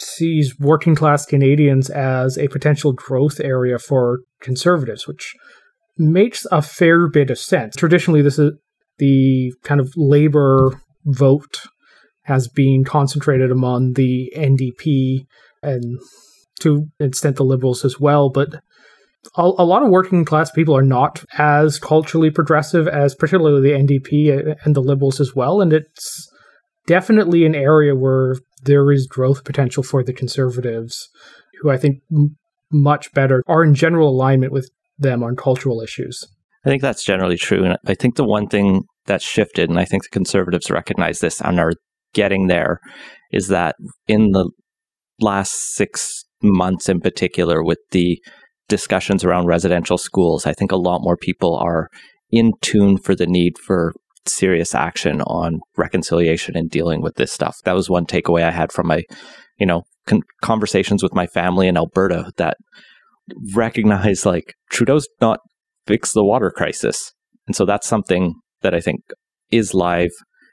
sees 0.00 0.58
working 0.58 0.94
class 0.94 1.26
Canadians 1.26 1.90
as 1.90 2.38
a 2.38 2.48
potential 2.48 2.92
growth 2.92 3.40
area 3.40 3.78
for 3.78 4.20
conservatives, 4.40 5.06
which 5.06 5.34
makes 5.96 6.46
a 6.52 6.62
fair 6.62 7.08
bit 7.08 7.30
of 7.30 7.38
sense. 7.38 7.74
Traditionally, 7.74 8.22
this 8.22 8.38
is 8.38 8.52
the 8.98 9.52
kind 9.64 9.80
of 9.80 9.92
labor 9.96 10.80
vote 11.04 11.62
has 12.22 12.46
been 12.48 12.84
concentrated 12.84 13.50
among 13.50 13.94
the 13.94 14.32
NDP 14.36 15.26
and 15.62 15.98
to 16.60 16.88
an 17.00 17.08
extent 17.08 17.36
the 17.36 17.44
liberals 17.44 17.84
as 17.84 17.98
well, 17.98 18.28
but 18.28 18.54
a, 19.36 19.42
a, 19.42 19.64
lot 19.64 19.82
of 19.82 19.90
working 19.90 20.24
class 20.24 20.50
people 20.50 20.76
are 20.76 20.82
not 20.82 21.24
as 21.38 21.78
culturally 21.78 22.30
progressive 22.30 22.86
as 22.86 23.14
particularly 23.14 23.62
the 23.62 23.76
NDP 23.76 24.56
and 24.64 24.74
the 24.76 24.80
liberals 24.80 25.20
as 25.20 25.34
well, 25.34 25.60
and 25.60 25.72
it's 25.72 26.28
definitely 26.86 27.44
an 27.44 27.54
area 27.54 27.94
where 27.94 28.36
there 28.64 28.90
is 28.92 29.06
growth 29.06 29.44
potential 29.44 29.82
for 29.82 30.02
the 30.02 30.12
conservatives, 30.12 31.08
who 31.60 31.70
I 31.70 31.76
think 31.76 32.02
m- 32.12 32.36
much 32.72 33.12
better 33.12 33.42
are 33.46 33.64
in 33.64 33.74
general 33.74 34.08
alignment 34.08 34.52
with 34.52 34.70
them 34.98 35.22
on 35.22 35.36
cultural 35.36 35.80
issues. 35.80 36.26
I 36.64 36.68
think 36.68 36.82
that's 36.82 37.04
generally 37.04 37.36
true. 37.36 37.64
And 37.64 37.78
I 37.86 37.94
think 37.94 38.16
the 38.16 38.24
one 38.24 38.48
thing 38.48 38.82
that's 39.06 39.24
shifted, 39.24 39.70
and 39.70 39.78
I 39.78 39.84
think 39.84 40.02
the 40.02 40.10
conservatives 40.10 40.70
recognize 40.70 41.20
this 41.20 41.40
and 41.40 41.58
are 41.58 41.72
getting 42.12 42.48
there, 42.48 42.80
is 43.32 43.48
that 43.48 43.76
in 44.06 44.32
the 44.32 44.50
last 45.20 45.74
six 45.74 46.24
months 46.42 46.88
in 46.88 47.00
particular, 47.00 47.62
with 47.62 47.78
the 47.90 48.20
discussions 48.68 49.24
around 49.24 49.46
residential 49.46 49.98
schools, 49.98 50.46
I 50.46 50.52
think 50.52 50.72
a 50.72 50.76
lot 50.76 51.00
more 51.00 51.16
people 51.16 51.56
are 51.56 51.88
in 52.30 52.52
tune 52.60 52.98
for 52.98 53.14
the 53.14 53.26
need 53.26 53.58
for 53.58 53.94
serious 54.28 54.74
action 54.74 55.20
on 55.22 55.60
reconciliation 55.76 56.56
and 56.56 56.70
dealing 56.70 57.02
with 57.02 57.16
this 57.16 57.32
stuff. 57.32 57.56
That 57.64 57.74
was 57.74 57.90
one 57.90 58.06
takeaway 58.06 58.42
I 58.42 58.50
had 58.50 58.72
from 58.72 58.86
my, 58.88 59.02
you 59.58 59.66
know, 59.66 59.82
con- 60.06 60.22
conversations 60.42 61.02
with 61.02 61.14
my 61.14 61.26
family 61.26 61.68
in 61.68 61.76
Alberta 61.76 62.32
that 62.36 62.56
recognize 63.54 64.24
like 64.24 64.54
Trudeau's 64.70 65.08
not 65.20 65.40
fixed 65.86 66.14
the 66.14 66.24
water 66.24 66.50
crisis. 66.50 67.12
And 67.46 67.56
so 67.56 67.64
that's 67.64 67.86
something 67.86 68.34
that 68.62 68.74
I 68.74 68.80
think 68.80 69.00
is 69.50 69.74
live 69.74 70.10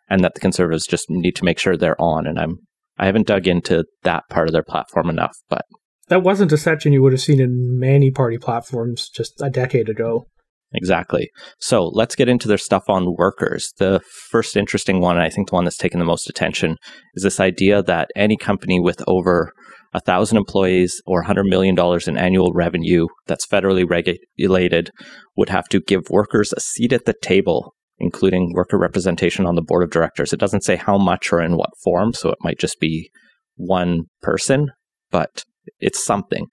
and 0.09 0.23
that 0.23 0.33
the 0.35 0.39
conservatives 0.39 0.87
just 0.87 1.09
need 1.09 1.35
to 1.35 1.43
make 1.43 1.59
sure 1.59 1.75
they're 1.75 1.99
on. 1.99 2.27
And 2.27 2.39
I'm, 2.39 2.57
I 2.97 3.05
haven't 3.05 3.27
dug 3.27 3.47
into 3.47 3.85
that 4.03 4.23
part 4.29 4.47
of 4.47 4.53
their 4.53 4.63
platform 4.63 5.09
enough, 5.09 5.35
but 5.49 5.65
that 6.07 6.23
wasn't 6.23 6.51
a 6.51 6.57
section 6.57 6.93
you 6.93 7.01
would 7.01 7.13
have 7.13 7.21
seen 7.21 7.41
in 7.41 7.79
many 7.79 8.11
party 8.11 8.37
platforms 8.37 9.09
just 9.09 9.41
a 9.41 9.49
decade 9.49 9.89
ago. 9.89 10.27
Exactly. 10.75 11.29
So 11.59 11.85
let's 11.93 12.15
get 12.15 12.29
into 12.29 12.47
their 12.47 12.57
stuff 12.57 12.83
on 12.87 13.15
workers. 13.17 13.71
The 13.77 14.01
first 14.29 14.57
interesting 14.57 14.99
one, 14.99 15.17
I 15.17 15.29
think 15.29 15.49
the 15.49 15.55
one 15.55 15.63
that's 15.63 15.77
taken 15.77 15.99
the 15.99 16.05
most 16.05 16.29
attention, 16.29 16.77
is 17.13 17.23
this 17.23 17.39
idea 17.39 17.81
that 17.83 18.09
any 18.15 18.37
company 18.37 18.79
with 18.79 19.01
over 19.07 19.51
a 19.93 20.01
thousand 20.01 20.37
employees 20.37 21.01
or 21.05 21.23
$100 21.23 21.45
million 21.45 21.75
in 22.07 22.17
annual 22.17 22.51
revenue 22.53 23.07
that's 23.27 23.47
federally 23.47 23.89
regulated 23.89 24.91
would 25.37 25.49
have 25.49 25.67
to 25.69 25.79
give 25.79 26.09
workers 26.09 26.51
a 26.51 26.59
seat 26.59 26.91
at 26.91 27.05
the 27.05 27.15
table, 27.21 27.73
including 27.97 28.51
worker 28.53 28.77
representation 28.77 29.45
on 29.45 29.55
the 29.55 29.61
board 29.61 29.83
of 29.83 29.91
directors. 29.91 30.33
It 30.33 30.39
doesn't 30.39 30.65
say 30.65 30.75
how 30.75 30.97
much 30.97 31.31
or 31.31 31.41
in 31.41 31.55
what 31.55 31.69
form, 31.83 32.13
so 32.13 32.29
it 32.29 32.39
might 32.41 32.59
just 32.59 32.79
be 32.79 33.09
one 33.55 34.01
person, 34.21 34.67
but 35.11 35.43
it's 35.79 36.03
something. 36.03 36.47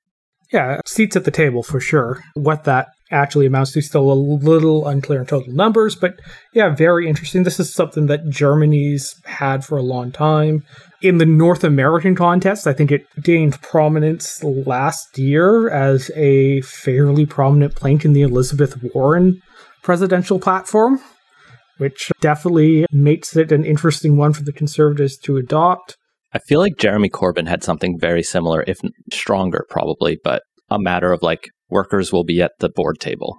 Yeah, 0.53 0.81
seats 0.87 1.17
at 1.17 1.25
the 1.25 1.31
table 1.31 1.63
for 1.63 1.81
sure. 1.81 2.23
What 2.35 2.65
that 2.65 2.89
actually 3.13 3.47
amounts 3.47 3.73
to 3.73 3.83
still 3.83 4.11
a 4.11 4.15
little 4.15 4.89
unclear 4.89 5.21
in 5.21 5.27
total 5.27 5.53
numbers, 5.53 5.95
but 5.95 6.19
yeah, 6.53 6.75
very 6.75 7.09
interesting. 7.09 7.45
This 7.45 7.61
is 7.61 7.73
something 7.73 8.07
that 8.07 8.29
Germany's 8.29 9.21
had 9.25 9.65
for 9.65 9.77
a 9.77 9.83
long 9.83 10.11
time. 10.11 10.65
In 11.03 11.19
the 11.19 11.27
North 11.27 11.65
American 11.65 12.15
contest, 12.15 12.67
I 12.67 12.73
think 12.73 12.91
it 12.91 13.07
gained 13.21 13.61
prominence 13.61 14.43
last 14.43 15.19
year 15.19 15.69
as 15.69 16.11
a 16.15 16.61
fairly 16.63 17.27
prominent 17.27 17.75
plank 17.75 18.05
in 18.05 18.13
the 18.13 18.23
Elizabeth 18.23 18.83
Warren 18.95 19.43
presidential 19.83 20.39
platform, 20.39 21.01
which 21.79 22.11
definitely 22.21 22.87
makes 22.93 23.37
it 23.37 23.53
an 23.53 23.65
interesting 23.65 24.17
one 24.17 24.33
for 24.33 24.45
the 24.45 24.53
conservatives 24.53 25.19
to 25.19 25.37
adopt. 25.37 25.97
I 26.33 26.39
feel 26.39 26.61
like 26.61 26.79
Jeremy 26.79 27.11
Corbyn 27.11 27.49
had 27.49 27.63
something 27.63 27.99
very 27.99 28.23
similar, 28.23 28.65
if 28.67 28.81
stronger, 29.13 29.67
probably, 29.69 30.19
but 30.23 30.43
a 30.71 30.79
matter 30.79 31.13
of 31.13 31.23
like 31.23 31.51
workers 31.73 32.13
will 32.13 32.25
be 32.25 32.41
at 32.41 32.53
the 32.61 32.69
board 32.69 33.01
table. 33.01 33.39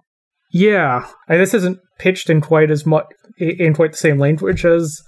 Yeah, 0.52 1.08
this 1.28 1.54
isn't 1.54 1.80
pitched 1.98 2.30
in 2.30 2.42
quite 2.42 2.70
as 2.70 2.86
much 2.86 3.06
in 3.38 3.74
quite 3.74 3.92
the 3.92 3.98
same 3.98 4.20
language 4.20 4.66
as 4.66 5.02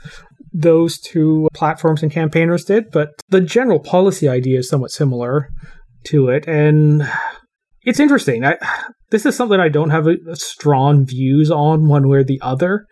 those 0.54 0.98
two 0.98 1.48
platforms 1.54 2.02
and 2.02 2.12
campaigners 2.12 2.64
did, 2.64 2.86
but 2.92 3.10
the 3.30 3.42
general 3.42 3.80
policy 3.80 4.28
idea 4.28 4.60
is 4.60 4.70
somewhat 4.70 4.92
similar 4.92 5.50
to 6.06 6.30
it, 6.30 6.48
and 6.48 7.08
it's 7.84 8.00
interesting. 8.00 8.46
I, 8.46 8.58
this 9.12 9.26
is 9.26 9.36
something 9.36 9.60
I 9.60 9.70
don't 9.70 9.92
have 9.92 10.08
a, 10.08 10.16
a 10.30 10.36
strong 10.36 11.06
views 11.06 11.52
on 11.52 11.88
one 11.88 12.08
way 12.08 12.20
or 12.20 12.24
the 12.24 12.40
other. 12.42 12.86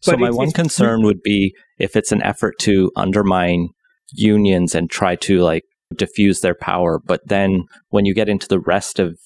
So 0.00 0.16
my 0.16 0.30
one 0.30 0.52
concern 0.52 1.02
would 1.02 1.22
be 1.22 1.54
if 1.78 1.96
it's 1.96 2.12
an 2.12 2.22
effort 2.22 2.54
to 2.60 2.92
undermine 2.94 3.70
unions 4.12 4.74
and 4.74 4.88
try 4.88 5.16
to 5.16 5.40
like 5.40 5.64
diffuse 5.96 6.40
their 6.40 6.54
power. 6.54 7.00
But 7.04 7.22
then 7.26 7.64
when 7.88 8.04
you 8.04 8.14
get 8.14 8.28
into 8.28 8.46
the 8.46 8.60
rest 8.60 9.00
of 9.00 9.18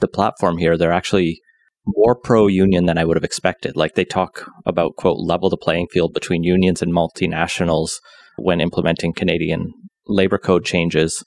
the 0.00 0.08
platform 0.08 0.58
here, 0.58 0.76
they're 0.76 0.92
actually 0.92 1.40
more 1.86 2.16
pro 2.16 2.46
union 2.46 2.86
than 2.86 2.98
I 2.98 3.04
would 3.04 3.16
have 3.16 3.24
expected. 3.24 3.76
Like 3.76 3.94
they 3.94 4.04
talk 4.04 4.50
about, 4.64 4.96
quote, 4.96 5.18
level 5.18 5.50
the 5.50 5.56
playing 5.56 5.86
field 5.92 6.12
between 6.12 6.42
unions 6.42 6.82
and 6.82 6.92
multinationals 6.92 7.92
when 8.36 8.60
implementing 8.60 9.12
Canadian 9.12 9.72
labor 10.06 10.38
code 10.38 10.64
changes 10.64 11.24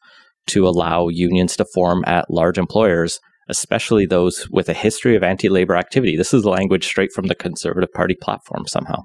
to 0.48 0.68
allow 0.68 1.08
unions 1.08 1.56
to 1.58 1.66
form 1.74 2.04
at 2.06 2.30
large 2.30 2.58
employers, 2.58 3.20
especially 3.48 4.06
those 4.06 4.48
with 4.50 4.70
a 4.70 4.74
history 4.74 5.16
of 5.16 5.24
anti 5.24 5.50
labor 5.50 5.76
activity. 5.76 6.18
This 6.18 6.34
is 6.34 6.46
language 6.46 6.86
straight 6.86 7.12
from 7.14 7.28
the 7.28 7.36
Conservative 7.36 7.92
Party 7.94 8.16
platform 8.20 8.66
somehow. 8.68 9.04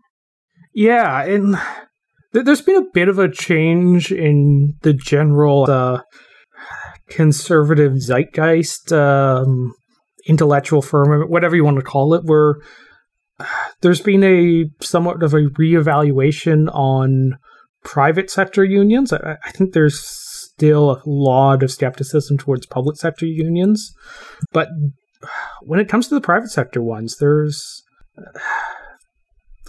Yeah. 0.75 1.23
And 1.23 1.57
there's 2.33 2.63
been 2.63 2.77
a 2.77 2.91
bit 2.93 3.09
of 3.09 3.19
a 3.19 3.31
change 3.31 4.11
in 4.11 4.75
the 4.83 4.93
general 4.93 5.71
uh, 5.71 6.03
conservative 7.09 7.93
zeitgeist, 7.93 8.93
um, 8.93 9.75
intellectual 10.27 10.83
firmament, 10.83 11.31
whatever 11.31 11.57
you 11.57 11.65
want 11.65 11.77
to 11.77 11.83
call 11.83 12.15
it, 12.15 12.25
where 12.25 12.57
there's 13.81 14.01
been 14.01 14.25
a 14.25 14.65
somewhat 14.81 15.23
of 15.23 15.35
a 15.35 15.49
reevaluation 15.59 16.69
on 16.75 17.39
private 17.85 18.31
sector 18.31 18.65
unions. 18.65 19.13
I, 19.13 19.37
I 19.45 19.51
think 19.51 19.73
there's 19.73 20.01
still 20.01 20.93
a 20.93 21.03
lot 21.05 21.63
of 21.63 21.71
skepticism 21.71 22.39
towards 22.39 22.67
public 22.67 22.97
sector 22.97 23.27
unions, 23.27 23.93
but 24.53 24.69
when 25.63 25.81
it 25.81 25.89
comes 25.89 26.09
to 26.09 26.15
the 26.15 26.21
private 26.21 26.51
sector 26.51 26.83
ones, 26.83 27.17
there's 27.19 27.83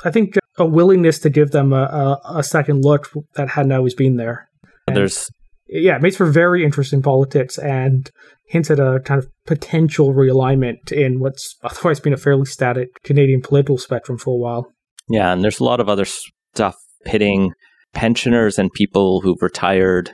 I 0.03 0.11
think 0.11 0.37
a 0.57 0.65
willingness 0.65 1.19
to 1.19 1.29
give 1.29 1.51
them 1.51 1.73
a, 1.73 1.83
a, 1.83 2.37
a 2.37 2.43
second 2.43 2.83
look 2.83 3.11
that 3.33 3.49
hadn't 3.49 3.71
always 3.71 3.95
been 3.95 4.17
there. 4.17 4.47
And 4.87 4.95
There's 4.95 5.29
yeah, 5.67 5.95
it 5.95 6.01
makes 6.01 6.15
for 6.15 6.25
very 6.25 6.63
interesting 6.63 7.01
politics 7.01 7.57
and 7.57 8.11
hints 8.47 8.69
at 8.69 8.79
a 8.79 8.99
kind 9.03 9.19
of 9.19 9.29
potential 9.45 10.13
realignment 10.13 10.91
in 10.91 11.19
what's 11.19 11.55
otherwise 11.63 11.99
been 11.99 12.13
a 12.13 12.17
fairly 12.17 12.45
static 12.45 13.01
Canadian 13.03 13.41
political 13.41 13.77
spectrum 13.77 14.17
for 14.17 14.33
a 14.33 14.37
while. 14.37 14.71
Yeah, 15.09 15.33
and 15.33 15.43
there's 15.43 15.59
a 15.59 15.63
lot 15.63 15.79
of 15.79 15.89
other 15.89 16.05
stuff 16.05 16.75
pitting 17.05 17.51
pensioners 17.93 18.59
and 18.59 18.71
people 18.73 19.21
who've 19.21 19.41
retired, 19.41 20.11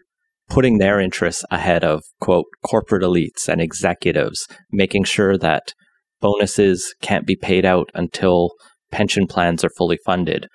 putting 0.49 0.77
their 0.77 0.99
interests 0.99 1.43
ahead 1.51 1.83
of, 1.83 2.03
quote, 2.19 2.45
corporate 2.65 3.03
elites 3.03 3.47
and 3.47 3.59
executives, 3.61 4.47
making 4.71 5.03
sure 5.03 5.37
that 5.37 5.73
bonuses 6.19 6.93
can't 7.01 7.25
be 7.25 7.35
paid 7.35 7.65
out 7.65 7.89
until 7.93 8.51
pension 8.91 9.27
plans 9.27 9.63
are 9.63 9.71
fully 9.77 9.97
funded. 10.05 10.47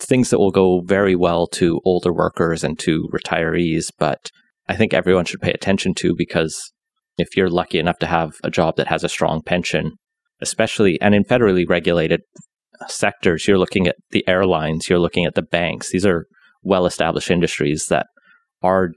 Things 0.00 0.30
that 0.30 0.38
will 0.38 0.50
go 0.50 0.80
very 0.80 1.14
well 1.14 1.46
to 1.48 1.80
older 1.84 2.12
workers 2.12 2.64
and 2.64 2.78
to 2.80 3.08
retirees, 3.12 3.92
but 3.98 4.30
I 4.68 4.74
think 4.74 4.92
everyone 4.92 5.24
should 5.26 5.40
pay 5.40 5.52
attention 5.52 5.94
to 5.94 6.14
because 6.16 6.72
If 7.20 7.36
you're 7.36 7.50
lucky 7.50 7.78
enough 7.78 7.98
to 7.98 8.06
have 8.06 8.32
a 8.42 8.50
job 8.50 8.76
that 8.76 8.86
has 8.86 9.04
a 9.04 9.08
strong 9.08 9.42
pension, 9.42 9.92
especially 10.40 10.98
and 11.00 11.14
in 11.14 11.24
federally 11.24 11.68
regulated 11.68 12.22
sectors, 12.88 13.46
you're 13.46 13.58
looking 13.58 13.86
at 13.86 13.96
the 14.10 14.26
airlines, 14.26 14.88
you're 14.88 14.98
looking 14.98 15.26
at 15.26 15.34
the 15.34 15.42
banks. 15.42 15.92
These 15.92 16.06
are 16.06 16.26
well 16.62 16.86
established 16.86 17.30
industries 17.30 17.86
that 17.90 18.06
are 18.62 18.92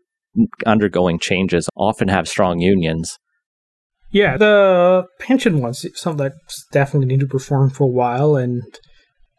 undergoing 0.65 1.19
changes, 1.19 1.69
often 1.75 2.07
have 2.07 2.27
strong 2.29 2.59
unions. 2.59 3.17
Yeah, 4.09 4.37
the 4.37 5.05
pension 5.19 5.59
one's 5.59 5.85
something 5.95 6.29
that's 6.29 6.65
definitely 6.71 7.07
need 7.07 7.19
to 7.19 7.27
perform 7.27 7.71
for 7.71 7.83
a 7.83 7.87
while 7.87 8.35
and 8.37 8.61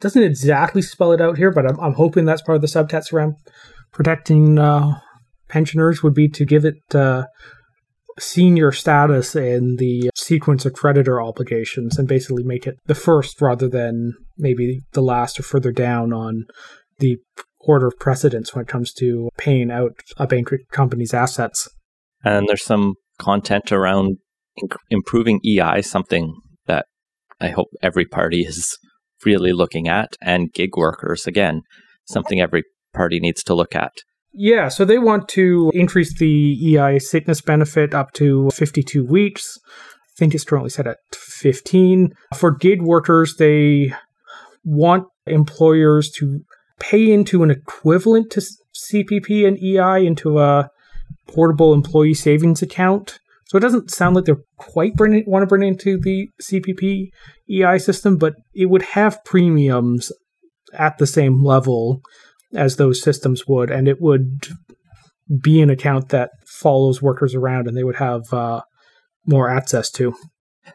doesn't 0.01 0.23
exactly 0.23 0.83
spell 0.83 1.13
it 1.13 1.21
out 1.21 1.39
here, 1.39 1.51
but 1.51 1.67
I'm, 1.67 1.79
I'm 1.81 1.95
hoping 1.95 2.25
that's 2.25 2.43
part 2.43 2.57
of 2.57 2.63
the 2.63 2.69
subtext 2.69 3.13
around 3.13 3.35
protecting 3.93 4.59
uh, 4.59 4.99
pensioners 5.49 6.03
would 6.03 6.15
be 6.15 6.29
to 6.29 6.45
give 6.45 6.65
it 6.65 6.95
uh, 6.95 7.25
senior 8.19 8.73
status 8.73 9.35
in 9.35 9.77
the 9.77 10.11
sequence 10.15 10.65
of 10.65 10.73
creditor 10.73 11.21
obligations 11.21 11.99
and 11.99 12.09
basically 12.09 12.43
make 12.45 12.67
it 12.67 12.77
the 12.87 12.95
first 12.95 13.41
rather 13.41 13.69
than 13.69 14.13
maybe 14.37 14.81
the 14.93 15.03
last 15.03 15.39
or 15.39 15.43
further 15.43 15.73
down 15.73 16.13
on 16.13 16.45
the 16.99 17.17
order 17.61 17.87
of 17.87 17.99
precedence 17.99 18.55
when 18.55 18.63
it 18.63 18.69
comes 18.69 18.93
to 18.93 19.31
paying 19.39 19.71
out 19.71 19.93
a 20.17 20.27
bank 20.27 20.51
company's 20.71 21.15
assets. 21.15 21.69
And 22.25 22.49
there's 22.49 22.65
some 22.65 22.95
content 23.19 23.73
around 23.73 24.19
improving 24.91 25.41
EI, 25.45 25.83
something 25.83 26.35
that 26.67 26.87
I 27.41 27.49
hope 27.49 27.69
every 27.83 28.05
party 28.05 28.43
is 28.43 28.79
really 29.25 29.53
looking 29.53 29.89
at, 29.89 30.17
and 30.23 30.53
gig 30.53 30.77
workers, 30.77 31.27
again, 31.27 31.63
something 32.05 32.41
every 32.41 32.65
party 32.93 33.21
needs 33.21 33.43
to 33.45 33.55
look 33.55 33.75
at. 33.75 33.93
Yeah, 34.33 34.69
so 34.69 34.85
they 34.85 34.99
want 34.99 35.29
to 35.31 35.71
increase 35.75 36.19
the 36.19 36.77
EI 36.77 36.99
sickness 36.99 37.41
benefit 37.41 37.95
up 37.95 38.13
to 38.15 38.51
52 38.51 39.05
weeks. 39.05 39.59
I 39.69 40.19
think 40.19 40.35
it's 40.35 40.45
currently 40.45 40.71
set 40.71 40.87
at 40.87 40.99
15. 41.13 42.13
For 42.35 42.51
gig 42.51 42.83
workers, 42.83 43.37
they 43.37 43.93
want 44.65 45.07
employers 45.27 46.11
to 46.19 46.41
pay 46.81 47.13
into 47.13 47.43
an 47.43 47.51
equivalent 47.51 48.33
to 48.33 48.43
CPP 48.75 49.47
and 49.47 49.59
EI 49.63 50.07
into 50.07 50.41
a 50.41 50.69
portable 51.29 51.73
employee 51.73 52.15
savings 52.15 52.61
account. 52.61 53.19
So 53.47 53.59
it 53.59 53.61
doesn't 53.61 53.91
sound 53.91 54.17
like 54.17 54.25
they're 54.25 54.37
quite 54.57 54.95
bring 54.95 55.23
want 55.27 55.43
to 55.43 55.47
bring 55.47 55.67
into 55.67 55.99
the 55.99 56.29
CPP 56.43 57.11
EI 57.51 57.79
system, 57.79 58.17
but 58.17 58.35
it 58.55 58.67
would 58.67 58.83
have 58.83 59.23
premiums 59.25 60.11
at 60.73 60.99
the 60.99 61.07
same 61.07 61.45
level 61.45 62.01
as 62.55 62.77
those 62.77 63.03
systems 63.03 63.47
would, 63.47 63.71
and 63.71 63.89
it 63.89 64.01
would 64.01 64.49
be 65.43 65.61
an 65.61 65.71
account 65.71 66.11
that 66.11 66.31
follows 66.47 67.03
workers 67.03 67.35
around, 67.35 67.67
and 67.67 67.77
they 67.77 67.85
would 67.85 67.97
have 67.97 68.33
uh, 68.33 68.63
more 69.27 69.51
access 69.51 69.91
to. 69.91 70.15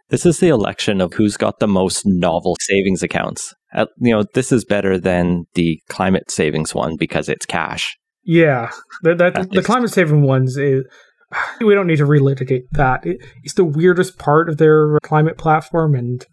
This 0.09 0.25
is 0.25 0.39
the 0.39 0.49
election 0.49 1.01
of 1.01 1.13
who's 1.13 1.37
got 1.37 1.59
the 1.59 1.67
most 1.67 2.03
novel 2.05 2.55
savings 2.61 3.01
accounts. 3.01 3.53
Uh, 3.73 3.85
you 3.97 4.11
know, 4.11 4.23
this 4.33 4.51
is 4.51 4.65
better 4.65 4.99
than 4.99 5.45
the 5.53 5.79
climate 5.89 6.31
savings 6.31 6.75
one 6.75 6.95
because 6.95 7.29
it's 7.29 7.45
cash. 7.45 7.97
Yeah, 8.23 8.71
that, 9.03 9.17
that 9.17 9.51
the 9.51 9.63
climate 9.63 9.91
saving 9.91 10.23
ones 10.23 10.57
is. 10.57 10.83
We 11.61 11.75
don't 11.75 11.87
need 11.87 11.97
to 11.97 12.05
relitigate 12.05 12.69
that. 12.71 13.05
It, 13.05 13.17
it's 13.43 13.53
the 13.53 13.65
weirdest 13.65 14.17
part 14.17 14.49
of 14.49 14.57
their 14.57 14.97
climate 15.03 15.37
platform, 15.37 15.93
and 15.93 16.25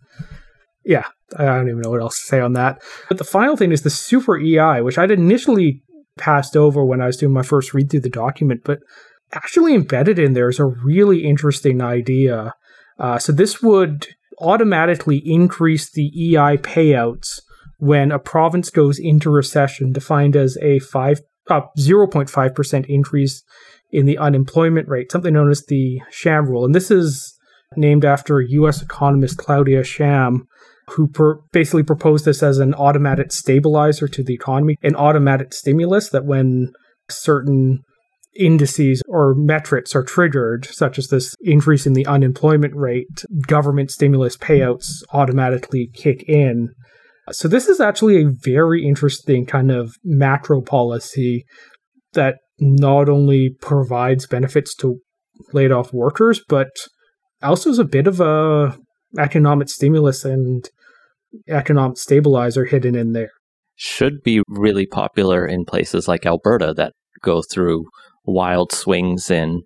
yeah, 0.84 1.06
I 1.36 1.44
don't 1.44 1.68
even 1.68 1.80
know 1.80 1.90
what 1.90 2.00
else 2.00 2.20
to 2.20 2.26
say 2.26 2.40
on 2.40 2.52
that. 2.52 2.80
But 3.08 3.18
the 3.18 3.24
final 3.24 3.56
thing 3.56 3.72
is 3.72 3.82
the 3.82 3.90
Super 3.90 4.38
EI, 4.38 4.82
which 4.82 4.98
I'd 4.98 5.10
initially 5.10 5.82
passed 6.16 6.56
over 6.56 6.84
when 6.84 7.00
I 7.00 7.06
was 7.06 7.16
doing 7.16 7.32
my 7.32 7.42
first 7.42 7.74
read 7.74 7.90
through 7.90 8.00
the 8.00 8.08
document, 8.08 8.62
but 8.64 8.78
actually 9.32 9.74
embedded 9.74 10.18
in 10.18 10.32
there 10.32 10.48
is 10.48 10.60
a 10.60 10.64
really 10.64 11.24
interesting 11.24 11.82
idea. 11.82 12.54
Uh, 12.98 13.18
so 13.18 13.32
this 13.32 13.60
would 13.60 14.06
automatically 14.38 15.22
increase 15.24 15.90
the 15.90 16.06
EI 16.06 16.56
payouts 16.56 17.40
when 17.78 18.10
a 18.10 18.18
province 18.18 18.70
goes 18.70 18.98
into 18.98 19.30
recession, 19.30 19.92
defined 19.92 20.36
as 20.36 20.56
a 20.62 20.78
five 20.78 21.20
uh, 21.48 21.60
0.5% 21.78 22.86
increase 22.86 23.44
in 23.90 24.06
the 24.06 24.18
unemployment 24.18 24.88
rate, 24.88 25.12
something 25.12 25.34
known 25.34 25.50
as 25.50 25.64
the 25.66 26.00
Sahm 26.10 26.48
rule. 26.48 26.64
And 26.64 26.74
this 26.74 26.90
is 26.90 27.36
named 27.76 28.04
after 28.04 28.40
U.S. 28.40 28.82
economist 28.82 29.38
Claudia 29.38 29.82
Sahm, 29.82 30.40
who 30.90 31.08
per- 31.08 31.40
basically 31.52 31.82
proposed 31.82 32.24
this 32.24 32.42
as 32.42 32.58
an 32.58 32.74
automatic 32.74 33.32
stabilizer 33.32 34.08
to 34.08 34.22
the 34.22 34.34
economy, 34.34 34.76
an 34.82 34.94
automatic 34.96 35.52
stimulus 35.52 36.10
that 36.10 36.24
when 36.24 36.72
certain 37.10 37.82
indices 38.38 39.02
or 39.08 39.34
metrics 39.34 39.94
are 39.94 40.04
triggered, 40.04 40.66
such 40.66 40.98
as 40.98 41.08
this 41.08 41.34
increase 41.40 41.86
in 41.86 41.94
the 41.94 42.06
unemployment 42.06 42.74
rate, 42.76 43.24
government 43.46 43.90
stimulus 43.90 44.36
payouts 44.36 45.02
automatically 45.12 45.90
kick 45.94 46.22
in. 46.28 46.68
So, 47.32 47.48
this 47.48 47.66
is 47.66 47.80
actually 47.80 48.22
a 48.22 48.30
very 48.44 48.86
interesting 48.86 49.46
kind 49.46 49.72
of 49.72 49.94
macro 50.04 50.60
policy 50.60 51.44
that 52.12 52.36
not 52.58 53.08
only 53.08 53.50
provides 53.60 54.26
benefits 54.26 54.74
to 54.76 55.00
laid 55.52 55.72
off 55.72 55.92
workers, 55.92 56.40
but 56.48 56.68
also 57.42 57.70
is 57.70 57.78
a 57.78 57.84
bit 57.84 58.06
of 58.06 58.20
a 58.20 58.78
economic 59.18 59.68
stimulus 59.68 60.24
and 60.24 60.68
economic 61.48 61.98
stabilizer 61.98 62.64
hidden 62.64 62.94
in 62.94 63.12
there. 63.12 63.30
Should 63.74 64.22
be 64.22 64.42
really 64.48 64.86
popular 64.86 65.46
in 65.46 65.64
places 65.64 66.08
like 66.08 66.24
Alberta 66.24 66.72
that 66.76 66.94
go 67.22 67.42
through 67.42 67.84
wild 68.24 68.72
swings 68.72 69.30
in 69.30 69.62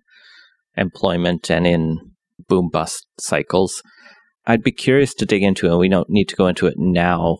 employment 0.75 1.49
and 1.49 1.65
in 1.65 1.97
boom 2.47 2.69
bust 2.71 3.05
cycles. 3.19 3.81
I'd 4.45 4.63
be 4.63 4.71
curious 4.71 5.13
to 5.15 5.25
dig 5.25 5.43
into, 5.43 5.67
and 5.67 5.77
we 5.77 5.87
don't 5.87 6.09
need 6.09 6.27
to 6.29 6.35
go 6.35 6.47
into 6.47 6.67
it 6.67 6.75
now. 6.77 7.39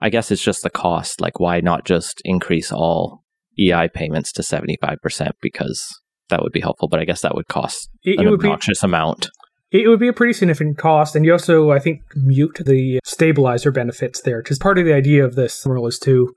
I 0.00 0.08
guess 0.08 0.30
it's 0.30 0.42
just 0.42 0.62
the 0.62 0.70
cost. 0.70 1.20
Like, 1.20 1.38
why 1.38 1.60
not 1.60 1.84
just 1.84 2.22
increase 2.24 2.72
all 2.72 3.19
EI 3.60 3.88
payments 3.92 4.32
to 4.32 4.42
75%? 4.42 5.32
Because 5.40 6.00
that 6.28 6.42
would 6.42 6.52
be 6.52 6.60
helpful, 6.60 6.88
but 6.88 7.00
I 7.00 7.04
guess 7.04 7.22
that 7.22 7.34
would 7.34 7.48
cost 7.48 7.90
it, 8.02 8.18
an 8.18 8.26
it 8.26 8.30
would 8.30 8.40
obnoxious 8.40 8.80
be, 8.80 8.86
amount. 8.86 9.30
It 9.70 9.88
would 9.88 10.00
be 10.00 10.08
a 10.08 10.12
pretty 10.12 10.32
significant 10.32 10.78
cost, 10.78 11.14
and 11.14 11.24
you 11.24 11.32
also, 11.32 11.70
I 11.70 11.78
think, 11.78 12.00
mute 12.16 12.60
the 12.64 13.00
stabilizer 13.04 13.70
benefits 13.70 14.22
there, 14.22 14.42
because 14.42 14.58
part 14.58 14.78
of 14.78 14.84
the 14.84 14.94
idea 14.94 15.24
of 15.24 15.34
this 15.34 15.64
rule 15.66 15.86
is 15.86 15.98
to 16.00 16.34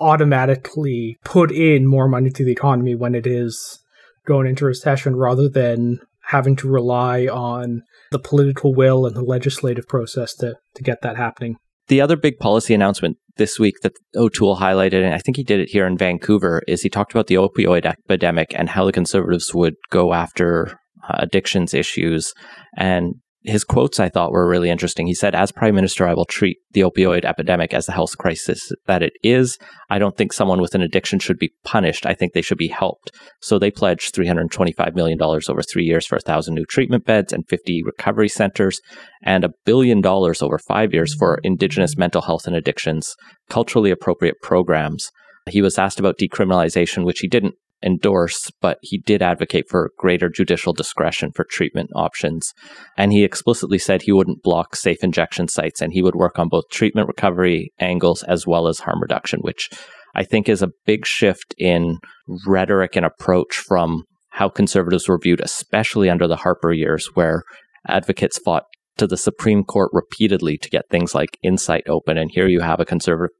automatically 0.00 1.18
put 1.24 1.52
in 1.52 1.86
more 1.86 2.08
money 2.08 2.30
to 2.30 2.44
the 2.44 2.52
economy 2.52 2.94
when 2.94 3.14
it 3.14 3.26
is 3.26 3.80
going 4.26 4.46
into 4.46 4.64
recession 4.64 5.16
rather 5.16 5.48
than 5.48 6.00
having 6.26 6.56
to 6.56 6.68
rely 6.68 7.26
on 7.26 7.82
the 8.10 8.18
political 8.18 8.74
will 8.74 9.06
and 9.06 9.14
the 9.14 9.22
legislative 9.22 9.86
process 9.86 10.34
to, 10.34 10.54
to 10.74 10.82
get 10.82 11.02
that 11.02 11.16
happening. 11.16 11.56
The 11.88 12.00
other 12.00 12.16
big 12.16 12.38
policy 12.38 12.74
announcement 12.74 13.16
this 13.36 13.58
week 13.58 13.76
that 13.82 13.96
O'Toole 14.14 14.58
highlighted, 14.58 15.04
and 15.04 15.14
I 15.14 15.18
think 15.18 15.36
he 15.36 15.44
did 15.44 15.60
it 15.60 15.70
here 15.70 15.86
in 15.86 15.98
Vancouver, 15.98 16.62
is 16.68 16.82
he 16.82 16.88
talked 16.88 17.12
about 17.12 17.26
the 17.26 17.36
opioid 17.36 17.86
epidemic 17.86 18.54
and 18.54 18.68
how 18.68 18.84
the 18.84 18.92
conservatives 18.92 19.54
would 19.54 19.74
go 19.90 20.12
after 20.12 20.78
uh, 21.08 21.16
addictions 21.18 21.74
issues. 21.74 22.32
And 22.76 23.14
his 23.44 23.64
quotes 23.64 23.98
I 23.98 24.08
thought 24.08 24.30
were 24.30 24.48
really 24.48 24.70
interesting. 24.70 25.06
He 25.06 25.14
said, 25.14 25.34
As 25.34 25.50
Prime 25.50 25.74
Minister, 25.74 26.06
I 26.06 26.14
will 26.14 26.24
treat 26.24 26.58
the 26.72 26.82
opioid 26.82 27.24
epidemic 27.24 27.74
as 27.74 27.86
the 27.86 27.92
health 27.92 28.16
crisis 28.16 28.70
that 28.86 29.02
it 29.02 29.14
is. 29.22 29.58
I 29.90 29.98
don't 29.98 30.16
think 30.16 30.32
someone 30.32 30.60
with 30.60 30.74
an 30.74 30.82
addiction 30.82 31.18
should 31.18 31.38
be 31.38 31.52
punished. 31.64 32.06
I 32.06 32.14
think 32.14 32.32
they 32.32 32.42
should 32.42 32.58
be 32.58 32.68
helped. 32.68 33.10
So 33.40 33.58
they 33.58 33.70
pledged 33.70 34.14
$325 34.14 34.94
million 34.94 35.20
over 35.20 35.62
three 35.62 35.84
years 35.84 36.06
for 36.06 36.16
1,000 36.16 36.54
new 36.54 36.64
treatment 36.64 37.04
beds 37.04 37.32
and 37.32 37.48
50 37.48 37.82
recovery 37.84 38.28
centers, 38.28 38.80
and 39.22 39.44
a 39.44 39.50
billion 39.64 40.00
dollars 40.00 40.40
over 40.40 40.58
five 40.58 40.92
years 40.92 41.14
for 41.14 41.40
Indigenous 41.42 41.96
mental 41.96 42.22
health 42.22 42.46
and 42.46 42.54
addictions, 42.54 43.14
culturally 43.48 43.90
appropriate 43.90 44.36
programs. 44.40 45.10
He 45.50 45.62
was 45.62 45.78
asked 45.78 45.98
about 45.98 46.18
decriminalization, 46.18 47.04
which 47.04 47.20
he 47.20 47.28
didn't 47.28 47.56
endorse, 47.82 48.50
but 48.60 48.78
he 48.82 48.98
did 48.98 49.22
advocate 49.22 49.68
for 49.68 49.92
greater 49.98 50.28
judicial 50.28 50.72
discretion 50.72 51.30
for 51.32 51.44
treatment 51.44 51.90
options. 51.94 52.52
And 52.96 53.12
he 53.12 53.24
explicitly 53.24 53.78
said 53.78 54.02
he 54.02 54.12
wouldn't 54.12 54.42
block 54.42 54.76
safe 54.76 55.02
injection 55.02 55.48
sites 55.48 55.80
and 55.80 55.92
he 55.92 56.02
would 56.02 56.14
work 56.14 56.38
on 56.38 56.48
both 56.48 56.68
treatment 56.70 57.08
recovery 57.08 57.72
angles 57.78 58.22
as 58.24 58.46
well 58.46 58.68
as 58.68 58.80
harm 58.80 59.00
reduction, 59.00 59.40
which 59.40 59.68
I 60.14 60.24
think 60.24 60.48
is 60.48 60.62
a 60.62 60.70
big 60.86 61.06
shift 61.06 61.54
in 61.58 61.98
rhetoric 62.46 62.96
and 62.96 63.06
approach 63.06 63.56
from 63.56 64.04
how 64.30 64.48
conservatives 64.48 65.08
were 65.08 65.18
viewed, 65.18 65.40
especially 65.40 66.08
under 66.08 66.26
the 66.26 66.36
Harper 66.36 66.72
years, 66.72 67.08
where 67.14 67.42
advocates 67.88 68.38
fought 68.38 68.64
to 68.96 69.06
the 69.06 69.16
Supreme 69.16 69.64
Court 69.64 69.90
repeatedly 69.92 70.58
to 70.58 70.70
get 70.70 70.88
things 70.90 71.14
like 71.14 71.38
Insite 71.42 71.84
open. 71.88 72.18
And 72.18 72.30
here 72.30 72.46
you 72.46 72.60
have 72.60 72.80
a 72.80 72.84
conservative 72.84 73.30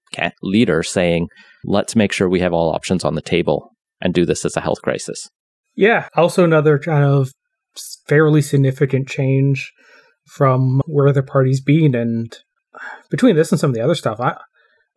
leader 0.43 0.83
saying, 0.83 1.29
let's 1.65 1.97
make 1.97 2.13
sure 2.13 2.29
we 2.29 2.41
have 2.41 2.53
all 2.53 2.75
options 2.75 3.05
on 3.05 3.15
the 3.15 3.23
table 3.23 3.72
and 4.03 4.13
do 4.13 4.27
this 4.27 4.45
as 4.45 4.57
a 4.57 4.61
health 4.61 4.83
crisis. 4.83 5.31
Yeah. 5.75 6.09
Also, 6.15 6.45
another 6.45 6.79
kind 6.79 7.05
of 7.05 7.31
fairly 8.07 8.43
significant 8.43 9.09
change 9.09 9.73
from 10.27 10.83
where 10.87 11.13
the 11.13 11.23
party's 11.23 11.63
been. 11.63 11.95
And 11.95 12.37
between 13.11 13.37
this 13.37 13.51
and 13.51 13.59
some 13.59 13.71
of 13.71 13.75
the 13.75 13.81
other 13.81 13.95
stuff, 13.95 14.21
I, 14.21 14.37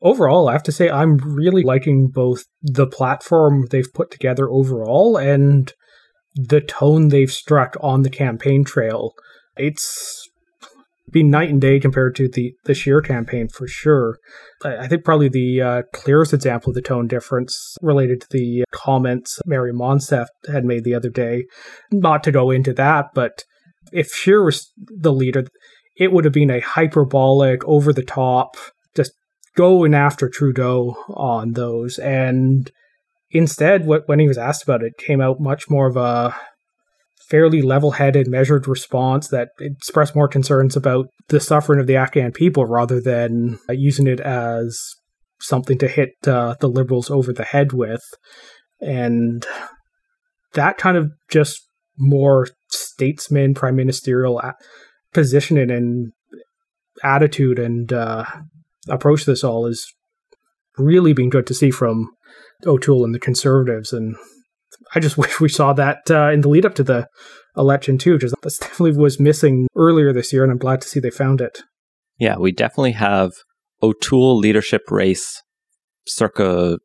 overall, 0.02 0.50
I 0.50 0.54
have 0.54 0.64
to 0.64 0.72
say 0.72 0.90
I'm 0.90 1.18
really 1.18 1.64
liking 1.64 2.10
both 2.14 2.44
the 2.62 2.88
platform 2.88 3.68
they've 3.70 3.94
put 3.94 4.12
together 4.12 4.50
overall 4.50 5.18
and 5.18 5.72
the 6.36 6.62
tone 6.62 7.08
they've 7.08 7.32
struck 7.32 7.78
on 7.80 8.02
the 8.02 8.10
campaign 8.10 8.66
trail, 8.66 9.14
it's 9.56 10.30
been 11.12 11.30
night 11.30 11.50
and 11.50 11.62
day 11.62 11.80
compared 11.80 12.16
to 12.16 12.28
the 12.28 12.54
the 12.66 12.74
Scheer 12.74 13.02
campaign 13.02 13.48
for 13.48 13.68
sure. 13.68 14.18
I 14.64 14.88
think 14.88 15.04
probably 15.04 15.30
the 15.30 15.62
uh, 15.62 15.82
clearest 15.94 16.34
example 16.34 16.72
of 16.72 16.76
the 16.76 16.82
tone 16.82 17.08
difference 17.08 17.78
related 17.82 18.22
to 18.22 18.28
the 18.32 18.64
comments 18.72 19.40
Maryam 19.46 19.78
Monsef 19.78 20.28
had 20.48 20.66
made 20.66 20.84
the 20.84 20.96
other 20.96 21.10
day. 21.10 21.46
Not 21.92 22.24
to 22.24 22.32
go 22.32 22.52
into 22.52 22.74
that, 22.74 23.08
but 23.14 23.44
if 23.92 24.14
Scheer 24.14 24.44
was 24.44 24.72
the 24.76 25.14
leader, 25.14 25.46
it 25.98 26.12
would 26.12 26.26
have 26.26 26.34
been 26.34 26.52
a 26.52 26.60
hyperbolic, 26.60 27.64
over 27.66 27.94
the 27.94 28.04
top, 28.04 28.58
just 28.96 29.14
going 29.56 29.94
after 29.94 30.28
Trudeau 30.28 30.96
on 31.10 31.54
those. 31.54 31.98
And 32.00 32.72
instead, 33.32 33.86
what, 33.86 34.08
when 34.08 34.20
he 34.20 34.28
was 34.28 34.38
asked 34.38 34.64
about 34.64 34.84
it, 34.84 34.98
came 34.98 35.22
out 35.22 35.40
much 35.40 35.70
more 35.70 35.88
of 35.88 35.96
a 35.96 36.36
fairly 37.30 37.62
level-headed, 37.62 38.28
measured 38.28 38.68
response 38.68 39.30
that 39.30 39.50
expressed 39.60 40.16
more 40.16 40.28
concerns 40.28 40.76
about 40.76 41.08
the 41.30 41.40
suffering 41.40 41.80
of 41.80 41.88
the 41.88 41.96
Afghan 41.96 42.32
people 42.32 42.66
rather 42.66 43.02
than 43.02 43.58
uh, 43.70 43.74
using 43.74 44.08
it 44.08 44.20
as 44.20 44.80
something 45.42 45.78
to 45.78 45.88
hit 45.88 46.12
uh, 46.28 46.56
the 46.60 46.70
liberals 46.70 47.10
over 47.10 47.34
the 47.34 47.44
head 47.44 47.74
with. 47.74 48.04
And 48.80 49.46
that 50.54 50.78
kind 50.78 50.98
of 50.98 51.12
just 51.30 51.68
more 51.98 52.48
statesman, 52.70 53.54
prime 53.54 53.76
ministerial 53.76 54.42
positioning 55.14 55.72
and 55.72 56.12
attitude 57.04 57.60
and 57.60 57.92
uh, 57.92 58.26
approach 58.90 59.24
to 59.24 59.32
this 59.32 59.44
all 59.44 59.66
is 59.66 59.86
really 60.78 61.14
being 61.14 61.30
good 61.30 61.48
to 61.48 61.54
see 61.54 61.72
from 61.72 62.10
O'Toole 62.66 63.06
and 63.06 63.16
the 63.16 63.20
Conservatives. 63.20 63.94
And 63.94 64.16
I 64.96 65.00
just 65.00 65.18
wish 65.20 65.40
we 65.40 65.50
saw 65.50 65.74
that 65.74 66.10
uh, 66.10 66.32
in 66.32 66.42
the 66.42 66.50
lead 66.50 66.66
up 66.66 66.76
to 66.76 66.84
the 66.84 67.08
election 67.58 67.98
too, 67.98 68.14
because 68.16 68.32
that 68.32 68.42
definitely 68.62 68.98
was 68.98 69.20
missing 69.20 69.68
earlier 69.76 70.14
this 70.14 70.34
year, 70.34 70.44
and 70.44 70.52
I'm 70.52 70.58
glad 70.58 70.82
to 70.82 70.88
see 70.88 71.00
they 71.00 71.12
found 71.12 71.42
it. 71.42 71.62
Yeah, 72.18 72.38
we 72.38 72.52
definitely 72.52 72.94
have 72.94 73.34
O'Toole 73.84 74.38
leadership 74.38 74.90
race 74.90 75.42
circa 76.08 76.78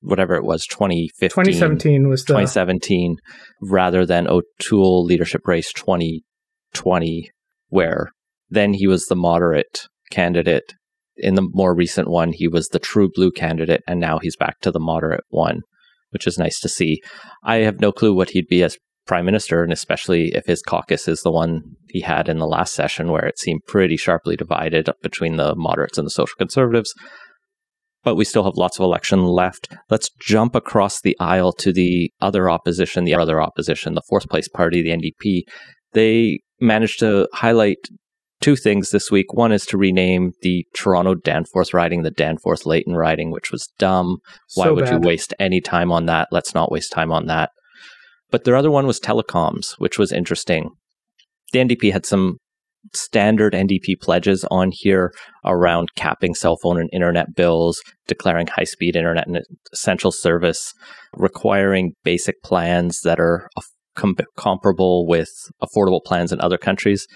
whatever 0.00 0.34
it 0.34 0.44
was 0.44 0.66
2015 0.66 1.28
2017 1.44 2.08
was 2.08 2.24
the 2.24 2.32
2017 2.32 3.16
rather 3.60 4.04
than 4.04 4.28
O'Toole 4.28 5.04
leadership 5.04 5.46
race 5.46 5.72
2020 5.72 7.30
where 7.68 8.10
then 8.50 8.74
he 8.74 8.86
was 8.86 9.06
the 9.06 9.16
moderate 9.16 9.86
candidate. 10.10 10.74
In 11.16 11.34
the 11.34 11.48
more 11.52 11.74
recent 11.74 12.08
one 12.08 12.32
he 12.32 12.48
was 12.48 12.68
the 12.68 12.78
true 12.78 13.10
blue 13.14 13.30
candidate 13.30 13.82
and 13.86 14.00
now 14.00 14.18
he's 14.18 14.36
back 14.36 14.60
to 14.60 14.72
the 14.72 14.80
moderate 14.80 15.24
one 15.28 15.60
which 16.12 16.26
is 16.26 16.38
nice 16.38 16.60
to 16.60 16.68
see. 16.68 17.00
I 17.44 17.56
have 17.56 17.80
no 17.80 17.92
clue 17.92 18.14
what 18.14 18.30
he'd 18.30 18.48
be 18.48 18.62
as 18.62 18.78
prime 19.06 19.24
minister, 19.24 19.62
and 19.62 19.72
especially 19.72 20.34
if 20.34 20.46
his 20.46 20.62
caucus 20.62 21.08
is 21.08 21.22
the 21.22 21.30
one 21.30 21.62
he 21.88 22.00
had 22.00 22.28
in 22.28 22.38
the 22.38 22.46
last 22.46 22.74
session, 22.74 23.10
where 23.10 23.26
it 23.26 23.38
seemed 23.38 23.60
pretty 23.66 23.96
sharply 23.96 24.36
divided 24.36 24.88
between 25.02 25.36
the 25.36 25.54
moderates 25.56 25.98
and 25.98 26.06
the 26.06 26.10
social 26.10 26.36
conservatives. 26.38 26.94
But 28.04 28.16
we 28.16 28.24
still 28.24 28.44
have 28.44 28.56
lots 28.56 28.78
of 28.78 28.84
election 28.84 29.24
left. 29.24 29.68
Let's 29.88 30.10
jump 30.20 30.54
across 30.56 31.00
the 31.00 31.16
aisle 31.20 31.52
to 31.54 31.72
the 31.72 32.12
other 32.20 32.50
opposition, 32.50 33.04
the 33.04 33.14
other 33.14 33.40
opposition, 33.40 33.94
the 33.94 34.02
fourth 34.08 34.28
place 34.28 34.48
party, 34.48 34.82
the 34.82 34.90
NDP. 34.90 35.42
They 35.92 36.40
managed 36.60 36.98
to 37.00 37.28
highlight 37.32 37.78
two 38.42 38.56
things 38.56 38.90
this 38.90 39.10
week. 39.10 39.32
One 39.32 39.52
is 39.52 39.64
to 39.66 39.78
rename 39.78 40.32
the 40.42 40.66
Toronto 40.74 41.14
Danforth 41.14 41.72
riding 41.72 42.02
the 42.02 42.10
Danforth 42.10 42.66
Layton 42.66 42.94
riding, 42.94 43.30
which 43.30 43.50
was 43.50 43.70
dumb. 43.78 44.18
Why 44.54 44.64
So 44.64 44.74
would 44.74 44.88
you 44.88 44.98
waste 44.98 45.32
any 45.38 45.60
time 45.60 45.90
on 45.90 46.06
that? 46.06 46.28
Let's 46.30 46.54
not 46.54 46.70
waste 46.70 46.92
time 46.92 47.12
on 47.12 47.26
that. 47.26 47.50
But 48.30 48.44
their 48.44 48.56
other 48.56 48.70
one 48.70 48.86
was 48.86 49.00
telecoms, 49.00 49.74
which 49.78 49.98
was 49.98 50.12
interesting. 50.12 50.70
The 51.52 51.60
NDP 51.60 51.92
had 51.92 52.04
some 52.04 52.38
standard 52.92 53.52
NDP 53.52 54.00
pledges 54.00 54.44
on 54.50 54.70
here 54.72 55.12
around 55.44 55.90
capping 55.94 56.34
cell 56.34 56.56
phone 56.60 56.80
and 56.80 56.90
internet 56.92 57.34
bills, 57.36 57.80
declaring 58.08 58.48
high 58.48 58.64
speed 58.64 58.96
internet 58.96 59.28
an 59.28 59.40
essential 59.72 60.10
service, 60.10 60.72
requiring 61.14 61.92
basic 62.02 62.42
plans 62.42 63.00
that 63.04 63.20
are 63.20 63.48
com- 63.94 64.16
comparable 64.36 65.06
with 65.06 65.30
affordable 65.62 66.02
plans 66.04 66.32
in 66.32 66.40
other 66.40 66.58
countries 66.58 67.06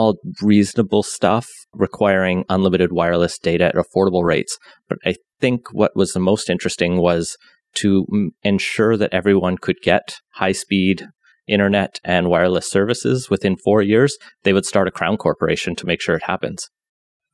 all 0.00 0.18
reasonable 0.40 1.02
stuff 1.02 1.46
requiring 1.74 2.44
unlimited 2.48 2.90
wireless 2.90 3.38
data 3.38 3.64
at 3.64 3.74
affordable 3.74 4.24
rates. 4.24 4.58
But 4.88 4.98
I 5.04 5.14
think 5.40 5.60
what 5.72 5.92
was 5.94 6.12
the 6.12 6.20
most 6.30 6.48
interesting 6.48 6.96
was 6.96 7.36
to 7.74 8.06
mm, 8.12 8.28
ensure 8.42 8.96
that 8.96 9.12
everyone 9.12 9.56
could 9.58 9.80
get 9.82 10.16
high 10.34 10.52
speed 10.52 11.06
internet 11.46 12.00
and 12.04 12.30
wireless 12.30 12.70
services 12.70 13.28
within 13.28 13.56
four 13.56 13.82
years. 13.82 14.16
They 14.44 14.54
would 14.54 14.64
start 14.64 14.88
a 14.88 14.96
crown 14.98 15.16
corporation 15.16 15.74
to 15.76 15.86
make 15.86 16.00
sure 16.00 16.16
it 16.16 16.24
happens. 16.24 16.68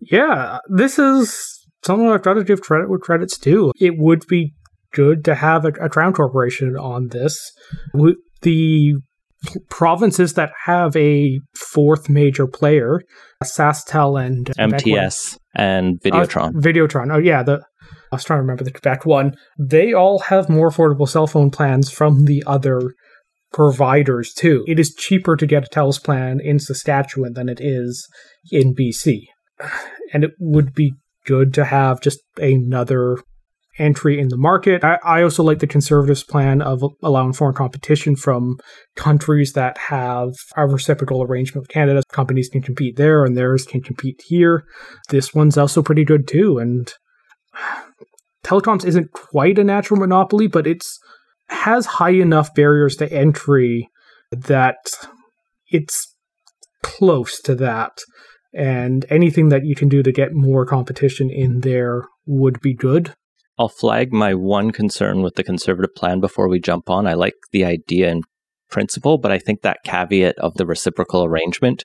Yeah, 0.01 0.59
this 0.69 0.99
is 0.99 1.19
something 1.85 2.09
I've 2.09 2.23
got 2.23 2.35
to 2.35 2.45
give 2.45 2.61
credit 2.61 2.89
where 2.91 2.99
credit's 2.99 3.39
due. 3.39 3.73
It 3.79 3.95
would 3.97 4.27
be 4.27 4.55
good 4.93 5.25
to 5.27 5.35
have 5.37 5.65
a, 5.65 5.73
a 5.81 5.89
crown 5.89 6.13
corporation 6.13 6.77
on 6.77 7.09
this. 7.09 7.39
W- 7.93 8.17
The 8.43 8.95
provinces 9.69 10.35
that 10.35 10.51
have 10.65 10.95
a 10.97 11.41
fourth 11.55 12.09
major 12.09 12.47
player, 12.47 13.03
SaskTel 13.43 14.25
and 14.25 14.53
MTS 14.59 15.39
and 15.55 16.01
Videotron. 16.01 16.57
Uh, 16.57 16.61
Videotron. 16.61 17.15
Oh 17.15 17.19
yeah, 17.19 17.43
the 17.43 17.63
I 18.13 18.17
was 18.17 18.25
trying 18.25 18.39
to 18.39 18.43
remember 18.43 18.65
the 18.65 18.73
Quebec 18.73 19.05
one. 19.05 19.35
They 19.59 19.93
all 19.93 20.21
have 20.21 20.49
more 20.49 20.71
affordable 20.71 21.09
cell 21.09 21.27
phone 21.27 21.51
plans 21.51 21.91
from 21.91 22.25
the 22.25 22.43
other 22.47 22.95
providers 23.53 24.33
too. 24.33 24.65
It 24.67 24.79
is 24.79 24.95
cheaper 24.95 25.37
to 25.37 25.47
get 25.47 25.65
a 25.65 25.69
TELUS 25.69 26.03
plan 26.03 26.41
in 26.41 26.59
Saskatchewan 26.59 27.33
than 27.33 27.49
it 27.49 27.61
is 27.61 28.09
in 28.51 28.75
BC. 28.75 29.25
And 30.13 30.23
it 30.23 30.31
would 30.39 30.73
be 30.73 30.93
good 31.25 31.53
to 31.55 31.65
have 31.65 32.01
just 32.01 32.21
another 32.37 33.19
entry 33.79 34.19
in 34.19 34.29
the 34.29 34.37
market. 34.37 34.85
I, 34.85 34.99
I 35.05 35.23
also 35.23 35.43
like 35.43 35.59
the 35.59 35.67
conservatives' 35.67 36.25
plan 36.25 36.63
of 36.63 36.83
allowing 37.03 37.33
foreign 37.33 37.55
competition 37.55 38.17
from 38.17 38.59
countries 38.95 39.53
that 39.53 39.77
have 39.79 40.31
a 40.57 40.67
reciprocal 40.67 41.23
arrangement 41.23 41.65
with 41.65 41.69
Canada. 41.69 42.03
Companies 42.13 42.49
can 42.49 42.63
compete 42.63 42.97
there 42.97 43.25
and 43.25 43.37
theirs 43.37 43.65
can 43.65 43.83
compete 43.83 44.23
here. 44.27 44.65
This 45.11 45.35
one's 45.35 45.59
also 45.59 45.83
pretty 45.83 46.05
good 46.05 46.27
too. 46.27 46.59
And 46.59 46.93
telecoms 48.45 48.85
isn't 48.85 49.13
quite 49.13 49.59
a 49.59 49.65
natural 49.65 50.01
monopoly, 50.01 50.47
but 50.47 50.67
it's 50.67 50.99
has 51.49 51.87
high 51.87 52.11
enough 52.11 52.55
barriers 52.55 52.97
to 52.97 53.13
entry 53.13 53.89
that 54.33 54.79
it's 55.69 56.15
close 56.83 57.41
to 57.43 57.55
that. 57.55 58.01
And 58.53 59.05
anything 59.11 59.51
that 59.51 59.65
you 59.65 59.75
can 59.75 59.89
do 59.89 60.03
to 60.03 60.13
get 60.13 60.33
more 60.33 60.65
competition 60.65 61.31
in 61.31 61.61
there 61.61 62.05
would 62.25 62.61
be 62.61 62.75
good. 62.75 63.15
I'll 63.59 63.69
flag 63.69 64.13
my 64.13 64.35
one 64.35 64.71
concern 64.71 65.23
with 65.23 65.35
the 65.35 65.45
conservative 65.45 65.95
plan 65.95 66.21
before 66.21 66.49
we 66.49 66.61
jump 66.61 66.91
on. 66.91 67.07
I 67.07 67.15
like 67.15 67.35
the 67.53 67.65
idea 67.65 68.11
in 68.11 68.23
principle, 68.71 69.19
but 69.19 69.33
I 69.33 69.39
think 69.39 69.63
that 69.63 69.79
caveat 69.85 70.37
of 70.39 70.55
the 70.55 70.67
reciprocal 70.67 71.25
arrangement 71.25 71.85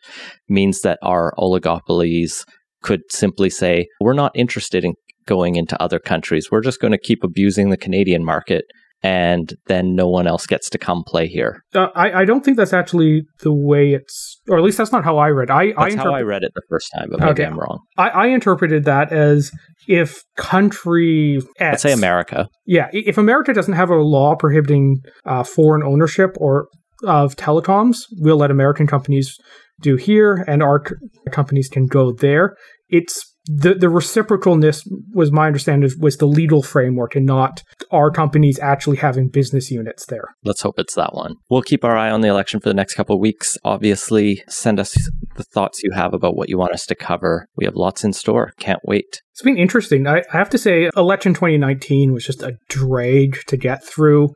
means 0.50 0.82
that 0.82 1.00
our 1.02 1.34
oligopolies 1.38 2.44
could 2.82 3.02
simply 3.10 3.50
say, 3.50 3.88
we're 4.00 4.14
not 4.14 4.32
interested 4.36 4.84
in 4.84 4.96
going 5.26 5.56
into 5.56 5.82
other 5.82 6.00
countries. 6.00 6.50
We're 6.52 6.62
just 6.62 6.82
going 6.82 6.92
to 6.92 6.98
keep 6.98 7.24
abusing 7.24 7.70
the 7.70 7.78
Canadian 7.78 8.26
market. 8.26 8.66
And 9.04 9.54
then 9.66 9.96
no 9.96 10.08
one 10.08 10.28
else 10.28 10.46
gets 10.46 10.70
to 10.70 10.78
come 10.78 11.04
play 11.06 11.28
here. 11.28 11.64
Uh, 11.74 11.88
I, 11.96 12.22
I 12.22 12.26
don't 12.26 12.46
think 12.46 12.58
that's 12.58 12.74
actually 12.74 13.24
the 13.40 13.52
way 13.52 13.94
it's, 13.94 14.40
or 14.48 14.58
at 14.60 14.64
least 14.64 14.78
that's 14.78 14.92
not 14.92 15.04
how 15.04 15.18
I 15.18 15.30
read. 15.30 15.50
I 15.50 15.74
I, 15.76 15.90
That's 15.90 15.96
how 15.96 16.14
I 16.14 16.22
read 16.22 16.44
it 16.44 16.52
the 16.54 16.62
first 16.70 16.92
time, 16.96 17.08
but 17.10 17.20
maybe 17.20 17.32
Okay. 17.32 17.46
I'm 17.46 17.60
wrong. 17.60 17.80
I, 17.98 18.10
I 18.10 18.28
interpreted 18.28 18.84
that 18.86 19.12
as 19.12 19.52
if 19.88 20.22
country 20.38 21.38
X, 21.58 21.60
Let's 21.60 21.82
say 21.84 21.92
America. 21.94 22.48
Yeah, 22.66 22.90
if 22.94 23.18
America 23.18 23.54
doesn't 23.54 23.74
have 23.74 23.90
a 23.90 23.96
law 23.96 24.36
prohibiting 24.36 25.02
uh, 25.26 25.44
foreign 25.44 25.82
ownership 25.84 26.32
or 26.38 26.68
of 27.04 27.36
telecoms, 27.36 27.98
we'll 28.20 28.38
let 28.38 28.52
American 28.52 28.86
companies 28.86 29.36
do 29.82 29.96
here, 29.96 30.46
and 30.48 30.62
our 30.62 30.84
c- 30.88 30.94
companies 31.32 31.68
can 31.68 31.88
go 31.88 32.12
there. 32.12 32.56
It's 32.90 33.26
the 33.46 33.74
the 33.74 33.88
reciprocalness 33.88 34.84
was 35.16 35.32
my 35.32 35.48
understanding 35.48 35.90
was 36.00 36.18
the 36.18 36.28
legal 36.28 36.62
framework, 36.62 37.16
and 37.16 37.26
not 37.26 37.64
our 37.92 38.12
companies 38.12 38.60
actually 38.60 38.98
having 38.98 39.30
business 39.30 39.72
units 39.72 40.06
there. 40.06 40.36
Let's 40.44 40.62
hope 40.62 40.76
it's 40.78 40.96
that 40.96 41.14
one. 41.14 41.36
We'll 41.50 41.62
keep 41.62 41.84
our 41.84 41.98
eye 41.98 42.12
on 42.12 42.22
the 42.22 42.28
election 42.28 42.60
for 42.60 42.70
the 42.70 42.76
next 42.76 42.96
couple 42.96 43.16
of 43.16 43.22
weeks. 43.22 43.58
Obviously, 43.64 44.44
send 44.48 44.80
us 44.80 45.10
the 45.36 45.44
thoughts 45.44 45.84
you 45.84 45.92
have 45.94 46.14
about 46.14 46.36
what 46.36 46.50
you 46.50 46.58
want 46.58 46.74
us 46.74 46.86
to 46.88 46.96
cover. 46.96 47.48
We 47.56 47.66
have 47.66 47.76
lots 47.76 48.04
in 48.04 48.14
store. 48.14 48.54
Can't 48.60 48.82
wait. 48.84 49.22
It's 49.32 49.42
been 49.42 49.58
interesting. 49.58 50.08
I, 50.08 50.20
I 50.34 50.38
have 50.38 50.50
to 50.52 50.58
say, 50.58 50.90
election 50.96 51.34
2019 51.34 52.14
was 52.14 52.26
just 52.26 52.44
a 52.44 52.58
drag 52.70 53.40
to 53.48 53.58
get 53.58 53.84
through. 53.84 54.30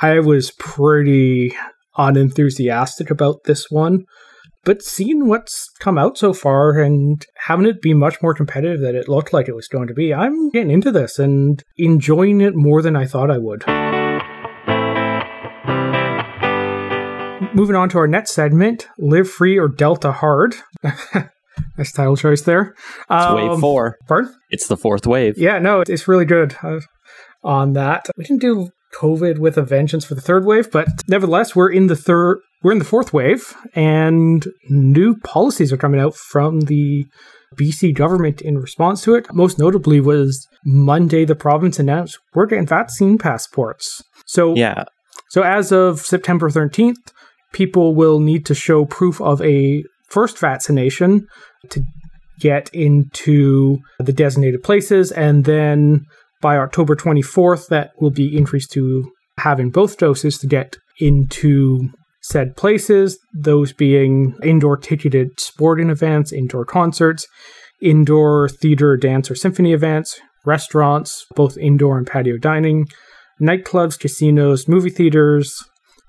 I 0.00 0.20
was 0.20 0.50
pretty 0.52 1.54
unenthusiastic 1.96 3.10
about 3.10 3.44
this 3.44 3.66
one. 3.70 4.04
But 4.66 4.82
seeing 4.82 5.28
what's 5.28 5.70
come 5.78 5.96
out 5.96 6.18
so 6.18 6.32
far 6.32 6.80
and 6.80 7.24
having 7.46 7.66
it 7.66 7.80
be 7.80 7.94
much 7.94 8.20
more 8.20 8.34
competitive 8.34 8.80
than 8.80 8.96
it 8.96 9.08
looked 9.08 9.32
like 9.32 9.46
it 9.48 9.54
was 9.54 9.68
going 9.68 9.86
to 9.86 9.94
be, 9.94 10.12
I'm 10.12 10.50
getting 10.50 10.72
into 10.72 10.90
this 10.90 11.20
and 11.20 11.62
enjoying 11.76 12.40
it 12.40 12.56
more 12.56 12.82
than 12.82 12.96
I 12.96 13.06
thought 13.06 13.30
I 13.30 13.38
would. 13.38 13.62
moving 17.54 17.76
on 17.76 17.88
to 17.88 17.96
our 17.96 18.06
next 18.08 18.32
segment 18.32 18.86
Live 18.98 19.30
Free 19.30 19.56
or 19.56 19.68
Delta 19.68 20.12
Hard. 20.12 20.56
nice 21.78 21.92
title 21.92 22.16
choice 22.16 22.42
there. 22.42 22.74
It's 23.10 23.32
wave 23.32 23.52
Um, 23.52 23.60
four. 23.60 23.96
Pardon? 24.06 24.34
It's 24.50 24.66
the 24.66 24.76
fourth 24.76 25.06
wave. 25.06 25.38
Yeah, 25.38 25.58
no, 25.58 25.82
it's 25.86 26.06
really 26.06 26.26
good 26.26 26.54
uh, 26.62 26.80
on 27.42 27.72
that. 27.74 28.08
We 28.16 28.24
didn't 28.24 28.42
do 28.42 28.70
COVID 29.00 29.38
with 29.38 29.56
a 29.58 29.62
vengeance 29.62 30.04
for 30.04 30.14
the 30.14 30.20
third 30.20 30.44
wave, 30.44 30.70
but 30.70 30.88
nevertheless, 31.08 31.54
we're 31.54 31.70
in 31.70 31.86
the 31.86 31.96
third, 31.96 32.38
we're 32.62 32.72
in 32.72 32.78
the 32.78 32.84
fourth 32.84 33.12
wave, 33.12 33.54
and 33.74 34.46
new 34.70 35.16
policies 35.20 35.72
are 35.72 35.76
coming 35.76 36.00
out 36.00 36.14
from 36.14 36.60
the 36.62 37.06
BC 37.56 37.94
government 37.94 38.40
in 38.40 38.58
response 38.58 39.02
to 39.04 39.14
it. 39.14 39.26
Most 39.32 39.58
notably 39.58 40.00
was 40.00 40.46
Monday, 40.64 41.24
the 41.24 41.34
province 41.36 41.78
announced 41.78 42.18
we're 42.34 42.46
getting 42.46 42.66
vaccine 42.66 43.18
passports. 43.18 44.02
So 44.26 44.54
Yeah. 44.56 44.84
so 45.30 45.42
as 45.42 45.72
of 45.72 46.00
September 46.00 46.48
13th, 46.50 47.12
people 47.52 47.94
will 47.94 48.18
need 48.20 48.44
to 48.46 48.54
show 48.54 48.84
proof 48.84 49.20
of 49.20 49.40
a 49.42 49.84
first 50.08 50.38
vaccination 50.38 51.26
to 51.70 51.82
get 52.40 52.68
into 52.72 53.78
the 53.98 54.12
designated 54.12 54.62
places 54.62 55.10
and 55.12 55.44
then 55.44 56.04
by 56.40 56.56
October 56.56 56.94
24th 56.94 57.68
that 57.68 57.90
will 58.00 58.10
be 58.10 58.36
increased 58.36 58.72
to 58.72 59.10
having 59.38 59.70
both 59.70 59.98
doses 59.98 60.38
to 60.38 60.46
get 60.46 60.76
into 60.98 61.90
said 62.22 62.56
places, 62.56 63.18
those 63.32 63.72
being 63.72 64.34
indoor 64.42 64.76
ticketed 64.76 65.38
sporting 65.38 65.90
events, 65.90 66.32
indoor 66.32 66.64
concerts, 66.64 67.26
indoor 67.80 68.48
theater, 68.48 68.96
dance, 68.96 69.30
or 69.30 69.36
symphony 69.36 69.72
events, 69.72 70.20
restaurants, 70.44 71.24
both 71.36 71.56
indoor 71.58 71.98
and 71.98 72.06
patio 72.06 72.36
dining, 72.36 72.86
nightclubs, 73.40 73.98
casinos, 73.98 74.66
movie 74.66 74.90
theaters, 74.90 75.54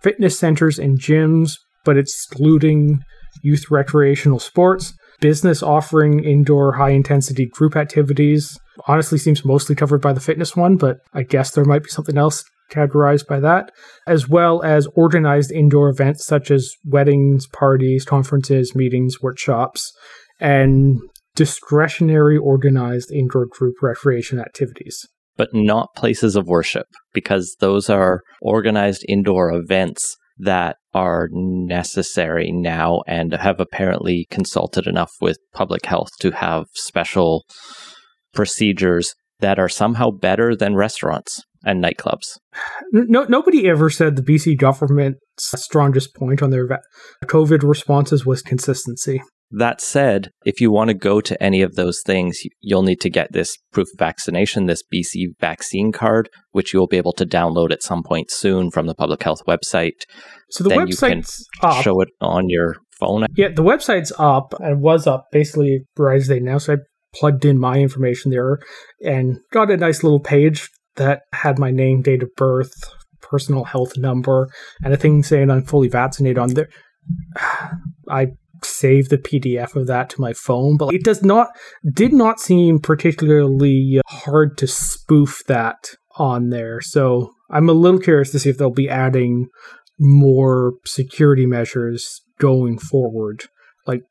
fitness 0.01 0.39
centers, 0.39 0.79
and 0.79 0.99
gyms, 0.99 1.53
but 1.83 1.97
excluding 1.97 2.99
youth 3.43 3.69
recreational 3.69 4.39
sports, 4.39 4.93
business 5.19 5.61
offering 5.61 6.23
indoor 6.23 6.73
high 6.73 6.91
intensity 6.91 7.45
group 7.45 7.75
activities. 7.75 8.57
Honestly, 8.87 9.17
seems 9.17 9.45
mostly 9.45 9.75
covered 9.75 10.01
by 10.01 10.13
the 10.13 10.19
fitness 10.19 10.55
one, 10.55 10.77
but 10.77 10.97
I 11.13 11.23
guess 11.23 11.51
there 11.51 11.65
might 11.65 11.83
be 11.83 11.89
something 11.89 12.17
else 12.17 12.43
categorized 12.71 13.27
by 13.27 13.39
that, 13.39 13.71
as 14.05 14.27
well 14.27 14.61
as 14.61 14.87
organized 14.93 15.51
indoor 15.51 15.89
events 15.89 16.25
such 16.25 16.51
as 16.51 16.73
weddings, 16.85 17.47
parties, 17.47 18.05
conferences, 18.05 18.75
meetings, 18.75 19.21
workshops, 19.21 19.93
and 20.39 20.99
discretionary 21.35 22.37
organized 22.37 23.11
indoor 23.11 23.45
group 23.45 23.75
recreation 23.81 24.39
activities. 24.39 25.05
but 25.37 25.53
not 25.53 25.93
places 25.95 26.35
of 26.35 26.47
worship 26.47 26.87
because 27.13 27.55
those 27.59 27.91
are 27.91 28.21
organized 28.41 29.05
indoor 29.07 29.51
events 29.53 30.17
that 30.39 30.77
are 30.93 31.29
necessary 31.31 32.51
now 32.51 33.01
and 33.07 33.33
have 33.33 33.59
apparently 33.59 34.25
consulted 34.31 34.87
enough 34.87 35.11
with 35.21 35.37
public 35.53 35.85
health 35.85 36.09
to 36.19 36.31
have 36.31 36.65
special 36.73 37.45
procedures 38.37 39.15
that 39.39 39.57
are 39.59 39.67
somehow 39.67 40.11
better 40.11 40.55
than 40.55 40.75
restaurants 40.75 41.41
and 41.65 41.83
nightclubs. 41.83 42.37
No, 42.91 43.23
nobody 43.23 43.67
ever 43.67 43.89
said 43.89 44.15
the 44.15 44.21
BC 44.21 44.57
government's 44.57 45.19
strongest 45.39 46.15
point 46.15 46.43
on 46.43 46.51
their 46.51 46.67
COVID 47.25 47.67
responses 47.67 48.27
was 48.27 48.43
consistency. 48.43 49.21
That 49.49 49.81
said, 49.81 50.29
if 50.45 50.61
you 50.61 50.71
want 50.71 50.89
to 50.89 50.93
go 50.93 51.19
to 51.21 51.41
any 51.41 51.61
of 51.61 51.75
those 51.75 52.01
things, 52.05 52.41
you'll 52.59 52.83
need 52.83 53.01
to 53.01 53.09
get 53.09 53.31
this 53.31 53.57
proof 53.71 53.87
of 53.93 53.97
vaccination, 53.97 54.67
this 54.67 54.83
BC 54.93 55.29
vaccine 55.39 55.91
card, 55.91 56.29
which 56.51 56.73
you'll 56.73 56.85
be 56.85 56.97
able 56.97 57.13
to 57.13 57.25
download 57.25 57.71
at 57.71 57.81
some 57.81 58.03
point 58.03 58.29
soon 58.29 58.69
from 58.69 58.85
the 58.85 58.95
public 58.95 59.23
health 59.23 59.39
website. 59.47 60.03
So 60.51 60.63
the 60.63 60.69
Then 60.69 60.87
you 60.87 60.95
can 60.95 61.21
website's 61.21 61.47
up. 61.63 61.83
Show 61.83 62.01
it 62.01 62.09
on 62.21 62.49
your 62.49 62.75
phone. 62.99 63.25
Yeah, 63.35 63.49
the 63.49 63.63
website's 63.63 64.11
up 64.19 64.53
and 64.59 64.81
was 64.81 65.07
up 65.07 65.25
basically 65.31 65.85
right 65.97 66.17
as 66.17 66.27
they 66.27 66.39
now. 66.39 66.57
So 66.57 66.73
I 66.73 66.77
plugged 67.17 67.45
in 67.45 67.57
my 67.57 67.77
information 67.77 68.31
there 68.31 68.59
and 69.01 69.39
got 69.51 69.71
a 69.71 69.77
nice 69.77 70.03
little 70.03 70.19
page 70.19 70.69
that 70.95 71.23
had 71.33 71.59
my 71.59 71.71
name, 71.71 72.01
date 72.01 72.23
of 72.23 72.29
birth, 72.35 72.73
personal 73.21 73.63
health 73.63 73.97
number, 73.97 74.49
and 74.83 74.93
a 74.93 74.97
thing 74.97 75.23
saying 75.23 75.49
I'm 75.49 75.63
fully 75.63 75.87
vaccinated 75.87 76.37
on 76.37 76.53
there. 76.53 76.69
I 78.09 78.27
saved 78.63 79.09
the 79.09 79.17
PDF 79.17 79.75
of 79.75 79.87
that 79.87 80.09
to 80.11 80.21
my 80.21 80.33
phone, 80.33 80.77
but 80.77 80.93
it 80.93 81.03
does 81.03 81.23
not 81.23 81.49
did 81.93 82.13
not 82.13 82.39
seem 82.39 82.79
particularly 82.79 83.99
uh, 83.99 84.01
hard 84.07 84.57
to 84.59 84.67
spoof 84.67 85.43
that 85.47 85.89
on 86.17 86.49
there. 86.49 86.81
So 86.81 87.31
I'm 87.49 87.69
a 87.69 87.73
little 87.73 87.99
curious 87.99 88.31
to 88.31 88.39
see 88.39 88.49
if 88.49 88.57
they'll 88.57 88.71
be 88.71 88.89
adding 88.89 89.47
more 89.99 90.73
security 90.85 91.45
measures 91.45 92.21
going 92.39 92.77
forward, 92.77 93.45
like 93.85 94.01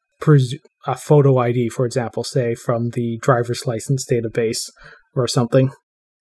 a 0.87 0.95
photo 0.97 1.39
ID, 1.39 1.69
for 1.69 1.87
example, 1.87 2.25
say 2.25 2.55
from 2.55 2.91
the 2.91 3.19
driver's 3.23 3.67
license 3.67 4.07
database 4.11 4.71
or 5.15 5.27
something. 5.27 5.71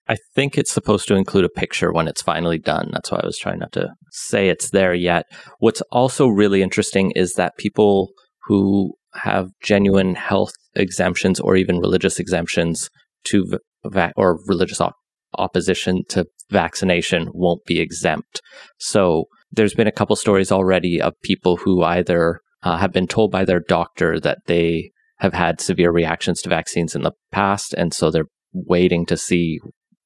I 0.08 0.18
think 0.36 0.58
it's 0.58 0.72
supposed 0.72 1.08
to 1.08 1.16
include 1.16 1.46
a 1.46 1.50
picture 1.50 1.92
when 1.92 2.08
it's 2.08 2.22
finally 2.22 2.60
done. 2.60 2.90
That's 2.92 3.12
why 3.12 3.20
I 3.24 3.26
was 3.26 3.40
trying 3.40 3.60
not 3.60 3.72
to 3.72 3.90
say 4.12 4.50
it's 4.50 4.70
there 4.70 4.94
yet. 4.94 5.26
What's 5.60 5.82
also 5.92 6.28
really 6.28 6.62
interesting 6.62 7.12
is 7.16 7.34
that 7.34 7.58
people 7.58 8.12
who 8.44 8.94
have 9.16 9.50
genuine 9.64 10.14
health 10.16 10.54
exemptions 10.76 11.40
or 11.40 11.56
even 11.56 11.80
religious 11.80 12.20
exemptions 12.20 12.90
to 13.26 13.58
va- 13.86 14.14
or 14.16 14.40
religious 14.48 14.80
op- 14.80 14.96
opposition 15.38 16.04
to 16.10 16.26
vaccination 16.52 17.30
won't 17.34 17.66
be 17.66 17.80
exempt. 17.80 18.42
So 18.78 19.26
there's 19.52 19.74
been 19.74 19.88
a 19.88 19.92
couple 19.92 20.16
stories 20.16 20.52
already 20.52 21.02
of 21.02 21.14
people 21.24 21.58
who 21.58 21.84
either 21.84 22.42
uh, 22.66 22.78
have 22.78 22.92
been 22.92 23.08
told 23.08 23.32
by 23.32 23.46
their 23.46 23.62
doctor 23.62 24.20
that 24.20 24.40
they 24.48 24.92
have 25.20 25.34
had 25.34 25.62
severe 25.62 25.92
reactions 25.92 26.42
to 26.42 26.50
vaccines 26.50 26.96
in 26.96 27.04
the 27.04 27.14
past, 27.32 27.74
and 27.76 27.94
so 27.94 28.12
they're 28.12 28.28
waiting 28.52 29.06
to 29.06 29.16
see 29.16 29.60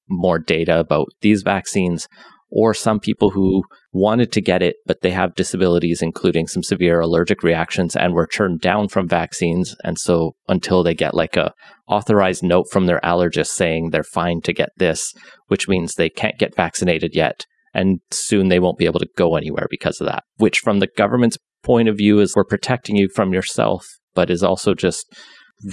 more 0.08 0.38
data 0.38 0.80
about 0.80 1.08
these 1.22 1.42
vaccines, 1.42 2.08
or 2.52 2.74
some 2.74 3.00
people 3.00 3.32
who 3.32 3.64
wanted 3.92 4.32
to 4.32 4.42
get 4.42 4.62
it, 4.62 4.76
but 4.86 5.02
they 5.02 5.12
have 5.12 5.36
disabilities, 5.36 6.02
including 6.02 6.48
some 6.48 6.64
severe 6.64 7.00
allergic 7.00 7.44
reactions, 7.44 7.96
and 7.96 8.14
were 8.14 8.28
turned 8.28 8.60
down 8.60 8.88
from 8.88 9.08
vaccines. 9.08 9.76
And 9.84 9.98
so 10.00 10.36
until 10.48 10.84
they 10.84 10.94
get 10.94 11.14
like 11.14 11.38
a 11.38 11.54
authorized 11.88 12.44
note 12.44 12.66
from 12.72 12.86
their 12.86 13.00
allergist 13.02 13.50
saying 13.50 13.90
they're 13.90 14.04
fine 14.04 14.42
to 14.42 14.54
get 14.54 14.70
this, 14.78 15.14
which 15.48 15.68
means 15.68 15.94
they 15.94 16.10
can't 16.10 16.40
get 16.40 16.56
vaccinated 16.56 17.16
yet. 17.16 17.46
And 17.74 18.00
soon 18.10 18.50
they 18.50 18.60
won't 18.60 18.80
be 18.80 18.86
able 18.86 19.00
to 19.00 19.10
go 19.16 19.36
anywhere 19.36 19.68
because 19.70 20.02
of 20.02 20.08
that, 20.08 20.24
which 20.38 20.60
from 20.60 20.80
the 20.80 20.90
government's 20.98 21.38
point 21.64 21.90
of 21.90 21.98
view 21.98 22.20
is 22.20 22.36
we're 22.36 22.44
protecting 22.44 22.96
you 22.96 23.10
from 23.14 23.34
yourself, 23.34 23.86
but 24.14 24.30
is 24.30 24.44
also 24.44 24.74
just 24.74 25.06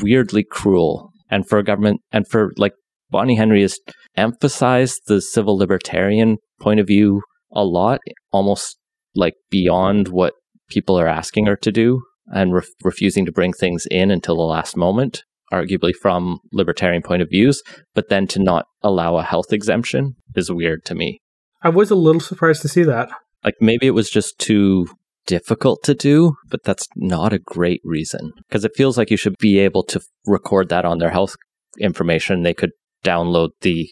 weirdly 0.02 0.44
cruel. 0.44 1.10
And 1.30 1.48
for 1.48 1.58
a 1.58 1.64
government 1.64 2.00
and 2.12 2.26
for 2.28 2.52
like 2.56 2.72
Bonnie 3.10 3.36
Henry 3.36 3.62
has 3.62 3.78
emphasized 4.16 5.02
the 5.06 5.20
civil 5.20 5.56
libertarian 5.56 6.38
point 6.60 6.80
of 6.80 6.86
view 6.86 7.22
a 7.52 7.64
lot, 7.64 8.00
almost 8.32 8.76
like 9.14 9.34
beyond 9.50 10.08
what 10.08 10.34
people 10.68 10.98
are 10.98 11.08
asking 11.08 11.46
her 11.46 11.56
to 11.56 11.72
do 11.72 12.02
and 12.28 12.52
ref 12.52 12.66
refusing 12.82 13.24
to 13.24 13.32
bring 13.32 13.52
things 13.52 13.86
in 13.90 14.10
until 14.10 14.36
the 14.36 14.42
last 14.42 14.76
moment, 14.76 15.22
arguably 15.52 15.92
from 16.00 16.38
libertarian 16.52 17.02
point 17.02 17.22
of 17.22 17.28
views, 17.30 17.62
but 17.94 18.08
then 18.08 18.26
to 18.26 18.42
not 18.42 18.66
allow 18.82 19.16
a 19.16 19.22
health 19.22 19.52
exemption 19.52 20.16
is 20.34 20.50
weird 20.50 20.84
to 20.84 20.94
me. 20.94 21.20
I 21.62 21.68
was 21.68 21.90
a 21.90 21.94
little 21.94 22.20
surprised 22.20 22.62
to 22.62 22.68
see 22.68 22.82
that. 22.82 23.08
Like 23.44 23.54
maybe 23.60 23.86
it 23.86 23.92
was 23.92 24.10
just 24.10 24.38
too 24.38 24.86
difficult 25.26 25.82
to 25.84 25.94
do, 25.94 26.36
but 26.48 26.62
that's 26.64 26.86
not 26.96 27.32
a 27.32 27.38
great 27.38 27.80
reason 27.84 28.32
because 28.48 28.64
it 28.64 28.76
feels 28.76 28.96
like 28.96 29.10
you 29.10 29.16
should 29.16 29.36
be 29.38 29.58
able 29.58 29.82
to 29.84 30.00
record 30.26 30.68
that 30.68 30.84
on 30.84 30.98
their 30.98 31.10
health 31.10 31.34
information. 31.78 32.42
They 32.42 32.54
could 32.54 32.70
download 33.04 33.50
the 33.60 33.88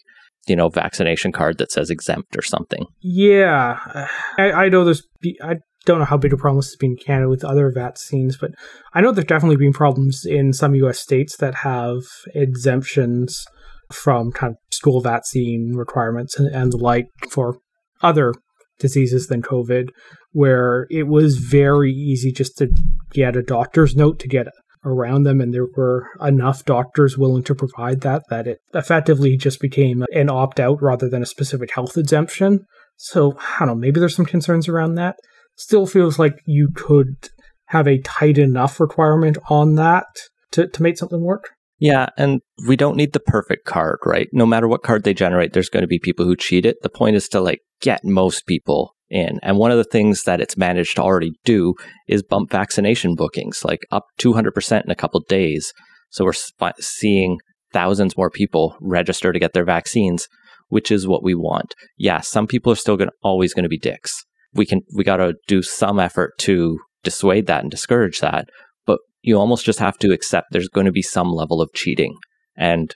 you 0.47 0.55
know 0.55 0.69
vaccination 0.69 1.31
card 1.31 1.57
that 1.57 1.71
says 1.71 1.89
exempt 1.89 2.37
or 2.37 2.41
something. 2.41 2.85
Yeah, 3.01 3.79
I, 4.37 4.51
I 4.51 4.69
know 4.69 4.83
there's. 4.83 5.03
I 5.41 5.55
don't 5.85 5.99
know 5.99 6.05
how 6.05 6.17
big 6.17 6.33
a 6.33 6.37
problem 6.37 6.57
this 6.57 6.69
has 6.69 6.77
been 6.77 6.91
in 6.91 6.97
Canada 6.97 7.29
with 7.29 7.43
other 7.43 7.71
vaccines, 7.71 8.37
but 8.37 8.51
I 8.93 9.01
know 9.01 9.11
there's 9.11 9.25
definitely 9.25 9.57
been 9.57 9.73
problems 9.73 10.25
in 10.25 10.51
some 10.51 10.73
U.S. 10.75 10.99
states 10.99 11.37
that 11.37 11.55
have 11.55 12.01
exemptions 12.33 13.45
from 13.91 14.31
kind 14.31 14.53
of 14.53 14.57
school 14.71 14.99
vaccine 14.99 15.73
requirements 15.75 16.39
and, 16.39 16.47
and 16.53 16.71
the 16.71 16.77
like 16.77 17.07
for 17.29 17.59
other 18.01 18.33
diseases 18.79 19.27
than 19.27 19.41
COVID, 19.41 19.89
where 20.31 20.87
it 20.89 21.07
was 21.07 21.37
very 21.37 21.91
easy 21.91 22.31
just 22.31 22.57
to 22.57 22.69
get 23.11 23.35
a 23.35 23.43
doctor's 23.43 23.95
note 23.95 24.19
to 24.19 24.27
get 24.27 24.47
around 24.83 25.23
them, 25.23 25.41
and 25.41 25.53
there 25.53 25.67
were 25.75 26.07
enough 26.21 26.63
doctors 26.63 27.17
willing 27.17 27.43
to 27.43 27.55
provide 27.55 28.01
that 28.01 28.23
that 28.29 28.47
it 28.47 28.59
effectively 28.73 29.35
just 29.35 29.59
became 29.59 30.05
an 30.13 30.29
opt 30.29 30.59
out 30.59 30.81
rather 30.81 31.09
than 31.09 31.23
a 31.23 31.27
specific 31.27 31.73
health 31.73 31.97
exemption. 31.97 32.65
So 32.97 33.37
I 33.37 33.59
don't 33.59 33.67
know, 33.67 33.75
maybe 33.75 33.99
there's 33.99 34.15
some 34.15 34.25
concerns 34.25 34.67
around 34.67 34.95
that. 34.95 35.15
Still 35.57 35.87
feels 35.87 36.19
like 36.19 36.33
you 36.45 36.69
could 36.75 37.29
have 37.67 37.87
a 37.87 37.99
tight 37.99 38.37
enough 38.37 38.79
requirement 38.79 39.37
on 39.49 39.75
that 39.75 40.05
to, 40.51 40.67
to 40.67 40.83
make 40.83 40.97
something 40.97 41.21
work. 41.21 41.49
Yeah, 41.77 42.07
and 42.17 42.41
we 42.67 42.77
don't 42.77 42.95
need 42.95 43.13
the 43.13 43.19
perfect 43.19 43.65
card, 43.65 43.99
right? 44.05 44.29
No 44.31 44.45
matter 44.45 44.67
what 44.67 44.83
card 44.83 45.03
they 45.03 45.13
generate, 45.13 45.53
there's 45.53 45.69
going 45.69 45.81
to 45.81 45.87
be 45.87 45.99
people 45.99 46.25
who 46.25 46.35
cheat 46.35 46.65
it. 46.65 46.77
The 46.83 46.89
point 46.89 47.17
is 47.17 47.27
to 47.29 47.41
like 47.41 47.61
get 47.81 48.01
most 48.03 48.45
people 48.45 48.95
in. 49.09 49.39
And 49.43 49.57
one 49.57 49.71
of 49.71 49.77
the 49.77 49.83
things 49.83 50.23
that 50.23 50.41
it's 50.41 50.57
managed 50.57 50.95
to 50.95 51.03
already 51.03 51.33
do 51.43 51.75
is 52.07 52.23
bump 52.23 52.51
vaccination 52.51 53.15
bookings, 53.15 53.63
like 53.63 53.81
up 53.91 54.05
200% 54.19 54.83
in 54.83 54.91
a 54.91 54.95
couple 54.95 55.19
days. 55.27 55.71
So 56.09 56.25
we're 56.25 56.33
seeing 56.79 57.37
thousands 57.71 58.17
more 58.17 58.29
people 58.29 58.77
register 58.81 59.31
to 59.31 59.39
get 59.39 59.53
their 59.53 59.65
vaccines, 59.65 60.27
which 60.69 60.91
is 60.91 61.07
what 61.07 61.23
we 61.23 61.35
want. 61.35 61.73
Yeah, 61.97 62.21
some 62.21 62.47
people 62.47 62.71
are 62.71 62.77
still 62.77 62.97
going 62.97 63.09
always 63.21 63.53
going 63.53 63.63
to 63.63 63.69
be 63.69 63.77
dicks. 63.77 64.23
We 64.53 64.65
can 64.65 64.81
we 64.95 65.03
got 65.03 65.17
to 65.17 65.35
do 65.47 65.61
some 65.61 65.99
effort 65.99 66.31
to 66.39 66.79
dissuade 67.03 67.47
that 67.47 67.61
and 67.61 67.69
discourage 67.69 68.19
that, 68.21 68.47
but 68.85 68.99
you 69.21 69.37
almost 69.37 69.65
just 69.65 69.79
have 69.79 69.97
to 69.99 70.13
accept 70.13 70.47
there's 70.51 70.69
going 70.69 70.85
to 70.85 70.91
be 70.91 71.01
some 71.01 71.29
level 71.31 71.61
of 71.61 71.73
cheating. 71.73 72.15
And 72.55 72.95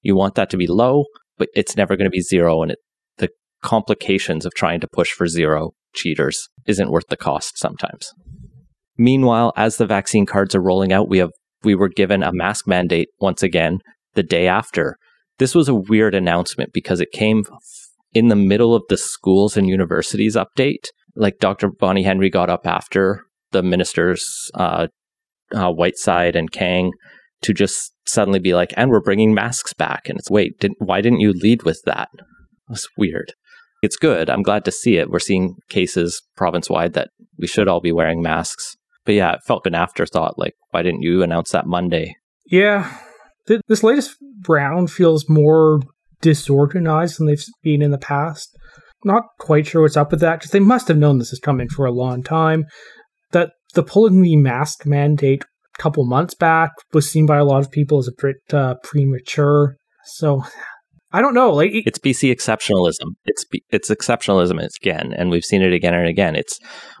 you 0.00 0.14
want 0.14 0.36
that 0.36 0.50
to 0.50 0.56
be 0.56 0.66
low, 0.68 1.04
but 1.36 1.48
it's 1.54 1.76
never 1.76 1.96
going 1.96 2.06
to 2.06 2.10
be 2.10 2.20
zero 2.20 2.62
and 2.62 2.70
it 2.70 2.78
complications 3.62 4.44
of 4.44 4.54
trying 4.54 4.80
to 4.80 4.88
push 4.88 5.10
for 5.10 5.26
zero 5.26 5.72
cheaters 5.94 6.48
isn't 6.66 6.90
worth 6.90 7.08
the 7.08 7.16
cost 7.16 7.58
sometimes. 7.58 8.12
Meanwhile, 8.98 9.52
as 9.56 9.76
the 9.76 9.86
vaccine 9.86 10.26
cards 10.26 10.54
are 10.54 10.62
rolling 10.62 10.92
out, 10.92 11.08
we 11.08 11.18
have 11.18 11.30
we 11.64 11.74
were 11.74 11.88
given 11.88 12.22
a 12.22 12.32
mask 12.32 12.66
mandate 12.66 13.08
once 13.20 13.42
again 13.42 13.78
the 14.14 14.22
day 14.22 14.48
after. 14.48 14.96
This 15.38 15.54
was 15.54 15.68
a 15.68 15.74
weird 15.74 16.14
announcement 16.14 16.72
because 16.72 17.00
it 17.00 17.12
came 17.12 17.44
in 18.12 18.28
the 18.28 18.36
middle 18.36 18.74
of 18.74 18.82
the 18.88 18.96
schools 18.96 19.56
and 19.56 19.68
universities 19.68 20.36
update. 20.36 20.88
Like 21.14 21.38
Dr. 21.38 21.68
Bonnie 21.70 22.02
Henry 22.02 22.30
got 22.30 22.50
up 22.50 22.66
after 22.66 23.24
the 23.52 23.62
ministers, 23.62 24.50
uh, 24.54 24.88
uh, 25.54 25.70
Whiteside 25.70 26.34
and 26.34 26.50
Kang, 26.50 26.90
to 27.42 27.52
just 27.52 27.92
suddenly 28.06 28.38
be 28.38 28.54
like, 28.54 28.72
and 28.76 28.90
we're 28.90 29.00
bringing 29.00 29.34
masks 29.34 29.72
back. 29.72 30.08
And 30.08 30.18
it's, 30.18 30.30
wait, 30.30 30.58
didn't, 30.58 30.78
why 30.80 31.00
didn't 31.00 31.20
you 31.20 31.32
lead 31.32 31.62
with 31.62 31.80
that? 31.84 32.08
That's 32.68 32.88
weird 32.96 33.34
it's 33.82 33.96
good. 33.96 34.30
I'm 34.30 34.42
glad 34.42 34.64
to 34.64 34.72
see 34.72 34.96
it. 34.96 35.10
We're 35.10 35.18
seeing 35.18 35.56
cases 35.68 36.22
province 36.36 36.70
wide 36.70 36.94
that 36.94 37.10
we 37.38 37.48
should 37.48 37.68
all 37.68 37.80
be 37.80 37.92
wearing 37.92 38.22
masks. 38.22 38.76
But 39.04 39.16
yeah, 39.16 39.32
it 39.32 39.40
felt 39.44 39.66
an 39.66 39.74
afterthought. 39.74 40.38
Like, 40.38 40.54
why 40.70 40.82
didn't 40.82 41.02
you 41.02 41.22
announce 41.22 41.50
that 41.50 41.66
Monday? 41.66 42.14
Yeah. 42.46 42.96
Th- 43.48 43.60
this 43.66 43.82
latest 43.82 44.16
round 44.48 44.92
feels 44.92 45.28
more 45.28 45.80
disorganized 46.20 47.18
than 47.18 47.26
they've 47.26 47.44
been 47.62 47.82
in 47.82 47.90
the 47.90 47.98
past. 47.98 48.56
Not 49.04 49.24
quite 49.40 49.66
sure 49.66 49.82
what's 49.82 49.96
up 49.96 50.12
with 50.12 50.20
that 50.20 50.38
because 50.38 50.52
they 50.52 50.60
must 50.60 50.86
have 50.86 50.96
known 50.96 51.18
this 51.18 51.32
is 51.32 51.40
coming 51.40 51.68
for 51.68 51.84
a 51.84 51.92
long 51.92 52.22
time. 52.22 52.66
That 53.32 53.50
the 53.74 53.82
pulling 53.82 54.22
the 54.22 54.36
mask 54.36 54.86
mandate 54.86 55.42
a 55.42 55.82
couple 55.82 56.06
months 56.06 56.34
back 56.34 56.70
was 56.92 57.10
seen 57.10 57.26
by 57.26 57.38
a 57.38 57.44
lot 57.44 57.64
of 57.64 57.72
people 57.72 57.98
as 57.98 58.06
a 58.06 58.22
bit 58.22 58.36
uh, 58.52 58.74
premature. 58.84 59.76
So 60.04 60.44
I 61.12 61.20
don't 61.20 61.34
know. 61.34 61.52
Like 61.52 61.70
it's 61.72 61.98
BC 61.98 62.34
exceptionalism. 62.34 63.14
It's 63.24 63.44
it's 63.70 63.90
exceptionalism 63.90 64.66
again, 64.80 65.12
and 65.12 65.30
we've 65.30 65.44
seen 65.44 65.62
it 65.62 65.72
again 65.72 65.94
and 65.94 66.08
again. 66.08 66.34
It's 66.36 66.58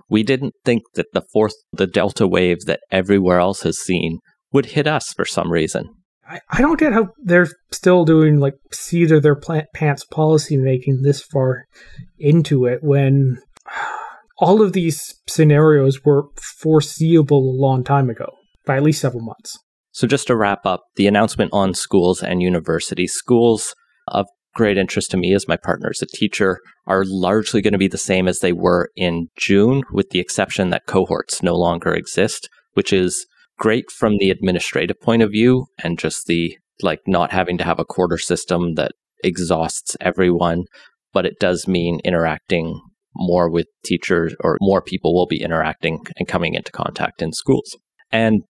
we 0.08 0.22
didn't 0.22 0.54
think 0.64 0.82
that 0.94 1.06
the 1.12 1.22
fourth, 1.32 1.54
the 1.72 1.86
Delta 1.86 2.26
wave 2.26 2.66
that 2.66 2.80
everywhere 2.90 3.38
else 3.38 3.62
has 3.62 3.78
seen 3.78 4.18
would 4.52 4.66
hit 4.66 4.86
us 4.86 5.12
for 5.12 5.24
some 5.24 5.50
reason. 5.50 5.88
I, 6.28 6.40
I 6.50 6.60
don't 6.60 6.78
get 6.78 6.92
how 6.92 7.08
they're 7.22 7.48
still 7.70 8.04
doing 8.04 8.38
like 8.38 8.54
seat 8.70 9.10
of 9.10 9.22
their 9.22 9.34
plant 9.34 9.66
pants 9.74 10.04
policy 10.04 10.56
making 10.56 11.02
this 11.02 11.22
far 11.22 11.64
into 12.18 12.66
it 12.66 12.80
when 12.82 13.38
all 14.38 14.62
of 14.62 14.72
these 14.72 15.14
scenarios 15.26 16.04
were 16.04 16.24
foreseeable 16.58 17.38
a 17.38 17.60
long 17.60 17.82
time 17.82 18.10
ago 18.10 18.26
by 18.66 18.76
at 18.76 18.82
least 18.82 19.00
several 19.00 19.22
months. 19.22 19.58
So 19.92 20.06
just 20.06 20.26
to 20.28 20.36
wrap 20.36 20.64
up, 20.64 20.84
the 20.96 21.06
announcement 21.06 21.50
on 21.52 21.74
schools 21.74 22.22
and 22.22 22.40
universities. 22.40 23.12
Schools 23.12 23.74
of 24.12 24.26
great 24.54 24.78
interest 24.78 25.10
to 25.10 25.16
me 25.16 25.34
as 25.34 25.48
my 25.48 25.56
partner 25.56 25.88
as 25.90 26.02
a 26.02 26.06
teacher 26.06 26.60
are 26.86 27.04
largely 27.06 27.62
going 27.62 27.72
to 27.72 27.78
be 27.78 27.88
the 27.88 27.98
same 27.98 28.28
as 28.28 28.38
they 28.38 28.52
were 28.52 28.90
in 28.96 29.28
June, 29.36 29.82
with 29.90 30.10
the 30.10 30.20
exception 30.20 30.70
that 30.70 30.86
cohorts 30.86 31.42
no 31.42 31.54
longer 31.54 31.94
exist, 31.94 32.48
which 32.74 32.92
is 32.92 33.26
great 33.58 33.90
from 33.90 34.18
the 34.18 34.30
administrative 34.30 35.00
point 35.00 35.22
of 35.22 35.30
view 35.30 35.66
and 35.82 35.98
just 35.98 36.26
the 36.26 36.56
like 36.82 37.00
not 37.06 37.32
having 37.32 37.58
to 37.58 37.64
have 37.64 37.78
a 37.78 37.84
quarter 37.84 38.18
system 38.18 38.74
that 38.74 38.92
exhausts 39.24 39.96
everyone. 40.00 40.64
But 41.12 41.26
it 41.26 41.38
does 41.38 41.68
mean 41.68 42.00
interacting 42.04 42.80
more 43.14 43.50
with 43.50 43.66
teachers 43.84 44.34
or 44.40 44.56
more 44.60 44.80
people 44.82 45.14
will 45.14 45.26
be 45.26 45.42
interacting 45.42 46.00
and 46.16 46.26
coming 46.26 46.54
into 46.54 46.72
contact 46.72 47.22
in 47.22 47.32
schools. 47.32 47.76
And 48.10 48.42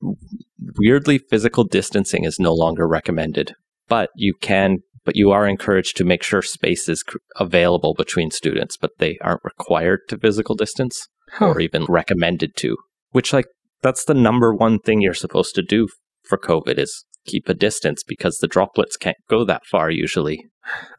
weirdly, 0.78 1.18
physical 1.18 1.64
distancing 1.64 2.24
is 2.24 2.38
no 2.38 2.54
longer 2.54 2.86
recommended, 2.88 3.54
but 3.88 4.10
you 4.16 4.34
can 4.40 4.78
but 5.04 5.16
you 5.16 5.30
are 5.30 5.46
encouraged 5.46 5.96
to 5.96 6.04
make 6.04 6.22
sure 6.22 6.42
space 6.42 6.88
is 6.88 7.04
available 7.36 7.94
between 7.94 8.30
students, 8.30 8.76
but 8.76 8.92
they 8.98 9.18
aren't 9.20 9.44
required 9.44 10.00
to 10.08 10.18
physical 10.18 10.54
distance 10.54 11.08
huh. 11.34 11.48
or 11.48 11.60
even 11.60 11.84
recommended 11.88 12.56
to. 12.56 12.76
Which, 13.10 13.32
like, 13.32 13.46
that's 13.82 14.04
the 14.04 14.14
number 14.14 14.54
one 14.54 14.78
thing 14.78 15.00
you're 15.00 15.14
supposed 15.14 15.54
to 15.56 15.62
do 15.62 15.88
for 16.22 16.38
COVID 16.38 16.78
is 16.78 17.04
keep 17.26 17.48
a 17.48 17.54
distance 17.54 18.02
because 18.06 18.38
the 18.38 18.48
droplets 18.48 18.96
can't 18.96 19.16
go 19.28 19.44
that 19.44 19.62
far 19.70 19.90
usually. 19.90 20.46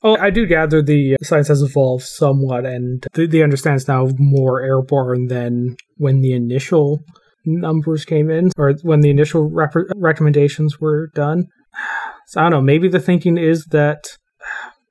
Oh, 0.03 0.17
I 0.17 0.29
do 0.29 0.45
gather 0.45 0.81
the 0.81 1.15
science 1.21 1.47
has 1.47 1.61
evolved 1.61 2.03
somewhat, 2.03 2.65
and 2.65 3.05
the, 3.13 3.27
the 3.27 3.43
understand 3.43 3.77
is 3.77 3.87
now 3.87 4.09
more 4.17 4.61
airborne 4.61 5.27
than 5.27 5.77
when 5.95 6.21
the 6.21 6.33
initial 6.33 6.99
numbers 7.45 8.05
came 8.05 8.29
in 8.29 8.51
or 8.57 8.73
when 8.83 9.01
the 9.01 9.09
initial 9.09 9.49
rep- 9.49 9.73
recommendations 9.95 10.79
were 10.79 11.07
done. 11.15 11.45
So 12.27 12.39
I 12.41 12.43
don't 12.43 12.51
know. 12.51 12.61
Maybe 12.61 12.87
the 12.87 12.99
thinking 12.99 13.37
is 13.37 13.65
that 13.65 14.03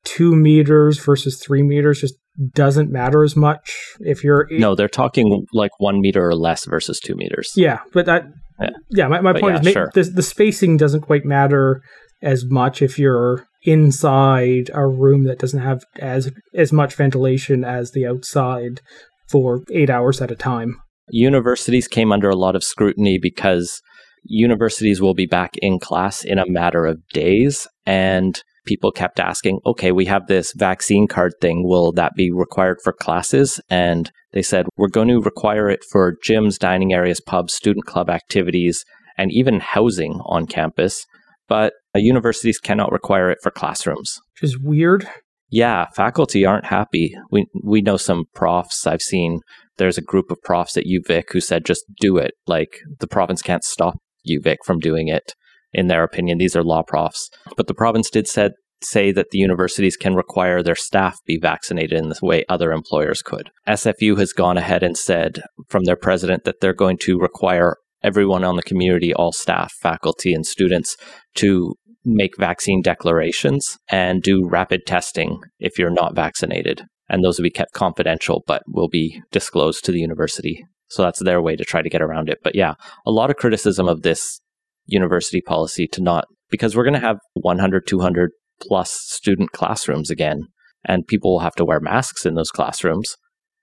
two 0.05 0.35
meters 0.35 0.99
versus 0.99 1.41
three 1.43 1.63
meters 1.63 2.01
just 2.01 2.15
doesn't 2.55 2.91
matter 2.91 3.23
as 3.23 3.37
much 3.37 3.77
if 4.01 4.25
you're. 4.25 4.47
No, 4.51 4.75
they're 4.75 4.89
talking 4.89 5.47
like 5.53 5.73
one 5.79 6.01
meter 6.01 6.27
or 6.27 6.35
less 6.35 6.65
versus 6.65 6.99
two 7.01 7.15
meters. 7.15 7.53
Yeah, 7.57 7.81
but 7.93 8.07
that. 8.07 8.25
Yeah, 8.61 8.71
yeah 8.91 9.09
my, 9.09 9.21
my 9.21 9.33
point 9.33 9.63
yeah, 9.63 9.69
is 9.69 9.73
sure. 9.73 9.91
the, 9.95 10.03
the 10.05 10.23
spacing 10.23 10.77
doesn't 10.77 11.01
quite 11.01 11.25
matter 11.25 11.83
as 12.23 12.45
much 12.45 12.81
if 12.81 12.99
you're 12.99 13.47
inside 13.63 14.71
a 14.73 14.87
room 14.87 15.25
that 15.25 15.39
doesn't 15.39 15.61
have 15.61 15.85
as 15.99 16.31
as 16.55 16.73
much 16.73 16.95
ventilation 16.95 17.65
as 17.65 17.93
the 17.93 18.07
outside 18.07 18.81
for 19.29 19.63
eight 19.73 19.91
hours 19.91 20.21
at 20.21 20.31
a 20.31 20.37
time. 20.37 20.81
Universities 21.11 21.89
came 21.89 22.13
under 22.13 22.29
a 22.29 22.37
lot 22.37 22.55
of 22.55 22.63
scrutiny 22.63 23.19
because 23.19 23.83
universities 24.25 25.01
will 25.01 25.15
be 25.15 25.27
back 25.27 25.57
in 25.59 25.79
class 25.79 26.25
in 26.25 26.39
a 26.39 26.49
matter 26.49 26.87
of 26.87 27.07
days. 27.09 27.67
And 27.87 28.41
people 28.65 28.93
kept 28.93 29.19
asking, 29.19 29.61
okay, 29.67 29.93
we 29.93 30.05
have 30.07 30.27
this 30.27 30.53
vaccine 30.53 31.09
card 31.09 31.33
thing. 31.41 31.67
Will 31.67 31.93
that 31.93 32.15
be 32.15 32.31
required 32.31 32.79
for 32.83 32.93
classes? 32.93 33.61
And 33.69 34.11
they 34.33 34.43
said, 34.43 34.67
we're 34.77 34.89
going 34.89 35.09
to 35.09 35.21
require 35.21 35.69
it 35.69 35.85
for 35.91 36.17
gyms, 36.25 36.59
dining 36.59 36.93
areas, 36.93 37.21
pubs, 37.21 37.55
student 37.55 37.87
club 37.87 38.09
activities, 38.09 38.85
and 39.19 39.33
even 39.33 39.61
housing 39.61 40.21
on 40.27 40.47
campus. 40.47 41.05
But 41.49 41.75
uh, 41.95 41.99
universities 41.99 42.59
cannot 42.59 42.93
require 42.93 43.31
it 43.31 43.39
for 43.43 43.51
classrooms. 43.51 44.19
Which 44.35 44.51
is 44.51 44.59
weird. 44.59 45.07
Yeah, 45.51 45.87
faculty 45.95 46.47
aren't 46.47 46.65
happy. 46.65 47.15
We 47.31 47.47
we 47.63 47.83
know 47.83 47.99
some 47.99 48.25
profs 48.35 48.87
I've 48.87 49.03
seen. 49.03 49.41
There's 49.77 49.99
a 49.99 50.03
group 50.03 50.31
of 50.31 50.41
profs 50.43 50.79
at 50.79 50.85
UVic 50.85 51.25
who 51.31 51.41
said 51.41 51.67
just 51.67 51.85
do 52.01 52.17
it. 52.17 52.33
Like 52.47 52.79
the 53.01 53.07
province 53.07 53.43
can't 53.43 53.63
stop 53.63 53.99
UVic 54.29 54.59
from 54.65 54.79
doing 54.79 55.09
it. 55.09 55.35
In 55.73 55.89
their 55.89 56.05
opinion, 56.05 56.39
these 56.39 56.55
are 56.55 56.63
law 56.63 56.83
profs. 56.83 57.31
But 57.57 57.67
the 57.67 57.75
province 57.75 58.11
did 58.11 58.29
said, 58.29 58.53
say 58.85 59.13
that 59.13 59.31
the 59.31 59.39
universities 59.39 59.97
can 59.97 60.15
require 60.15 60.63
their 60.63 60.75
staff 60.75 61.19
be 61.27 61.39
vaccinated 61.41 61.99
in 61.99 62.09
the 62.09 62.19
way 62.23 62.45
other 62.49 62.73
employers 62.73 63.23
could. 63.23 63.51
SFU 63.69 64.19
has 64.19 64.33
gone 64.33 64.59
ahead 64.59 64.83
and 64.83 64.97
said 64.97 65.43
from 65.69 65.85
their 65.85 65.97
president 65.97 66.45
that 66.45 66.61
they're 66.61 66.75
going 66.75 66.99
to 66.99 67.19
require 67.19 67.77
everyone 68.03 68.45
on 68.45 68.57
the 68.57 68.63
community, 68.63 69.15
all 69.15 69.33
staff, 69.33 69.73
faculty, 69.81 70.35
and 70.35 70.47
students 70.47 70.97
to 71.37 71.75
make 72.05 72.37
vaccine 72.37 72.83
declarations 72.83 73.79
and 73.89 74.23
do 74.23 74.47
rapid 74.49 74.81
testing 74.87 75.41
if 75.61 75.79
you're 75.79 75.91
not 75.91 76.17
vaccinated. 76.17 76.85
And 77.09 77.23
those 77.23 77.39
will 77.39 77.45
be 77.45 77.51
kept 77.51 77.73
confidential, 77.73 78.43
but 78.47 78.63
will 78.67 78.89
be 78.89 79.23
disclosed 79.31 79.85
to 79.85 79.93
the 79.93 80.01
university 80.01 80.65
so 80.93 81.03
that's 81.03 81.23
their 81.23 81.41
way 81.41 81.57
to 81.57 81.65
try 81.65 81.81
to 81.81 81.89
get 81.89 82.03
around 82.03 82.29
it. 82.29 82.39
But 82.45 82.55
yeah, 82.55 82.75
a 83.07 83.11
lot 83.11 83.31
of 83.31 83.37
criticism 83.37 83.89
of 83.89 84.03
this 84.03 84.41
university 84.85 85.41
policy 85.41 85.87
to 85.89 86.03
not, 86.03 86.27
because 86.51 86.77
we're 86.77 86.85
going 86.85 86.93
to 86.95 87.01
have 87.01 87.17
100, 87.33 87.87
200 87.87 88.31
plus 88.61 88.91
student 88.93 89.53
classrooms 89.53 90.11
again, 90.11 90.43
and 90.85 91.07
people 91.07 91.33
will 91.33 91.41
have 91.41 91.55
to 91.55 91.65
wear 91.65 91.81
masks 91.81 92.27
in 92.27 92.35
those 92.35 92.51
classrooms. 92.51 93.17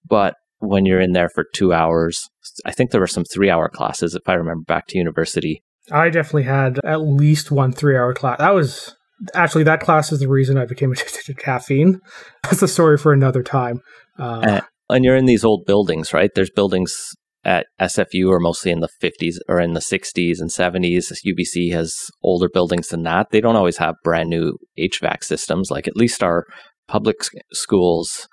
But 0.07 0.33
when 0.57 0.87
you're 0.87 0.99
in 0.99 1.13
there 1.13 1.29
for 1.29 1.45
two 1.53 1.71
hours, 1.71 2.27
I 2.65 2.71
think 2.71 2.89
there 2.89 3.01
were 3.01 3.05
some 3.05 3.25
three 3.31 3.51
hour 3.51 3.69
classes, 3.69 4.15
if 4.15 4.27
I 4.27 4.33
remember 4.33 4.63
back 4.65 4.87
to 4.87 4.97
university. 4.97 5.61
I 5.91 6.09
definitely 6.09 6.43
had 6.43 6.79
at 6.83 7.01
least 7.01 7.51
one 7.51 7.71
three 7.71 7.95
hour 7.95 8.13
class. 8.13 8.39
That 8.39 8.55
was 8.55 8.95
actually, 9.35 9.65
that 9.65 9.81
class 9.81 10.11
is 10.11 10.19
the 10.19 10.27
reason 10.27 10.57
I 10.57 10.65
became 10.65 10.91
addicted 10.93 11.25
to 11.25 11.35
caffeine. 11.35 11.99
That's 12.43 12.63
a 12.63 12.67
story 12.67 12.97
for 12.97 13.13
another 13.13 13.43
time. 13.43 13.81
Uh, 14.17 14.41
and, 14.43 14.61
and 14.89 15.05
you're 15.05 15.15
in 15.15 15.25
these 15.25 15.45
old 15.45 15.65
buildings, 15.65 16.13
right? 16.13 16.31
There's 16.33 16.49
buildings 16.49 17.15
at 17.43 17.67
SFU 17.79 18.31
are 18.31 18.39
mostly 18.39 18.71
in 18.71 18.81
the 18.81 18.89
50s 19.01 19.35
or 19.47 19.59
in 19.59 19.73
the 19.73 19.79
60s 19.79 20.39
and 20.39 20.49
70s. 20.49 21.11
UBC 21.25 21.71
has 21.71 21.95
older 22.21 22.49
buildings 22.51 22.89
than 22.89 23.03
that. 23.03 23.27
They 23.31 23.41
don't 23.41 23.55
always 23.55 23.77
have 23.77 23.95
brand 24.03 24.29
new 24.29 24.57
HVAC 24.77 25.23
systems. 25.23 25.71
Like 25.71 25.87
at 25.87 25.95
least 25.95 26.21
our 26.21 26.45
public 26.87 27.17
schools 27.53 28.27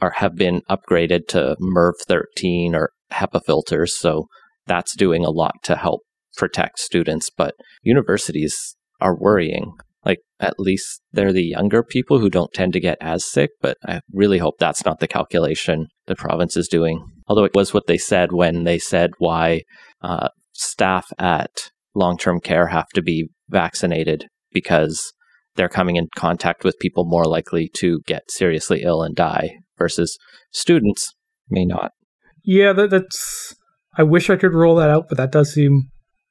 are 0.00 0.12
have 0.16 0.36
been 0.36 0.62
upgraded 0.70 1.28
to 1.28 1.56
MERV 1.60 1.94
13 2.06 2.74
or 2.74 2.90
HEPA 3.12 3.40
filters. 3.44 3.96
So 3.96 4.26
that's 4.66 4.96
doing 4.96 5.24
a 5.24 5.30
lot 5.30 5.54
to 5.64 5.76
help 5.76 6.02
protect 6.36 6.78
students. 6.78 7.30
But 7.30 7.54
universities 7.82 8.76
are 9.00 9.16
worrying. 9.16 9.72
Like, 10.04 10.18
at 10.40 10.58
least 10.58 11.00
they're 11.12 11.32
the 11.32 11.44
younger 11.44 11.84
people 11.84 12.18
who 12.18 12.28
don't 12.28 12.52
tend 12.52 12.72
to 12.72 12.80
get 12.80 12.98
as 13.00 13.24
sick. 13.24 13.50
But 13.60 13.76
I 13.86 14.00
really 14.12 14.38
hope 14.38 14.54
that's 14.58 14.84
not 14.84 14.98
the 15.00 15.06
calculation 15.08 15.86
the 16.06 16.16
province 16.16 16.56
is 16.56 16.68
doing. 16.68 17.04
Although 17.32 17.44
it 17.44 17.54
was 17.54 17.72
what 17.72 17.86
they 17.86 17.96
said 17.96 18.30
when 18.30 18.64
they 18.64 18.78
said 18.78 19.12
why 19.16 19.62
uh, 20.02 20.28
staff 20.52 21.06
at 21.18 21.70
long 21.94 22.18
term 22.18 22.40
care 22.40 22.66
have 22.66 22.90
to 22.90 23.00
be 23.00 23.30
vaccinated 23.48 24.26
because 24.52 25.14
they're 25.56 25.70
coming 25.70 25.96
in 25.96 26.08
contact 26.14 26.62
with 26.62 26.78
people 26.78 27.06
more 27.06 27.24
likely 27.24 27.70
to 27.76 28.00
get 28.06 28.30
seriously 28.30 28.82
ill 28.82 29.02
and 29.02 29.16
die 29.16 29.52
versus 29.78 30.18
students 30.50 31.14
may 31.48 31.64
not. 31.64 31.92
Yeah, 32.44 32.74
that, 32.74 32.90
that's. 32.90 33.54
I 33.96 34.02
wish 34.02 34.28
I 34.28 34.36
could 34.36 34.52
roll 34.52 34.76
that 34.76 34.90
out, 34.90 35.06
but 35.08 35.16
that 35.16 35.32
does 35.32 35.54
seem 35.54 35.84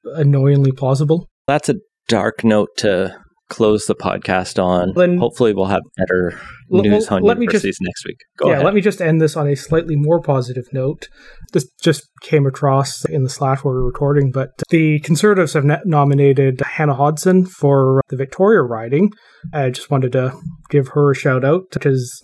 annoyingly 0.03 0.71
plausible. 0.71 1.31
That's 1.47 1.69
a 1.69 1.77
dark 2.09 2.43
note 2.43 2.77
to 2.77 3.19
close 3.51 3.85
the 3.85 3.95
podcast 3.95 4.63
on. 4.63 4.93
Then, 4.95 5.17
Hopefully, 5.17 5.53
we'll 5.53 5.65
have 5.65 5.83
better 5.97 6.39
l- 6.73 6.81
news 6.81 7.09
on 7.09 7.21
let 7.21 7.37
universities 7.37 7.75
just, 7.75 7.81
next 7.81 8.05
week. 8.05 8.17
Go 8.37 8.47
yeah, 8.47 8.53
ahead. 8.53 8.65
let 8.65 8.73
me 8.73 8.81
just 8.81 9.01
end 9.01 9.21
this 9.21 9.35
on 9.35 9.47
a 9.47 9.55
slightly 9.55 9.95
more 9.97 10.21
positive 10.21 10.65
note. 10.71 11.09
This 11.51 11.69
just 11.83 12.09
came 12.21 12.47
across 12.47 13.03
in 13.05 13.23
the 13.23 13.29
Slack 13.29 13.65
where 13.65 13.75
we 13.75 13.81
are 13.81 13.85
recording, 13.85 14.31
but 14.31 14.51
the 14.69 14.99
Conservatives 15.01 15.53
have 15.53 15.65
nominated 15.85 16.61
Hannah 16.61 16.95
Hodson 16.95 17.45
for 17.45 18.01
the 18.07 18.15
Victoria 18.15 18.61
riding. 18.61 19.11
I 19.53 19.69
just 19.69 19.91
wanted 19.91 20.13
to 20.13 20.33
give 20.69 20.89
her 20.89 21.11
a 21.11 21.15
shout 21.15 21.43
out 21.43 21.63
because 21.73 22.21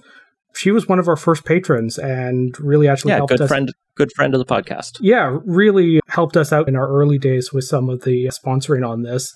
she 0.57 0.71
was 0.71 0.87
one 0.87 0.99
of 0.99 1.07
our 1.07 1.15
first 1.15 1.45
patrons 1.45 1.97
and 1.97 2.59
really 2.59 2.87
actually 2.87 3.11
yeah, 3.11 3.17
helped 3.17 3.31
good 3.31 3.41
us. 3.41 3.47
friend, 3.47 3.71
good 3.95 4.11
friend 4.15 4.33
of 4.33 4.39
the 4.39 4.45
podcast. 4.45 4.97
Yeah, 4.99 5.37
really 5.45 5.99
helped 6.07 6.35
us 6.35 6.51
out 6.51 6.67
in 6.67 6.75
our 6.75 6.87
early 6.87 7.17
days 7.17 7.53
with 7.53 7.65
some 7.65 7.89
of 7.89 8.03
the 8.03 8.25
sponsoring 8.27 8.87
on 8.87 9.03
this, 9.03 9.33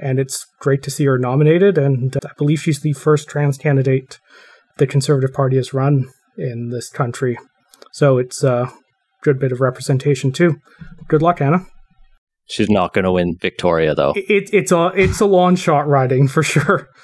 and 0.00 0.18
it's 0.18 0.44
great 0.60 0.82
to 0.82 0.90
see 0.90 1.06
her 1.06 1.18
nominated. 1.18 1.78
And 1.78 2.16
uh, 2.16 2.20
I 2.24 2.32
believe 2.36 2.60
she's 2.60 2.80
the 2.80 2.92
first 2.92 3.28
trans 3.28 3.56
candidate 3.56 4.18
the 4.76 4.86
Conservative 4.86 5.34
Party 5.34 5.56
has 5.56 5.74
run 5.74 6.08
in 6.36 6.68
this 6.68 6.88
country, 6.90 7.38
so 7.92 8.18
it's 8.18 8.44
a 8.44 8.70
good 9.22 9.38
bit 9.38 9.52
of 9.52 9.60
representation 9.60 10.32
too. 10.32 10.56
Good 11.08 11.22
luck, 11.22 11.38
Hannah. 11.38 11.66
She's 12.48 12.70
not 12.70 12.94
going 12.94 13.04
to 13.04 13.12
win 13.12 13.36
Victoria, 13.40 13.94
though. 13.94 14.14
It, 14.16 14.48
it's 14.52 14.72
a 14.72 14.86
it's 14.94 15.20
a 15.20 15.26
long 15.26 15.56
shot 15.56 15.86
riding 15.88 16.28
for 16.28 16.42
sure. 16.42 16.88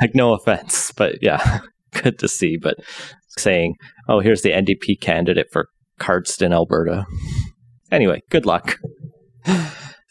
Like 0.00 0.14
no 0.14 0.32
offense, 0.32 0.92
but 0.92 1.16
yeah. 1.22 1.58
Good 2.02 2.18
to 2.18 2.28
see, 2.28 2.56
but 2.56 2.76
saying, 3.38 3.74
oh, 4.08 4.20
here's 4.20 4.42
the 4.42 4.50
NDP 4.50 5.00
candidate 5.00 5.48
for 5.52 5.68
Cardston, 6.00 6.52
Alberta. 6.52 7.06
Anyway, 7.90 8.22
good 8.30 8.46
luck. 8.46 8.78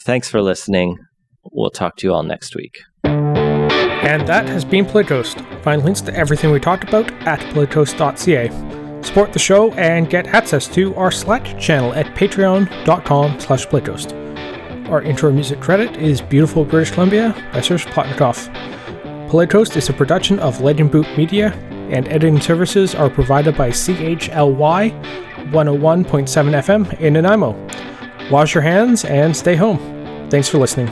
Thanks 0.06 0.30
for 0.30 0.42
listening. 0.42 0.98
We'll 1.52 1.72
talk 1.72 1.98
to 1.98 2.08
you 2.08 2.14
all 2.14 2.24
next 2.24 2.56
week. 2.56 2.78
And 3.04 4.28
that 4.28 4.48
has 4.48 4.64
been 4.64 4.86
Politicoast. 4.86 5.64
Find 5.64 5.84
links 5.84 6.02
to 6.02 6.16
everything 6.16 6.52
we 6.52 6.60
talked 6.60 6.84
about 6.84 7.12
at 7.28 7.40
politicoast.ca. 7.54 9.02
Support 9.04 9.34
the 9.34 9.40
show 9.40 9.72
and 9.74 10.10
get 10.10 10.28
access 10.28 10.68
to 10.70 10.96
our 10.96 11.12
Slack 11.12 11.60
channel 11.60 11.94
at 11.94 12.08
patreon.com 12.16 13.40
slash 13.40 13.66
politicoast. 13.68 14.14
Our 14.90 15.02
intro 15.02 15.32
music 15.32 15.60
credit 15.60 15.98
is 15.98 16.22
Beautiful 16.22 16.64
British 16.64 16.92
Columbia 16.92 17.36
by 17.52 17.62
Serge 17.62 17.86
Plotnikov. 17.88 18.48
Politicoast 19.30 19.76
is 19.76 19.90
a 19.90 19.94
production 19.94 20.40
of 20.40 20.60
de 20.60 20.64
Lange 20.64 20.88
Boom 20.88 21.06
Media 21.18 21.52
and 21.92 22.08
editing 22.08 22.40
services 22.40 22.96
are 22.96 23.10
provided 23.10 23.56
by 23.58 23.70
CHLY 23.70 24.92
101.7 25.52 26.06
FM 26.06 27.00
in 27.00 27.14
Nanaimo. 27.14 27.56
Wash 28.30 28.54
your 28.56 28.64
hands 28.64 29.06
and 29.06 29.36
stay 29.36 29.56
home. 29.56 29.80
Thanks 30.30 30.50
for 30.50 30.58
listening. 30.58 30.90